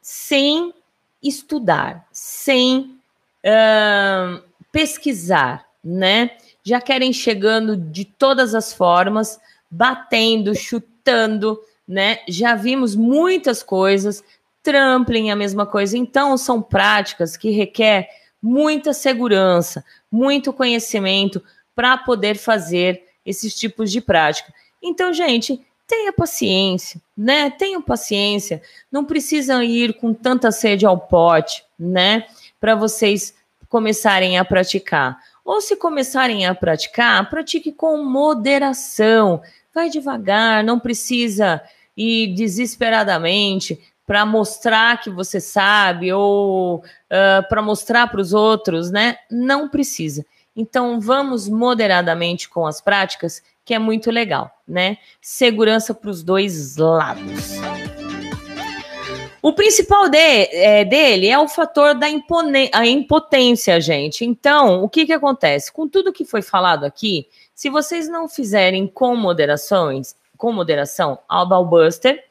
sem 0.00 0.72
estudar, 1.20 2.06
sem 2.12 2.93
pesquisar, 4.72 5.66
né? 5.82 6.30
Já 6.62 6.80
querem 6.80 7.12
chegando 7.12 7.76
de 7.76 8.04
todas 8.04 8.54
as 8.54 8.72
formas, 8.72 9.38
batendo, 9.70 10.54
chutando, 10.54 11.60
né? 11.86 12.20
Já 12.26 12.54
vimos 12.54 12.96
muitas 12.96 13.62
coisas, 13.62 14.24
trampling 14.62 15.30
a 15.30 15.36
mesma 15.36 15.66
coisa. 15.66 15.98
Então, 15.98 16.36
são 16.38 16.62
práticas 16.62 17.36
que 17.36 17.50
requer 17.50 18.08
muita 18.42 18.92
segurança, 18.92 19.84
muito 20.10 20.52
conhecimento 20.52 21.42
para 21.74 21.98
poder 21.98 22.36
fazer 22.36 23.02
esses 23.24 23.54
tipos 23.54 23.90
de 23.90 24.00
prática. 24.00 24.52
Então, 24.82 25.12
gente, 25.12 25.60
tenha 25.86 26.12
paciência, 26.12 27.00
né? 27.16 27.50
Tenham 27.50 27.82
paciência. 27.82 28.62
Não 28.90 29.04
precisam 29.04 29.62
ir 29.62 29.94
com 29.94 30.14
tanta 30.14 30.50
sede 30.50 30.86
ao 30.86 30.98
pote, 30.98 31.64
né? 31.78 32.26
Para 32.64 32.74
vocês 32.74 33.34
começarem 33.68 34.38
a 34.38 34.44
praticar. 34.44 35.18
Ou 35.44 35.60
se 35.60 35.76
começarem 35.76 36.46
a 36.46 36.54
praticar, 36.54 37.28
pratique 37.28 37.70
com 37.70 38.02
moderação. 38.02 39.42
Vai 39.74 39.90
devagar, 39.90 40.64
não 40.64 40.80
precisa 40.80 41.60
ir 41.94 42.28
desesperadamente 42.28 43.78
para 44.06 44.24
mostrar 44.24 44.98
que 44.98 45.10
você 45.10 45.42
sabe 45.42 46.10
ou 46.10 46.76
uh, 46.78 47.46
para 47.50 47.60
mostrar 47.60 48.06
para 48.06 48.22
os 48.22 48.32
outros, 48.32 48.90
né? 48.90 49.18
Não 49.30 49.68
precisa. 49.68 50.24
Então 50.56 50.98
vamos 50.98 51.46
moderadamente 51.46 52.48
com 52.48 52.66
as 52.66 52.80
práticas, 52.80 53.42
que 53.62 53.74
é 53.74 53.78
muito 53.78 54.10
legal, 54.10 54.50
né? 54.66 54.96
Segurança 55.20 55.92
para 55.92 56.08
os 56.08 56.22
dois 56.22 56.78
lados. 56.78 57.58
O 59.44 59.52
principal 59.52 60.08
de, 60.08 60.16
é, 60.16 60.86
dele 60.86 61.28
é 61.28 61.38
o 61.38 61.46
fator 61.46 61.94
da 61.94 62.06
a 62.72 62.86
impotência, 62.86 63.78
gente. 63.78 64.24
Então, 64.24 64.82
o 64.82 64.88
que, 64.88 65.04
que 65.04 65.12
acontece? 65.12 65.70
Com 65.70 65.86
tudo 65.86 66.14
que 66.14 66.24
foi 66.24 66.40
falado 66.40 66.84
aqui, 66.84 67.28
se 67.54 67.68
vocês 67.68 68.08
não 68.08 68.26
fizerem 68.26 68.86
com 68.86 69.14
moderações, 69.14 70.16
com 70.38 70.50
moderação 70.50 71.18
ao 71.28 71.46
Ballbuster 71.46 72.24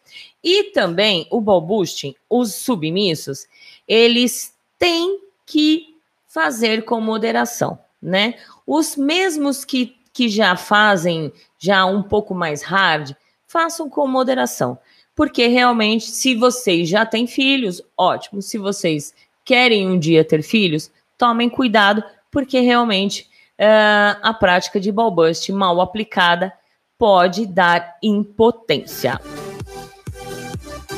e 0.43 0.71
também 0.71 1.27
o 1.29 1.39
Ballboosting, 1.39 2.15
os 2.27 2.55
submissos, 2.55 3.45
eles 3.87 4.55
têm 4.79 5.19
que 5.45 5.95
fazer 6.27 6.83
com 6.83 6.99
moderação, 6.99 7.77
né? 8.01 8.39
Os 8.65 8.95
mesmos 8.95 9.63
que, 9.63 9.95
que 10.11 10.27
já 10.29 10.55
fazem 10.55 11.31
já 11.59 11.85
um 11.85 12.01
pouco 12.01 12.33
mais 12.33 12.63
hard, 12.63 13.11
façam 13.45 13.87
com 13.87 14.07
moderação 14.07 14.79
porque 15.15 15.47
realmente, 15.47 16.05
se 16.05 16.35
vocês 16.35 16.89
já 16.89 17.05
têm 17.05 17.27
filhos, 17.27 17.81
ótimo. 17.97 18.41
Se 18.41 18.57
vocês 18.57 19.13
querem 19.45 19.87
um 19.87 19.99
dia 19.99 20.23
ter 20.23 20.41
filhos, 20.41 20.91
tomem 21.17 21.49
cuidado, 21.49 22.03
porque 22.31 22.59
realmente 22.59 23.29
uh, 23.59 24.19
a 24.21 24.33
prática 24.33 24.79
de 24.79 24.91
balbust 24.91 25.51
mal 25.51 25.79
aplicada 25.81 26.51
pode 26.97 27.45
dar 27.45 27.97
impotência. 28.01 29.19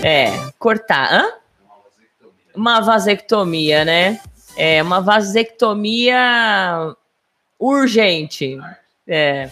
É, 0.04 0.28
cortar. 0.60 1.12
Hã? 1.12 1.26
Uma 2.56 2.80
vasectomia, 2.80 3.84
né? 3.84 4.20
É, 4.56 4.82
uma 4.82 5.02
vasectomia 5.02 6.96
urgente. 7.60 8.58
É. 9.08 9.50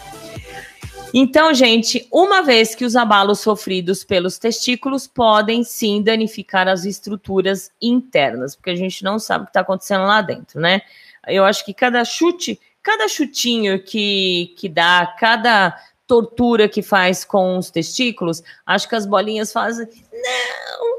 Então, 1.16 1.54
gente, 1.54 2.08
uma 2.10 2.42
vez 2.42 2.74
que 2.74 2.84
os 2.84 2.96
abalos 2.96 3.38
sofridos 3.38 4.02
pelos 4.02 4.36
testículos 4.36 5.06
podem 5.06 5.62
sim 5.62 6.02
danificar 6.02 6.66
as 6.66 6.84
estruturas 6.84 7.70
internas, 7.80 8.56
porque 8.56 8.70
a 8.70 8.74
gente 8.74 9.04
não 9.04 9.20
sabe 9.20 9.44
o 9.44 9.46
que 9.46 9.50
está 9.50 9.60
acontecendo 9.60 10.02
lá 10.02 10.20
dentro, 10.20 10.60
né? 10.60 10.82
Eu 11.28 11.44
acho 11.44 11.64
que 11.64 11.72
cada 11.72 12.04
chute, 12.04 12.60
cada 12.82 13.06
chutinho 13.06 13.80
que, 13.80 14.56
que 14.58 14.68
dá, 14.68 15.14
cada 15.16 15.78
tortura 16.04 16.68
que 16.68 16.82
faz 16.82 17.24
com 17.24 17.58
os 17.58 17.70
testículos, 17.70 18.42
acho 18.66 18.88
que 18.88 18.96
as 18.96 19.06
bolinhas 19.06 19.52
fazem. 19.52 19.86
Não! 20.12 20.94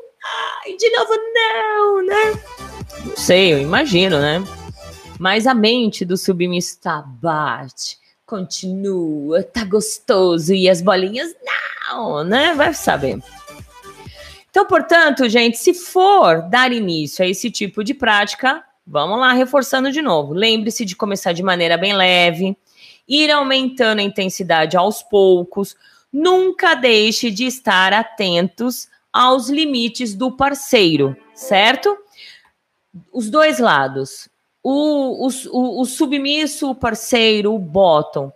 Ai, 0.63 0.77
de 0.77 0.89
novo, 0.91 1.11
não, 1.33 2.05
né? 2.05 2.41
Não 3.03 3.17
sei, 3.17 3.51
eu 3.51 3.59
imagino, 3.59 4.17
né? 4.17 4.41
Mas 5.19 5.45
a 5.45 5.53
mente 5.53 6.05
do 6.05 6.15
submisso 6.15 6.79
tá 6.79 7.01
bate 7.05 8.04
continua, 8.25 9.43
tá 9.43 9.63
gostoso 9.63 10.53
e 10.53 10.69
as 10.69 10.81
bolinhas 10.81 11.35
não, 11.87 12.23
né? 12.23 12.53
Vai 12.55 12.73
saber. 12.73 13.19
Então, 14.49 14.65
portanto, 14.65 15.27
gente, 15.29 15.57
se 15.57 15.73
for 15.73 16.41
dar 16.43 16.71
início 16.71 17.23
a 17.23 17.27
esse 17.27 17.51
tipo 17.51 17.83
de 17.83 17.93
prática, 17.93 18.63
vamos 18.87 19.19
lá, 19.19 19.33
reforçando 19.33 19.91
de 19.91 20.01
novo. 20.01 20.33
Lembre-se 20.33 20.85
de 20.85 20.95
começar 20.95 21.33
de 21.33 21.43
maneira 21.43 21.77
bem 21.77 21.93
leve, 21.93 22.57
ir 23.07 23.29
aumentando 23.29 23.99
a 23.99 24.03
intensidade 24.03 24.77
aos 24.77 25.03
poucos. 25.03 25.75
Nunca 26.11 26.73
deixe 26.73 27.29
de 27.29 27.45
estar 27.45 27.93
atentos 27.93 28.87
aos 29.11 29.49
limites 29.49 30.15
do 30.15 30.31
parceiro, 30.31 31.15
certo? 31.33 31.97
Os 33.11 33.29
dois 33.29 33.59
lados 33.59 34.29
o, 34.67 35.27
o, 35.27 35.81
o 35.81 35.85
submisso, 35.85 36.71
o 36.71 36.75
parceiro, 36.75 37.53
o 37.53 37.59
bottom, 37.59 38.33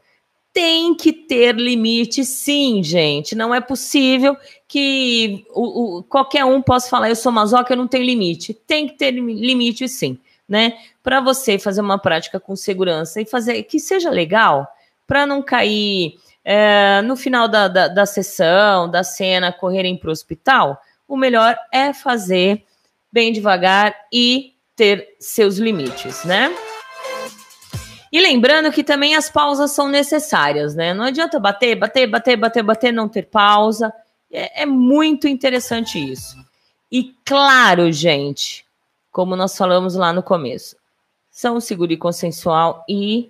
tem 0.53 0.93
que 0.93 1.11
ter 1.11 1.55
limite, 1.55 2.23
sim, 2.23 2.83
gente. 2.83 3.33
Não 3.33 3.53
é 3.53 3.59
possível 3.59 4.37
que 4.67 5.43
o, 5.49 5.97
o, 5.97 6.03
qualquer 6.03 6.45
um 6.45 6.61
possa 6.61 6.87
falar, 6.87 7.09
eu 7.09 7.15
sou 7.15 7.31
masoca, 7.31 7.73
eu 7.73 7.77
não 7.77 7.87
tenho 7.87 8.05
limite. 8.05 8.53
Tem 8.53 8.87
que 8.87 8.95
ter 8.95 9.09
limite, 9.09 9.89
sim, 9.89 10.19
né? 10.47 10.77
Para 11.01 11.19
você 11.19 11.57
fazer 11.57 11.81
uma 11.81 11.97
prática 11.97 12.39
com 12.39 12.55
segurança 12.55 13.19
e 13.19 13.25
fazer 13.25 13.63
que 13.63 13.79
seja 13.79 14.11
legal, 14.11 14.67
para 15.07 15.25
não 15.25 15.41
cair 15.41 16.19
é, 16.45 17.01
no 17.01 17.15
final 17.15 17.47
da, 17.47 17.67
da, 17.67 17.87
da 17.87 18.05
sessão, 18.05 18.87
da 18.87 19.03
cena, 19.03 19.51
correrem 19.51 19.97
para 19.97 20.09
o 20.09 20.11
hospital, 20.11 20.79
o 21.07 21.17
melhor 21.17 21.57
é 21.71 21.91
fazer 21.91 22.63
bem 23.11 23.31
devagar 23.31 23.95
e 24.13 24.53
ter 24.79 25.17
seus 25.19 25.57
limites, 25.57 26.23
né? 26.23 26.55
E 28.09 28.21
lembrando 28.21 28.71
que 28.71 28.81
também 28.81 29.13
as 29.13 29.29
pausas 29.29 29.71
são 29.71 29.89
necessárias, 29.89 30.73
né? 30.73 30.93
Não 30.93 31.03
adianta 31.03 31.37
bater, 31.37 31.75
bater, 31.75 32.07
bater, 32.07 32.37
bater, 32.37 32.63
bater, 32.63 32.93
não 32.93 33.09
ter 33.09 33.23
pausa. 33.23 33.93
É, 34.31 34.61
é 34.61 34.65
muito 34.65 35.27
interessante 35.27 35.99
isso. 35.99 36.37
E 36.89 37.13
claro, 37.25 37.91
gente, 37.91 38.65
como 39.11 39.35
nós 39.35 39.57
falamos 39.57 39.95
lá 39.95 40.13
no 40.13 40.23
começo, 40.23 40.77
são 41.29 41.59
seguro 41.59 41.91
e 41.91 41.97
consensual 41.97 42.85
e 42.87 43.29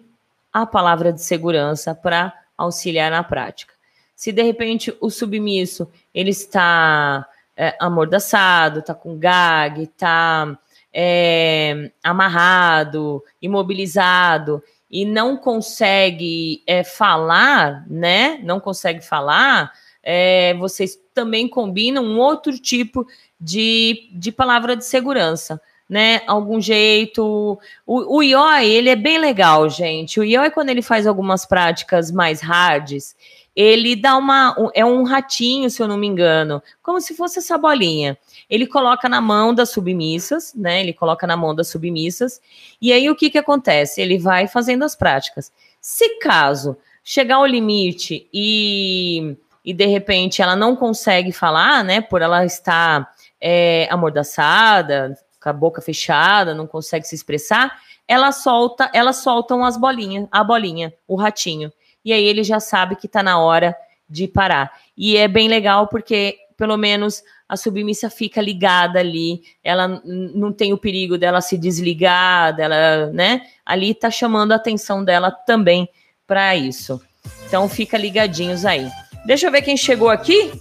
a 0.54 0.68
palavra 0.68 1.12
de 1.12 1.24
segurança 1.24 1.95
para 1.95 2.32
auxiliar 2.56 3.10
na 3.10 3.24
prática. 3.24 3.74
Se 4.16 4.32
de 4.32 4.43
repente 4.43 4.95
o 5.02 5.10
submisso 5.10 5.89
ele 6.14 6.30
está 6.30 7.28
é, 7.58 7.76
amordaçado, 7.80 8.82
está 8.82 8.93
com 8.93 9.18
gag, 9.18 9.82
está 9.82 10.56
é, 10.94 11.92
amarrado, 12.04 13.24
imobilizado 13.42 14.64
e 14.90 15.06
não 15.06 15.38
consegue 15.38 16.64
é, 16.66 16.84
falar, 16.84 17.86
né? 17.88 18.40
Não 18.44 18.60
consegue 18.60 19.02
falar, 19.02 19.72
é, 20.02 20.54
vocês 20.56 20.98
também 21.14 21.48
combinam 21.48 22.04
um 22.04 22.18
outro 22.18 22.58
tipo 22.58 23.06
de, 23.40 24.10
de 24.14 24.32
palavra 24.32 24.76
de 24.76 24.86
segurança 24.86 25.62
né? 25.90 26.22
Algum 26.28 26.62
jeito. 26.62 27.60
O, 27.86 28.18
o 28.18 28.24
IOI, 28.24 28.66
ele 28.68 28.90
é 28.90 28.96
bem 28.96 29.18
legal, 29.18 29.68
gente. 29.68 30.20
O 30.20 30.24
IOI, 30.24 30.52
quando 30.52 30.70
ele 30.70 30.84
faz 30.84 31.08
algumas 31.08 31.46
práticas 31.46 32.12
mais 32.12 32.42
hards, 32.42 33.16
ele 33.56 33.96
dá 33.96 34.16
uma. 34.16 34.56
É 34.76 34.86
um 34.86 35.04
ratinho, 35.04 35.70
se 35.70 35.82
eu 35.82 35.88
não 35.88 35.98
me 35.98 36.06
engano, 36.06 36.62
como 36.84 37.02
se 37.02 37.16
fosse 37.16 37.40
essa 37.40 37.58
bolinha. 37.58 38.18
Ele 38.48 38.68
coloca 38.68 39.10
na 39.10 39.20
mão 39.20 39.54
das 39.54 39.72
submissas, 39.72 40.54
né? 40.54 40.82
Ele 40.82 40.94
coloca 40.94 41.26
na 41.26 41.36
mão 41.36 41.56
das 41.56 41.70
submissas. 41.70 42.40
E 42.80 42.94
aí 42.94 43.10
o 43.10 43.16
que, 43.16 43.30
que 43.30 43.38
acontece? 43.38 44.00
Ele 44.00 44.20
vai 44.20 44.48
fazendo 44.48 44.84
as 44.84 44.96
práticas. 44.96 45.52
Se 45.82 46.20
caso 46.20 46.78
chegar 47.04 47.38
ao 47.38 47.46
limite 47.46 48.30
e, 48.32 49.36
e 49.66 49.74
de 49.74 49.86
repente 49.88 50.42
ela 50.42 50.56
não 50.56 50.76
consegue 50.76 51.32
falar, 51.32 51.84
né? 51.84 52.00
Por 52.00 52.22
ela 52.22 52.46
estar 52.46 53.12
é, 53.42 53.88
amordaçada, 53.90 55.18
com 55.42 55.50
a 55.50 55.54
boca 55.54 55.82
fechada, 55.82 56.54
não 56.54 56.68
consegue 56.68 57.08
se 57.08 57.16
expressar, 57.16 57.80
ela 58.08 58.32
solta, 58.32 58.90
elas 58.94 59.18
soltam 59.18 59.64
as 59.64 59.78
bolinhas, 59.78 60.28
a 60.32 60.44
bolinha, 60.44 60.94
o 61.08 61.16
ratinho. 61.16 61.72
E 62.04 62.12
aí 62.12 62.24
ele 62.24 62.44
já 62.44 62.60
sabe 62.60 62.96
que 62.96 63.06
está 63.06 63.22
na 63.22 63.40
hora 63.40 63.76
de 64.10 64.28
parar. 64.28 64.72
E 64.98 65.16
é 65.16 65.28
bem 65.28 65.48
legal 65.48 65.88
porque 65.88 66.38
pelo 66.58 66.76
menos 66.76 67.24
a 67.48 67.56
submissa 67.56 68.10
fica 68.10 68.42
ligada 68.42 69.00
ali, 69.00 69.42
ela 69.64 70.02
não 70.04 70.52
tem 70.52 70.74
o 70.74 70.78
perigo 70.78 71.18
dela 71.18 71.40
se 71.40 71.58
desligar, 71.58 72.54
dela, 72.54 73.08
né? 73.14 73.42
Ali 73.66 73.94
tá 73.94 74.12
chamando 74.12 74.52
a 74.52 74.56
atenção 74.56 75.04
dela 75.04 75.32
também 75.32 75.88
para 76.28 76.56
isso. 76.56 77.02
Então 77.48 77.70
fica 77.70 77.98
ligadinhos 77.98 78.66
aí. 78.66 78.90
Deixa 79.26 79.48
eu 79.48 79.52
ver 79.52 79.62
quem 79.62 79.78
chegou 79.78 80.10
aqui. 80.10 80.52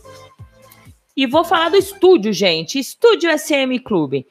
E 1.17 1.27
vou 1.27 1.45
falar 1.45 1.71
do 1.71 1.77
estúdio, 1.77 2.33
gente. 2.33 2.79
Estúdio 2.79 3.37
SM 3.37 3.77
Clube. 3.85 4.25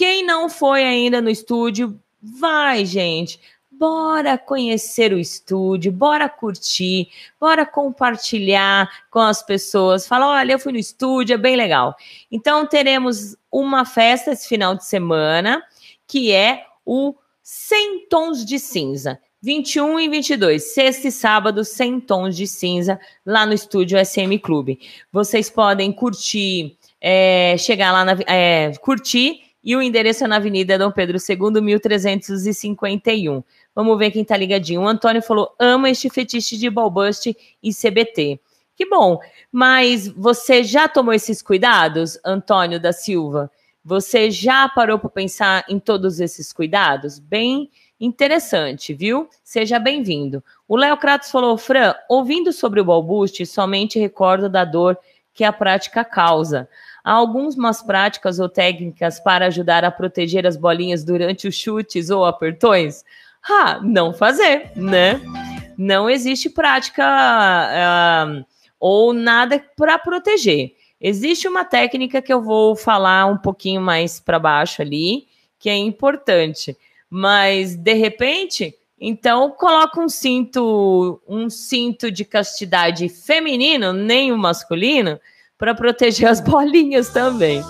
Quem 0.00 0.24
não 0.24 0.48
foi 0.48 0.82
ainda 0.82 1.20
no 1.20 1.28
estúdio, 1.28 2.00
vai, 2.22 2.86
gente. 2.86 3.38
Bora 3.70 4.38
conhecer 4.38 5.12
o 5.12 5.18
estúdio, 5.18 5.92
bora 5.92 6.26
curtir, 6.26 7.10
bora 7.38 7.66
compartilhar 7.66 8.88
com 9.10 9.18
as 9.18 9.42
pessoas. 9.42 10.08
Fala, 10.08 10.26
olha, 10.26 10.52
eu 10.52 10.58
fui 10.58 10.72
no 10.72 10.78
estúdio, 10.78 11.34
é 11.34 11.36
bem 11.36 11.54
legal. 11.54 11.94
Então 12.32 12.64
teremos 12.64 13.36
uma 13.52 13.84
festa 13.84 14.30
esse 14.30 14.48
final 14.48 14.74
de 14.74 14.86
semana, 14.86 15.62
que 16.06 16.32
é 16.32 16.64
o 16.82 17.14
100 17.42 18.08
Tons 18.08 18.42
de 18.42 18.58
Cinza. 18.58 19.20
21 19.42 20.00
e 20.00 20.08
22, 20.08 20.72
sexta 20.72 21.08
e 21.08 21.12
sábado, 21.12 21.62
100 21.62 22.00
Tons 22.00 22.34
de 22.34 22.46
Cinza, 22.46 22.98
lá 23.24 23.44
no 23.44 23.52
estúdio 23.52 24.02
SM 24.02 24.38
Clube. 24.38 24.80
Vocês 25.12 25.50
podem 25.50 25.92
curtir, 25.92 26.78
é, 26.98 27.54
chegar 27.58 27.92
lá, 27.92 28.02
na, 28.02 28.16
é, 28.26 28.72
curtir 28.80 29.49
e 29.62 29.76
o 29.76 29.82
endereço 29.82 30.24
é 30.24 30.26
na 30.26 30.36
Avenida 30.36 30.78
Dom 30.78 30.90
Pedro 30.90 31.18
II, 31.18 31.60
1351. 31.60 33.42
Vamos 33.74 33.98
ver 33.98 34.10
quem 34.10 34.24
tá 34.24 34.36
ligadinho. 34.36 34.82
O 34.82 34.88
Antônio 34.88 35.22
falou: 35.22 35.54
ama 35.58 35.90
este 35.90 36.08
fetiche 36.08 36.56
de 36.56 36.70
Balbust 36.70 37.36
e 37.62 37.74
CBT. 37.74 38.40
Que 38.74 38.86
bom. 38.86 39.20
Mas 39.52 40.08
você 40.08 40.64
já 40.64 40.88
tomou 40.88 41.12
esses 41.12 41.42
cuidados, 41.42 42.18
Antônio 42.24 42.80
da 42.80 42.92
Silva? 42.92 43.50
Você 43.84 44.30
já 44.30 44.68
parou 44.68 44.98
para 44.98 45.10
pensar 45.10 45.64
em 45.68 45.78
todos 45.78 46.20
esses 46.20 46.52
cuidados? 46.52 47.18
Bem 47.18 47.70
interessante, 47.98 48.94
viu? 48.94 49.28
Seja 49.44 49.78
bem-vindo. 49.78 50.42
O 50.66 50.76
Léo 50.76 50.96
Kratos 50.96 51.30
falou: 51.30 51.58
Fran, 51.58 51.94
ouvindo 52.08 52.52
sobre 52.52 52.80
o 52.80 52.84
Balbust, 52.84 53.44
somente 53.44 53.98
recordo 53.98 54.48
da 54.48 54.64
dor 54.64 54.98
que 55.34 55.44
a 55.44 55.52
prática 55.52 56.04
causa. 56.04 56.68
Há 57.02 57.12
algumas 57.12 57.82
práticas 57.82 58.38
ou 58.38 58.48
técnicas 58.48 59.18
para 59.18 59.46
ajudar 59.46 59.84
a 59.84 59.90
proteger 59.90 60.46
as 60.46 60.56
bolinhas 60.56 61.04
durante 61.04 61.48
os 61.48 61.54
chutes 61.54 62.10
ou 62.10 62.24
apertões? 62.24 63.04
Ah, 63.48 63.80
não 63.82 64.12
fazer, 64.12 64.70
né? 64.76 65.20
Não 65.76 66.10
existe 66.10 66.50
prática 66.50 67.02
uh, 67.02 68.44
ou 68.78 69.12
nada 69.14 69.64
para 69.76 69.98
proteger. 69.98 70.74
Existe 71.00 71.48
uma 71.48 71.64
técnica 71.64 72.20
que 72.20 72.32
eu 72.32 72.42
vou 72.42 72.76
falar 72.76 73.24
um 73.24 73.38
pouquinho 73.38 73.80
mais 73.80 74.20
para 74.20 74.38
baixo 74.38 74.82
ali, 74.82 75.26
que 75.58 75.70
é 75.70 75.76
importante. 75.76 76.76
Mas 77.08 77.74
de 77.74 77.94
repente, 77.94 78.74
então 79.00 79.50
coloca 79.50 79.98
um 79.98 80.08
cinto, 80.08 81.20
um 81.26 81.48
cinto 81.48 82.10
de 82.10 82.24
castidade 82.24 83.08
feminino, 83.08 83.94
nem 83.94 84.30
o 84.30 84.36
masculino, 84.36 85.18
para 85.60 85.74
proteger 85.74 86.28
as 86.28 86.40
bolinhas 86.42 87.10
também. 87.10 87.62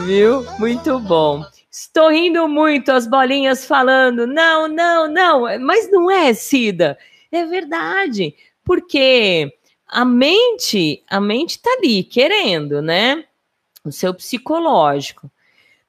Viu? 0.00 0.44
Muito 0.58 0.98
bom. 0.98 1.44
Estou 1.70 2.10
rindo 2.10 2.48
muito, 2.48 2.90
as 2.90 3.06
bolinhas 3.06 3.66
falando, 3.66 4.26
não, 4.26 4.66
não, 4.66 5.06
não, 5.06 5.58
mas 5.60 5.88
não 5.90 6.10
é, 6.10 6.32
Cida. 6.34 6.98
É 7.30 7.44
verdade, 7.44 8.34
porque 8.64 9.52
a 9.86 10.04
mente, 10.04 11.04
a 11.08 11.20
mente 11.20 11.60
tá 11.60 11.70
ali 11.78 12.02
querendo, 12.02 12.80
né? 12.80 13.24
O 13.84 13.92
seu 13.92 14.14
psicológico. 14.14 15.30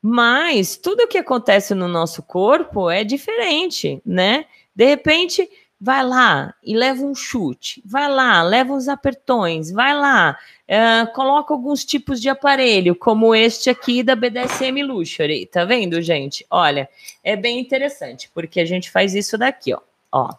Mas 0.02 0.78
tudo 0.78 1.08
que 1.08 1.18
acontece 1.18 1.74
no 1.74 1.88
nosso 1.88 2.22
corpo 2.24 2.90
é 2.90 3.04
diferente, 3.04 4.02
né? 4.06 4.46
De 4.76 4.86
repente, 4.86 5.50
vai 5.80 6.04
lá 6.04 6.54
e 6.62 6.76
leva 6.76 7.04
um 7.04 7.16
chute, 7.16 7.82
vai 7.86 8.10
lá, 8.10 8.44
leva 8.44 8.74
uns 8.74 8.90
apertões, 8.90 9.72
vai 9.72 9.96
lá, 9.96 10.38
uh, 10.68 11.14
coloca 11.14 11.54
alguns 11.54 11.86
tipos 11.86 12.20
de 12.20 12.28
aparelho, 12.28 12.96
como 12.96 13.34
este 13.34 13.70
aqui 13.70 14.04
da 14.04 14.16
BDSM 14.16 14.84
Luxury, 14.84 15.46
tá 15.46 15.64
vendo, 15.64 16.02
gente? 16.02 16.46
Olha, 16.50 16.90
é 17.24 17.36
bem 17.36 17.60
interessante, 17.60 18.30
porque 18.34 18.60
a 18.60 18.66
gente 18.66 18.92
faz 18.92 19.16
isso 19.16 19.38
daqui, 19.38 19.74
ó, 19.74 19.80
ó. 20.12 20.30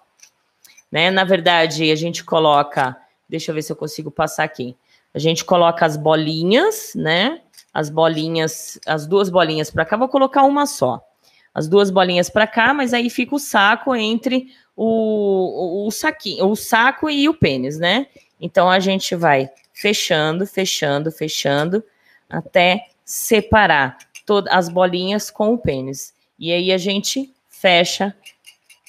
Né? 0.93 1.11
Na 1.11 1.24
verdade, 1.24 1.91
a 1.91 1.97
gente 1.97 2.22
coloca, 2.22 2.97
deixa 3.28 3.51
eu 3.51 3.55
ver 3.55 3.62
se 3.62 3.72
eu 3.72 3.76
consigo 3.76 4.11
passar 4.11 4.45
aqui. 4.45 4.76
A 5.14 5.18
gente 5.18 5.45
coloca 5.45 5.86
as 5.86 5.97
bolinhas, 5.97 6.93
né? 6.95 7.41
As 7.72 7.88
bolinhas, 7.88 8.78
as 8.84 9.07
duas 9.07 9.30
bolinhas 9.30 9.70
para 9.70 9.84
cá, 9.84 9.97
vou 9.97 10.09
colocar 10.09 10.43
uma 10.43 10.66
só. 10.66 11.01
As 11.55 11.68
duas 11.68 11.91
bolinhas 11.91 12.28
para 12.28 12.47
cá, 12.47 12.74
mas 12.74 12.93
aí 12.93 13.09
fica 13.09 13.34
o 13.34 13.38
saco 13.38 13.95
entre 13.95 14.49
o, 14.82 15.86
o, 15.86 15.90
saquinho, 15.90 16.46
o 16.46 16.56
saco 16.56 17.10
e 17.10 17.28
o 17.28 17.34
pênis, 17.34 17.78
né? 17.78 18.06
Então 18.40 18.70
a 18.70 18.80
gente 18.80 19.14
vai 19.14 19.50
fechando, 19.74 20.46
fechando, 20.46 21.12
fechando 21.12 21.84
até 22.30 22.86
separar 23.04 23.98
todas 24.24 24.50
as 24.50 24.70
bolinhas 24.70 25.30
com 25.30 25.52
o 25.52 25.58
pênis. 25.58 26.14
E 26.38 26.50
aí 26.50 26.72
a 26.72 26.78
gente 26.78 27.30
fecha 27.46 28.16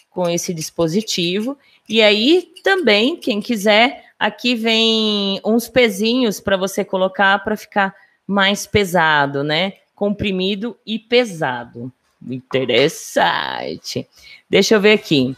com 0.09 0.29
esse 0.29 0.53
dispositivo. 0.53 1.57
E 1.89 2.01
aí 2.01 2.53
também, 2.63 3.17
quem 3.17 3.41
quiser, 3.41 4.05
aqui 4.17 4.55
vem 4.55 5.41
uns 5.43 5.67
pezinhos 5.67 6.39
para 6.39 6.55
você 6.55 6.85
colocar 6.85 7.43
para 7.43 7.57
ficar 7.57 7.93
mais 8.25 8.65
pesado, 8.65 9.43
né? 9.43 9.73
Comprimido 9.93 10.77
e 10.85 10.97
pesado. 10.97 11.91
Interessante. 12.25 14.07
Deixa 14.49 14.75
eu 14.75 14.79
ver 14.79 14.93
aqui. 14.93 15.35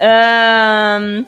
Um, 0.00 1.24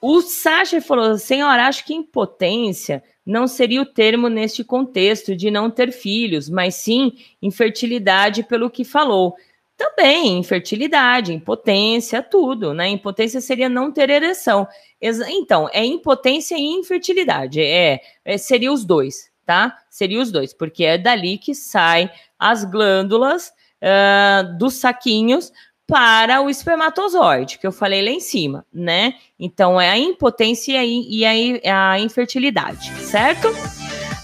o 0.00 0.20
Sasha 0.20 0.80
falou: 0.80 1.16
senhora, 1.16 1.66
acho 1.66 1.84
que 1.84 1.94
impotência 1.94 3.02
não 3.24 3.46
seria 3.46 3.80
o 3.80 3.86
termo 3.86 4.28
neste 4.28 4.64
contexto 4.64 5.36
de 5.36 5.50
não 5.50 5.70
ter 5.70 5.92
filhos, 5.92 6.50
mas 6.50 6.74
sim 6.74 7.12
infertilidade, 7.40 8.42
pelo 8.42 8.68
que 8.68 8.84
falou. 8.84 9.36
Também 9.76 10.38
infertilidade, 10.38 11.32
impotência, 11.32 12.22
tudo, 12.22 12.74
né? 12.74 12.88
Impotência 12.88 13.40
seria 13.40 13.68
não 13.68 13.92
ter 13.92 14.10
ereção. 14.10 14.66
Então, 15.00 15.68
é 15.72 15.84
impotência 15.84 16.56
e 16.56 16.62
infertilidade. 16.62 17.60
É, 17.60 18.00
é 18.24 18.36
seria 18.38 18.72
os 18.72 18.84
dois, 18.84 19.30
tá? 19.46 19.78
Seria 19.88 20.20
os 20.20 20.30
dois, 20.30 20.52
porque 20.52 20.84
é 20.84 20.98
dali 20.98 21.38
que 21.38 21.54
sai 21.54 22.10
as 22.38 22.64
glândulas 22.64 23.52
uh, 23.82 24.58
dos 24.58 24.74
saquinhos 24.74 25.52
para 25.92 26.40
o 26.40 26.48
espermatozoide, 26.48 27.58
que 27.58 27.66
eu 27.66 27.70
falei 27.70 28.02
lá 28.02 28.08
em 28.08 28.18
cima, 28.18 28.64
né? 28.72 29.12
Então 29.38 29.78
é 29.78 29.90
a 29.90 29.98
impotência 29.98 30.82
e 30.82 31.22
a, 31.22 32.00
infertilidade, 32.00 32.90
certo? 33.02 33.48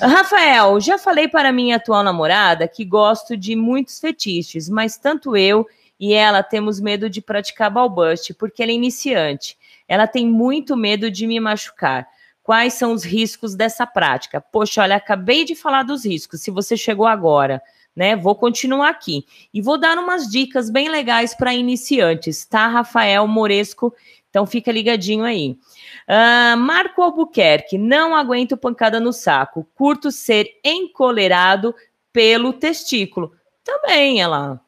Rafael, 0.01 0.81
já 0.81 0.97
falei 0.97 1.29
para 1.29 1.53
minha 1.53 1.77
atual 1.77 2.03
namorada 2.03 2.67
que 2.67 2.87
gosto 2.87 3.37
de 3.37 3.55
muitos 3.55 4.01
fetiches, 4.01 4.67
mas 4.67 4.97
tanto 4.97 5.37
eu 5.37 5.67
e 6.01 6.15
ela 6.15 6.43
temos 6.43 6.81
medo 6.81 7.11
de 7.11 7.21
praticar 7.21 7.71
balbust, 7.71 8.33
porque 8.33 8.63
ela 8.63 8.73
é 8.73 8.75
iniciante. 8.75 9.59
Ela 9.87 10.07
tem 10.07 10.27
muito 10.27 10.75
medo 10.75 11.11
de 11.11 11.27
me 11.27 11.39
machucar. 11.39 12.09
Quais 12.43 12.73
são 12.73 12.95
os 12.95 13.05
riscos 13.05 13.55
dessa 13.55 13.87
prática? 13.87 14.41
Poxa, 14.41 14.81
olha, 14.81 14.97
acabei 14.97 15.45
de 15.45 15.55
falar 15.55 15.83
dos 15.83 16.07
riscos. 16.07 16.41
Se 16.41 16.51
você 16.51 16.79
chegou 16.79 17.07
agora, 17.07 17.61
né? 17.99 18.15
Vou 18.15 18.37
continuar 18.37 18.91
aqui 18.91 19.27
e 19.53 19.61
vou 19.61 19.77
dar 19.77 19.99
umas 19.99 20.31
dicas 20.31 20.71
bem 20.71 20.89
legais 20.89 21.35
para 21.35 21.53
iniciantes, 21.53 22.45
tá, 22.45 22.69
Rafael 22.69 23.27
Moresco? 23.27 23.93
Então 24.31 24.47
fica 24.47 24.71
ligadinho 24.71 25.25
aí. 25.25 25.59
Uh, 26.07 26.57
Marco 26.57 27.03
Albuquerque, 27.03 27.77
não 27.77 28.15
aguento 28.15 28.57
pancada 28.57 29.01
no 29.01 29.13
saco. 29.13 29.67
Curto 29.75 30.13
ser 30.13 30.49
encolerado 30.65 31.75
pelo 32.13 32.53
testículo. 32.53 33.33
Também, 33.65 34.21
ela. 34.21 34.61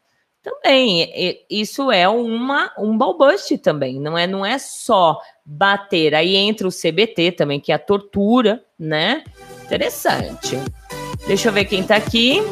Também. 0.43 1.09
Isso 1.49 1.93
é 1.93 2.09
uma 2.09 2.73
um 2.79 2.99
balbuste 2.99 3.57
também. 3.59 4.01
Não 4.01 4.19
é, 4.19 4.27
não 4.27 4.45
é 4.45 4.59
só 4.59 5.21
bater. 5.45 6.17
Aí 6.17 6.35
entra 6.35 6.67
o 6.67 6.73
CBT 6.73 7.33
também, 7.33 7.61
que 7.61 7.71
é 7.71 7.77
a 7.77 7.79
tortura, 7.79 8.65
né? 8.77 9.23
Interessante. 9.63 10.57
Deixa 11.29 11.49
eu 11.49 11.53
ver 11.53 11.67
quem 11.67 11.85
tá 11.85 11.95
aqui. 11.95 12.43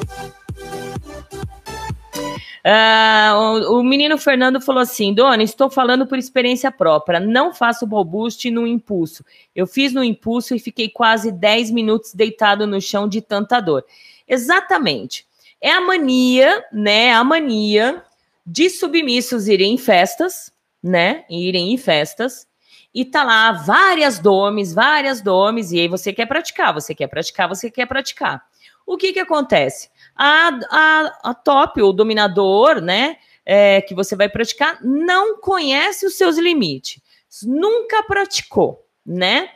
Uh, 2.69 3.35
o, 3.73 3.79
o, 3.79 3.85
menino 3.85 4.19
Fernando 4.19 4.61
falou 4.61 4.83
assim: 4.83 5.15
Dona, 5.15 5.43
estou 5.43 5.71
falando 5.71 6.07
por 6.07 6.19
experiência 6.19 6.71
própria. 6.71 7.21
Não 7.21 7.55
faço 7.55 7.87
balbuste 7.87 8.51
no 8.51 8.67
impulso. 8.67 9.25
Eu 9.55 9.67
fiz 9.67 9.93
no 9.93 10.05
impulso 10.05 10.55
e 10.55 10.59
fiquei 10.59 10.89
quase 10.89 11.33
10 11.33 11.71
minutos 11.71 12.13
deitado 12.13 12.67
no 12.67 12.81
chão 12.81 13.09
de 13.09 13.21
tanta 13.21 13.61
dor. 13.61 13.85
Exatamente. 14.27 15.27
É 15.61 15.71
a 15.71 15.81
mania, 15.81 16.65
né? 16.73 17.13
A 17.13 17.25
mania 17.25 18.03
de 18.45 18.69
submissos 18.71 19.49
irem 19.49 19.75
em 19.75 19.79
festas, 19.79 20.53
né? 20.83 21.25
Irem 21.31 21.73
em 21.73 21.77
festas. 21.77 22.47
E 22.95 23.05
tá 23.05 23.23
lá 23.23 23.53
várias 23.53 24.19
domes, 24.19 24.73
várias 24.73 25.21
domes, 25.21 25.73
e 25.73 25.81
aí 25.81 25.89
você 25.89 26.13
quer 26.13 26.27
praticar, 26.27 26.73
você 26.73 26.95
quer 26.95 27.07
praticar, 27.07 27.49
você 27.49 27.71
quer 27.71 27.87
praticar. 27.87 28.43
O 28.87 28.97
que 28.97 29.13
que 29.13 29.21
acontece? 29.21 29.91
A, 30.19 30.59
a, 30.71 31.31
a 31.31 31.35
top, 31.35 31.81
o 31.81 31.93
dominador, 31.93 32.81
né, 32.81 33.17
é, 33.47 33.81
que 33.81 33.95
você 33.95 34.17
vai 34.17 34.29
praticar, 34.29 34.79
não 34.83 35.41
conhece 35.41 36.05
os 36.05 36.17
seus 36.17 36.37
limites, 36.37 37.01
nunca 37.45 38.03
praticou, 38.03 38.85
né? 39.07 39.51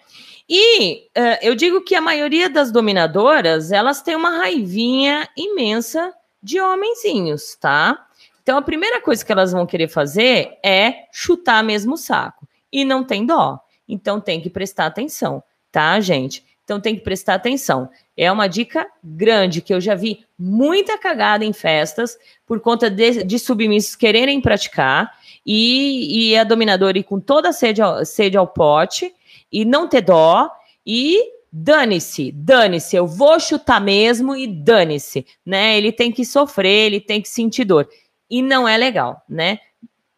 E 0.49 1.09
uh, 1.17 1.39
eu 1.41 1.55
digo 1.55 1.83
que 1.83 1.95
a 1.95 2.01
maioria 2.01 2.49
das 2.49 2.71
dominadoras, 2.71 3.73
elas 3.73 4.03
têm 4.03 4.15
uma 4.15 4.39
raivinha 4.39 5.29
imensa 5.37 6.13
de 6.43 6.61
homenzinhos, 6.61 7.57
tá? 7.57 8.07
Então 8.43 8.59
a 8.59 8.63
primeira 8.63 9.01
coisa 9.01 9.25
que 9.25 9.33
elas 9.33 9.53
vão 9.53 9.67
querer 9.67 9.89
fazer 9.89 10.59
é 10.65 11.07
chutar 11.13 11.63
mesmo 11.63 11.95
o 11.95 11.99
saco. 11.99 12.47
E 12.71 12.85
não 12.85 13.05
tem 13.05 13.25
dó. 13.25 13.61
Então 13.89 14.21
tem 14.21 14.41
que 14.41 14.51
prestar 14.51 14.87
atenção, 14.87 15.43
tá, 15.71 15.99
gente? 16.01 16.45
Então 16.65 16.81
tem 16.81 16.97
que 16.97 17.03
prestar 17.03 17.35
atenção. 17.35 17.89
É 18.17 18.31
uma 18.31 18.47
dica 18.47 18.87
grande 19.03 19.63
que 19.63 19.73
eu 19.73 19.81
já 19.81 19.95
vi 19.95 20.25
muita 20.39 20.99
cagada 20.99 21.45
em 21.45 21.53
festas 21.53 22.17
por 22.47 22.61
conta 22.61 22.91
de, 22.91 23.25
de 23.25 23.39
submissos 23.39 23.97
quererem 23.97 24.41
praticar 24.41 25.13
e, 25.47 26.31
e 26.31 26.37
a 26.37 26.45
dominadora 26.45 26.99
ir 26.99 27.05
com 27.05 27.19
toda 27.19 27.49
a 27.49 27.53
sede 27.53 27.81
ao, 27.81 28.05
sede 28.05 28.37
ao 28.37 28.47
pote 28.47 29.13
e 29.51 29.65
não 29.65 29.89
ter 29.89 30.03
dó 30.03 30.51
e 30.87 31.21
dane-se, 31.53 32.33
dane-se, 32.33 32.97
eu 32.97 33.07
vou 33.07 33.39
chutar 33.39 33.81
mesmo 33.81 34.35
e 34.35 34.47
dane-se, 34.47 35.27
né? 35.45 35.77
Ele 35.77 35.93
tem 35.93 36.11
que 36.11 36.25
sofrer, 36.25 36.87
ele 36.87 37.01
tem 37.01 37.21
que 37.21 37.29
sentir 37.29 37.65
dor. 37.65 37.89
E 38.31 38.41
não 38.41 38.67
é 38.67 38.77
legal, 38.79 39.23
né? 39.29 39.59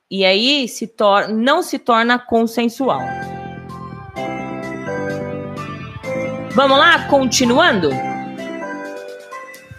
E 0.09 0.25
aí 0.25 0.69
se 0.69 0.87
torna, 0.87 1.35
não 1.35 1.63
se 1.63 1.79
torna 1.79 2.19
consensual. 2.19 3.01
Vamos 6.55 6.79
lá, 6.79 7.09
continuando? 7.09 7.91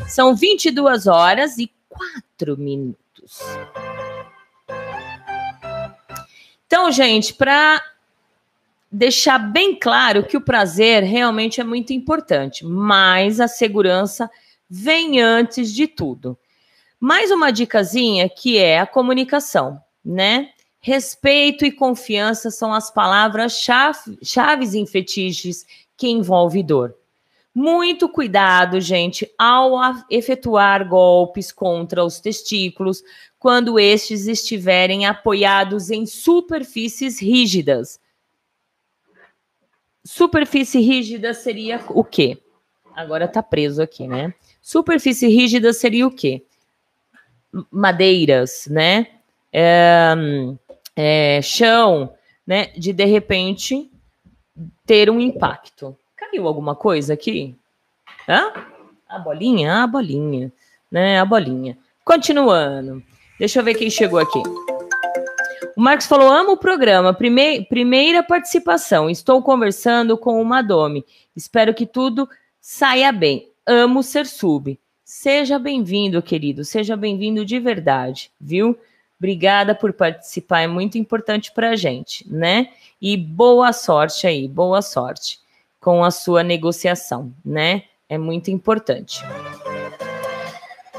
São 0.09 0.36
22 0.36 1.07
horas 1.07 1.57
e 1.57 1.71
4 1.88 2.57
minutos. 2.57 3.39
Então, 6.67 6.91
gente, 6.91 7.34
para 7.34 7.82
deixar 8.91 9.38
bem 9.38 9.80
claro 9.80 10.26
que 10.26 10.36
o 10.36 10.41
prazer 10.41 11.03
realmente 11.03 11.61
é 11.61 11.63
muito 11.63 11.93
importante, 11.93 12.65
mas 12.65 13.39
a 13.39 13.47
segurança 13.47 14.30
vem 14.69 15.21
antes 15.21 15.73
de 15.73 15.88
tudo. 15.88 16.38
Mais 16.99 17.32
uma 17.32 17.51
dicasinha 17.51 18.28
que 18.28 18.57
é 18.57 18.82
a 18.82 18.88
comunicação, 18.88 19.82
né? 20.03 20.49
Respeito 20.82 21.65
e 21.65 21.71
confiança 21.71 22.51
são 22.51 22.73
as 22.73 22.91
palavras-chave 22.91 24.78
em 24.78 24.86
fetiches 24.86 25.65
que 25.97 26.07
envolve 26.07 26.61
dor. 26.63 26.95
Muito 27.53 28.09
cuidado, 28.09 28.81
gente, 28.81 29.31
ao 29.37 29.77
efetuar 30.09 30.85
golpes 30.85 31.53
contra 31.53 32.03
os 32.03 32.19
testículos 32.19 33.01
quando 33.39 33.79
estes 33.79 34.27
estiverem 34.27 35.05
apoiados 35.05 35.89
em 35.89 36.05
superfícies 36.05 37.21
rígidas. 37.21 37.97
Superfície 40.03 40.81
rígida 40.81 41.33
seria 41.33 41.81
o 41.89 42.03
quê? 42.03 42.37
Agora 42.93 43.25
tá 43.25 43.41
preso 43.41 43.81
aqui, 43.81 44.05
né? 44.05 44.33
Superfície 44.61 45.27
rígida 45.27 45.71
seria 45.71 46.05
o 46.05 46.11
quê? 46.11 46.43
Madeiras, 47.71 48.67
né? 48.69 49.07
É, 49.53 50.13
é, 50.93 51.41
chão, 51.41 52.13
né? 52.45 52.67
De 52.75 52.91
de 52.91 53.05
repente 53.05 53.89
ter 54.86 55.10
um 55.10 55.20
impacto. 55.20 55.97
Caiu 56.16 56.47
alguma 56.47 56.76
coisa 56.76 57.14
aqui? 57.14 57.56
Hã? 58.28 58.51
A 59.08 59.20
bolinha? 59.20 59.84
A 59.84 59.88
bolinha. 59.88 60.51
Né? 60.91 61.20
A 61.20 61.26
bolinha. 61.26 61.78
Continuando. 62.03 63.03
Deixa 63.38 63.60
eu 63.60 63.64
ver 63.64 63.76
quem 63.76 63.89
chegou 63.89 64.20
aqui. 64.20 64.41
O 65.76 65.82
Marcos 65.82 66.08
falou: 66.08 66.32
amo 66.32 66.53
o 66.53 66.58
programa. 66.58 67.14
Prime 67.14 67.66
primeira 67.66 68.24
participação. 68.24 69.10
Estou 69.10 69.41
conversando 69.41 70.18
com 70.18 70.41
uma 70.41 70.62
Dome. 70.62 71.06
Espero 71.36 71.74
que 71.74 71.86
tudo 71.86 72.30
saia 72.62 73.12
bem. 73.12 73.49
Amo 73.68 74.01
ser 74.01 74.26
sub. 74.26 74.80
Seja 75.03 75.60
bem-vindo, 75.60 76.22
querido. 76.22 76.64
Seja 76.64 76.95
bem-vindo 76.95 77.45
de 77.45 77.60
verdade, 77.60 78.32
viu? 78.39 78.78
Obrigada 79.26 79.73
por 79.73 79.91
participar, 79.91 80.61
é 80.61 80.67
muito 80.67 80.99
importante 80.99 81.51
para 81.51 81.71
a 81.71 81.76
gente, 81.76 82.23
né? 82.32 82.69
E 83.01 83.17
boa 83.17 83.73
sorte 83.73 84.28
aí, 84.28 84.47
boa 84.47 84.84
sorte 84.84 85.39
com 85.82 86.03
a 86.03 86.11
sua 86.11 86.43
negociação, 86.43 87.34
né? 87.43 87.86
É 88.07 88.19
muito 88.19 88.51
importante. 88.51 89.23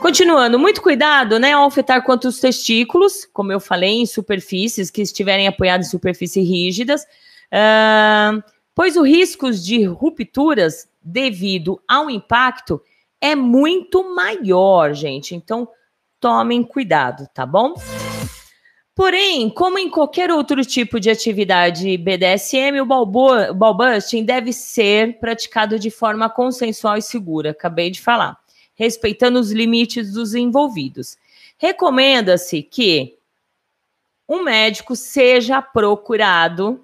Continuando, 0.00 0.58
muito 0.58 0.82
cuidado, 0.82 1.38
né, 1.38 1.52
ao 1.52 1.66
afetar 1.66 2.02
quanto 2.02 2.26
os 2.26 2.40
testículos, 2.40 3.24
como 3.32 3.52
eu 3.52 3.60
falei, 3.60 4.00
em 4.00 4.06
superfícies 4.06 4.90
que 4.90 5.02
estiverem 5.02 5.46
apoiadas 5.46 5.86
em 5.86 5.90
superfícies 5.90 6.48
rígidas, 6.48 7.04
uh, 7.04 8.42
pois 8.74 8.96
o 8.96 9.02
risco 9.02 9.52
de 9.52 9.84
rupturas 9.84 10.88
devido 11.00 11.80
ao 11.86 12.10
impacto 12.10 12.82
é 13.20 13.36
muito 13.36 14.12
maior, 14.16 14.92
gente. 14.94 15.32
Então, 15.32 15.68
tomem 16.18 16.64
cuidado, 16.64 17.28
tá 17.32 17.46
bom? 17.46 17.74
Porém, 18.96 19.50
como 19.50 19.78
em 19.78 19.90
qualquer 19.90 20.30
outro 20.30 20.64
tipo 20.64 20.98
de 20.98 21.10
atividade 21.10 21.98
BDSM, 21.98 22.80
o 22.80 22.86
ballbusting 22.86 24.24
deve 24.24 24.54
ser 24.54 25.20
praticado 25.20 25.78
de 25.78 25.90
forma 25.90 26.30
consensual 26.30 26.96
e 26.96 27.02
segura, 27.02 27.50
acabei 27.50 27.90
de 27.90 28.00
falar, 28.00 28.38
respeitando 28.74 29.38
os 29.38 29.52
limites 29.52 30.14
dos 30.14 30.34
envolvidos. 30.34 31.18
Recomenda-se 31.58 32.62
que 32.62 33.18
um 34.26 34.42
médico 34.42 34.96
seja 34.96 35.60
procurado 35.60 36.82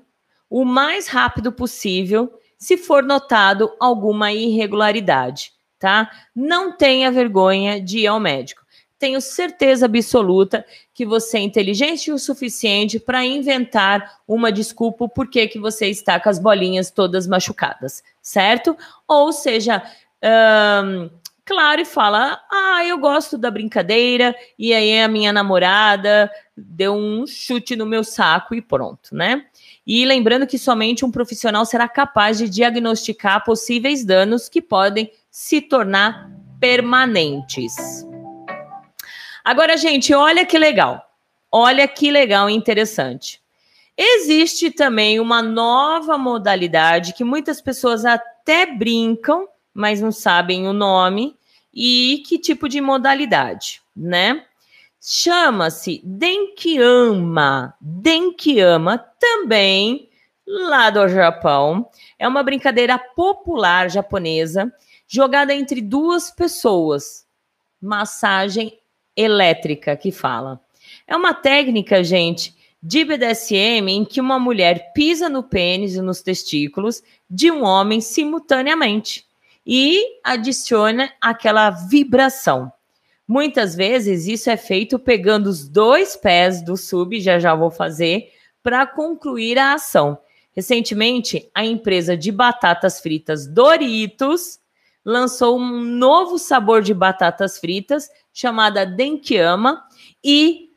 o 0.50 0.66
mais 0.66 1.08
rápido 1.08 1.50
possível 1.50 2.38
se 2.58 2.76
for 2.76 3.02
notado 3.02 3.74
alguma 3.80 4.30
irregularidade, 4.34 5.50
tá? 5.78 6.10
Não 6.36 6.76
tenha 6.76 7.10
vergonha 7.10 7.80
de 7.80 8.00
ir 8.00 8.06
ao 8.06 8.20
médico. 8.20 8.61
Tenho 9.03 9.20
certeza 9.20 9.86
absoluta 9.86 10.64
que 10.94 11.05
você 11.05 11.38
é 11.38 11.40
inteligente 11.40 12.12
o 12.12 12.18
suficiente 12.20 13.00
para 13.00 13.24
inventar 13.24 14.20
uma 14.28 14.53
desculpa 14.53 15.09
por 15.09 15.28
que 15.28 15.48
que 15.48 15.59
você 15.59 15.88
está 15.88 16.20
com 16.20 16.28
as 16.28 16.38
bolinhas 16.38 16.88
todas 16.88 17.26
machucadas, 17.26 18.05
certo? 18.22 18.76
Ou 19.09 19.32
seja, 19.32 19.82
claro 21.44 21.80
e 21.80 21.84
fala: 21.84 22.40
Ah, 22.48 22.86
eu 22.86 22.96
gosto 22.96 23.36
da 23.36 23.50
brincadeira, 23.50 24.36
e 24.57 24.72
aí 24.72 25.00
a 25.00 25.09
minha 25.09 25.32
namorada 25.32 26.30
deu 26.57 26.94
um 26.94 27.26
chute 27.26 27.74
no 27.74 27.84
meu 27.84 28.05
saco 28.05 28.55
e 28.55 28.62
pronto, 28.62 29.16
né? 29.16 29.46
E 29.84 30.05
lembrando 30.05 30.46
que 30.46 30.57
somente 30.57 31.05
um 31.05 31.11
profissional 31.11 31.66
será 31.66 31.88
capaz 31.88 32.38
de 32.38 32.48
diagnosticar 32.48 33.42
possíveis 33.42 34.05
danos 34.05 34.48
que 34.48 34.62
podem 34.62 35.11
se 35.28 35.61
tornar 35.61 36.30
permanentes. 36.61 38.07
Agora, 39.45 39.76
gente, 39.76 40.14
olha 40.14 40.47
que 40.47 40.59
legal. 40.59 41.05
Olha 41.51 41.86
que 41.86 42.11
legal 42.11 42.49
e 42.49 42.55
interessante. 42.55 43.40
Existe 43.97 44.70
também 44.70 45.20
uma 45.20 45.43
nova 45.43 46.16
modalidade 46.16 47.12
que 47.12 47.24
muitas 47.24 47.61
pessoas 47.61 48.05
até 48.05 48.64
brincam, 48.64 49.47
mas 49.74 50.01
não 50.01 50.11
sabem 50.11 50.66
o 50.66 50.72
nome 50.72 51.36
e 51.74 52.22
que 52.26 52.38
tipo 52.38 52.68
de 52.68 52.80
modalidade, 52.80 53.82
né? 53.95 54.45
Chama-se 55.01 56.01
Denkiyama. 56.05 57.74
Denkiyama 57.80 58.99
também 59.18 60.09
lá 60.47 60.90
do 60.90 61.09
Japão. 61.09 61.90
É 62.18 62.26
uma 62.26 62.43
brincadeira 62.43 62.99
popular 62.99 63.90
japonesa 63.90 64.72
jogada 65.07 65.53
entre 65.53 65.80
duas 65.80 66.30
pessoas. 66.30 67.26
Massagem 67.80 68.78
elétrica 69.16 69.96
que 69.96 70.10
fala. 70.10 70.60
É 71.06 71.16
uma 71.16 71.34
técnica, 71.34 72.02
gente, 72.02 72.54
de 72.82 73.04
BDSM 73.04 73.88
em 73.88 74.04
que 74.04 74.20
uma 74.20 74.38
mulher 74.38 74.92
pisa 74.92 75.28
no 75.28 75.42
pênis 75.42 75.94
e 75.94 76.00
nos 76.00 76.20
testículos 76.20 77.02
de 77.30 77.50
um 77.50 77.62
homem 77.62 78.00
simultaneamente 78.00 79.24
e 79.64 80.18
adiciona 80.24 81.12
aquela 81.20 81.70
vibração. 81.70 82.72
Muitas 83.26 83.74
vezes 83.74 84.26
isso 84.26 84.50
é 84.50 84.56
feito 84.56 84.98
pegando 84.98 85.46
os 85.46 85.68
dois 85.68 86.16
pés 86.16 86.60
do 86.60 86.76
sub, 86.76 87.20
já 87.20 87.38
já 87.38 87.54
vou 87.54 87.70
fazer, 87.70 88.32
para 88.62 88.86
concluir 88.86 89.58
a 89.58 89.74
ação. 89.74 90.18
Recentemente, 90.54 91.48
a 91.54 91.64
empresa 91.64 92.16
de 92.16 92.30
batatas 92.30 93.00
fritas 93.00 93.46
Doritos 93.46 94.60
lançou 95.04 95.58
um 95.58 95.80
novo 95.80 96.38
sabor 96.38 96.82
de 96.82 96.92
batatas 96.92 97.58
fritas 97.58 98.10
chamada 98.33 98.87
Denkiyama 98.87 99.83
e 100.24 100.70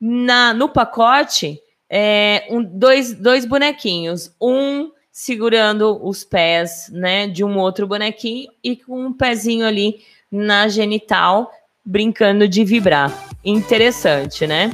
na, 0.00 0.54
no 0.54 0.68
pacote 0.68 1.60
é, 1.88 2.46
um, 2.50 2.62
dois, 2.62 3.12
dois 3.14 3.44
bonequinhos, 3.44 4.34
um 4.40 4.90
segurando 5.10 6.00
os 6.06 6.24
pés 6.24 6.88
né, 6.92 7.26
de 7.26 7.44
um 7.44 7.58
outro 7.58 7.86
bonequinho 7.86 8.50
e 8.62 8.76
com 8.76 9.06
um 9.06 9.12
pezinho 9.12 9.66
ali 9.66 10.02
na 10.30 10.68
genital 10.68 11.50
brincando 11.84 12.46
de 12.46 12.64
vibrar. 12.64 13.12
Interessante, 13.44 14.46
né? 14.46 14.72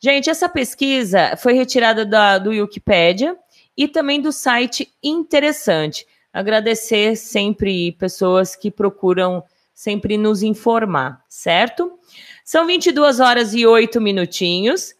Gente, 0.00 0.30
essa 0.30 0.48
pesquisa 0.48 1.36
foi 1.36 1.54
retirada 1.54 2.04
da, 2.04 2.38
do 2.38 2.50
Wikipedia 2.50 3.36
e 3.76 3.86
também 3.88 4.20
do 4.20 4.32
site 4.32 4.92
Interessante. 5.02 6.06
Agradecer 6.32 7.16
sempre 7.16 7.92
pessoas 7.92 8.56
que 8.56 8.70
procuram 8.70 9.44
sempre 9.74 10.16
nos 10.16 10.42
informar, 10.42 11.22
certo? 11.28 11.98
São 12.44 12.66
22 12.66 13.20
horas 13.20 13.52
e 13.54 13.66
8 13.66 14.00
minutinhos. 14.00 14.94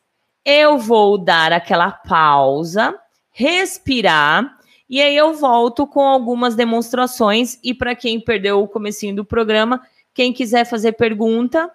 Eu 0.44 0.78
vou 0.78 1.16
dar 1.16 1.52
aquela 1.52 1.90
pausa, 1.90 2.94
respirar 3.30 4.58
e 4.88 5.00
aí 5.00 5.16
eu 5.16 5.32
volto 5.34 5.86
com 5.86 6.02
algumas 6.02 6.54
demonstrações 6.54 7.58
e 7.62 7.72
para 7.72 7.94
quem 7.94 8.20
perdeu 8.20 8.62
o 8.62 8.68
comecinho 8.68 9.16
do 9.16 9.24
programa, 9.24 9.82
quem 10.12 10.32
quiser 10.32 10.64
fazer 10.64 10.92
pergunta, 10.92 11.70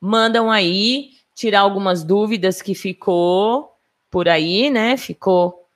mandam 0.00 0.50
aí, 0.50 1.12
tirar 1.34 1.60
algumas 1.60 2.04
dúvidas 2.04 2.60
que 2.60 2.74
ficou 2.74 3.72
por 4.10 4.28
aí, 4.28 4.70
né? 4.70 4.96
Ficou. 4.96 5.66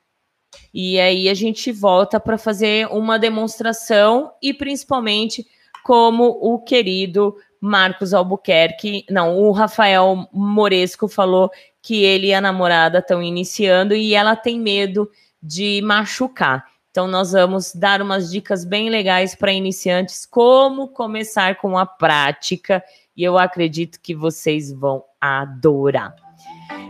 E 0.72 1.00
aí 1.00 1.28
a 1.28 1.34
gente 1.34 1.72
volta 1.72 2.20
para 2.20 2.36
fazer 2.36 2.86
uma 2.88 3.18
demonstração 3.18 4.32
e 4.42 4.52
principalmente 4.52 5.46
como 5.82 6.38
o 6.40 6.58
querido 6.58 7.36
Marcos 7.60 8.14
Albuquerque, 8.14 9.04
não, 9.10 9.38
o 9.38 9.52
Rafael 9.52 10.28
Moresco 10.32 11.08
falou 11.08 11.50
que 11.82 12.02
ele 12.02 12.28
e 12.28 12.34
a 12.34 12.40
namorada 12.40 12.98
estão 12.98 13.22
iniciando 13.22 13.94
e 13.94 14.14
ela 14.14 14.34
tem 14.34 14.58
medo 14.58 15.10
de 15.42 15.80
machucar. 15.82 16.64
Então, 16.90 17.06
nós 17.06 17.32
vamos 17.32 17.72
dar 17.72 18.02
umas 18.02 18.30
dicas 18.30 18.64
bem 18.64 18.90
legais 18.90 19.34
para 19.34 19.52
iniciantes, 19.52 20.26
como 20.26 20.88
começar 20.88 21.56
com 21.56 21.78
a 21.78 21.86
prática, 21.86 22.82
e 23.16 23.22
eu 23.22 23.38
acredito 23.38 24.00
que 24.00 24.14
vocês 24.14 24.72
vão 24.72 25.04
adorar. 25.20 26.14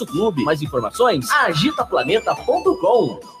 clube. 0.05 0.43
Mais 0.43 0.61
informações? 0.61 1.31
agitaplaneta.com 1.31 3.40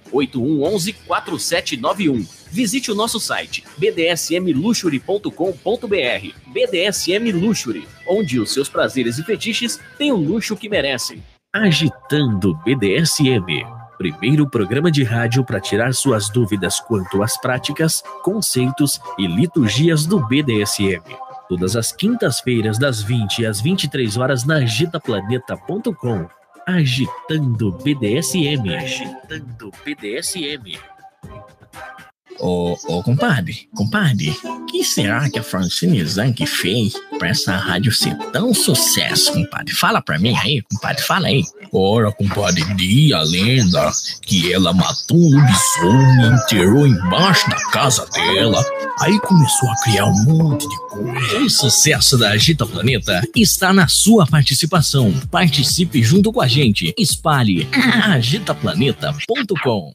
8111 0.11 0.93
4791. 0.93 2.25
Visite 2.51 2.91
o 2.91 2.95
nosso 2.95 3.19
site 3.19 3.63
bdsmluxury.com.br. 3.77 6.35
BDSM 6.47 7.31
Luxury, 7.31 7.87
onde 8.07 8.39
os 8.39 8.53
seus 8.53 8.67
prazeres 8.67 9.17
e 9.17 9.23
fetiches 9.23 9.79
têm 9.97 10.11
o 10.11 10.17
luxo 10.17 10.55
que 10.55 10.69
merecem. 10.69 11.23
Agitando 11.53 12.55
BDSM. 12.65 13.65
Primeiro 13.97 14.49
programa 14.49 14.89
de 14.89 15.03
rádio 15.03 15.43
para 15.43 15.59
tirar 15.59 15.93
suas 15.93 16.29
dúvidas 16.29 16.79
quanto 16.79 17.21
às 17.21 17.39
práticas, 17.39 18.01
conceitos 18.23 18.99
e 19.17 19.27
liturgias 19.27 20.05
do 20.05 20.25
BDSM. 20.27 21.03
Todas 21.47 21.75
as 21.75 21.91
quintas-feiras, 21.91 22.79
das 22.79 23.03
20 23.03 23.45
às 23.45 23.61
23 23.61 24.17
horas, 24.17 24.45
na 24.45 24.55
agitaplaneta.com. 24.55 26.40
Agitando 26.71 27.73
BDSM. 27.83 28.63
Agitando 28.73 29.71
BDSM. 29.83 30.79
Ô, 32.41 32.75
ô, 32.87 33.03
compadre, 33.03 33.67
compadre, 33.75 34.35
o 34.43 34.65
que 34.65 34.83
será 34.83 35.29
que 35.29 35.37
a 35.37 35.43
Francine 35.43 36.03
Zanck 36.03 36.43
fez 36.47 36.93
pra 37.19 37.29
essa 37.29 37.55
rádio 37.55 37.91
ser 37.91 38.17
tão 38.31 38.51
sucesso, 38.51 39.31
compadre? 39.31 39.71
Fala 39.75 40.01
pra 40.01 40.17
mim 40.17 40.35
aí, 40.35 40.63
compadre, 40.63 41.03
fala 41.03 41.27
aí. 41.27 41.43
Ora, 41.71 42.11
compadre, 42.11 42.63
diz 42.73 43.13
a 43.13 43.21
lenda 43.21 43.91
que 44.23 44.51
ela 44.51 44.73
matou 44.73 45.17
um 45.17 45.35
lobisomem 45.35 46.25
e 46.25 46.33
enterrou 46.33 46.87
embaixo 46.87 47.47
da 47.47 47.57
casa 47.69 48.07
dela. 48.07 48.65
Aí 48.99 49.19
começou 49.19 49.69
a 49.69 49.75
criar 49.83 50.05
um 50.05 50.23
monte 50.23 50.67
de 50.67 50.77
coisa. 50.89 51.37
O 51.45 51.49
sucesso 51.49 52.17
da 52.17 52.31
Agita 52.31 52.65
Planeta 52.65 53.21
está 53.35 53.71
na 53.71 53.87
sua 53.87 54.25
participação. 54.25 55.13
Participe 55.29 56.01
junto 56.01 56.33
com 56.33 56.41
a 56.41 56.47
gente. 56.47 56.91
Espalhe 56.97 57.69
agitaplaneta.com. 58.03 59.93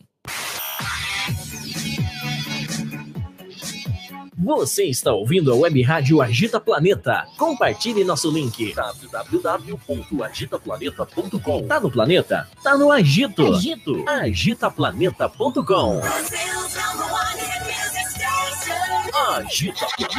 Você 4.47 4.84
está 4.84 5.12
ouvindo 5.12 5.53
a 5.53 5.57
web 5.57 5.82
rádio 5.82 6.22
Agita 6.22 6.61
Planeta. 6.61 7.26
Compartilhe 7.36 8.05
nosso 8.05 8.30
link 8.30 8.72
www.agitaplaneta.com. 8.74 11.66
Tá 11.66 11.80
no 11.80 11.90
planeta? 11.90 12.49
Tá 12.62 12.78
no 12.78 12.92
Agito. 12.92 13.55
Agito. 13.55 14.09
Agitaplaneta.com. 14.09 16.01
Agita 19.34 19.86
Planeta. 19.97 20.14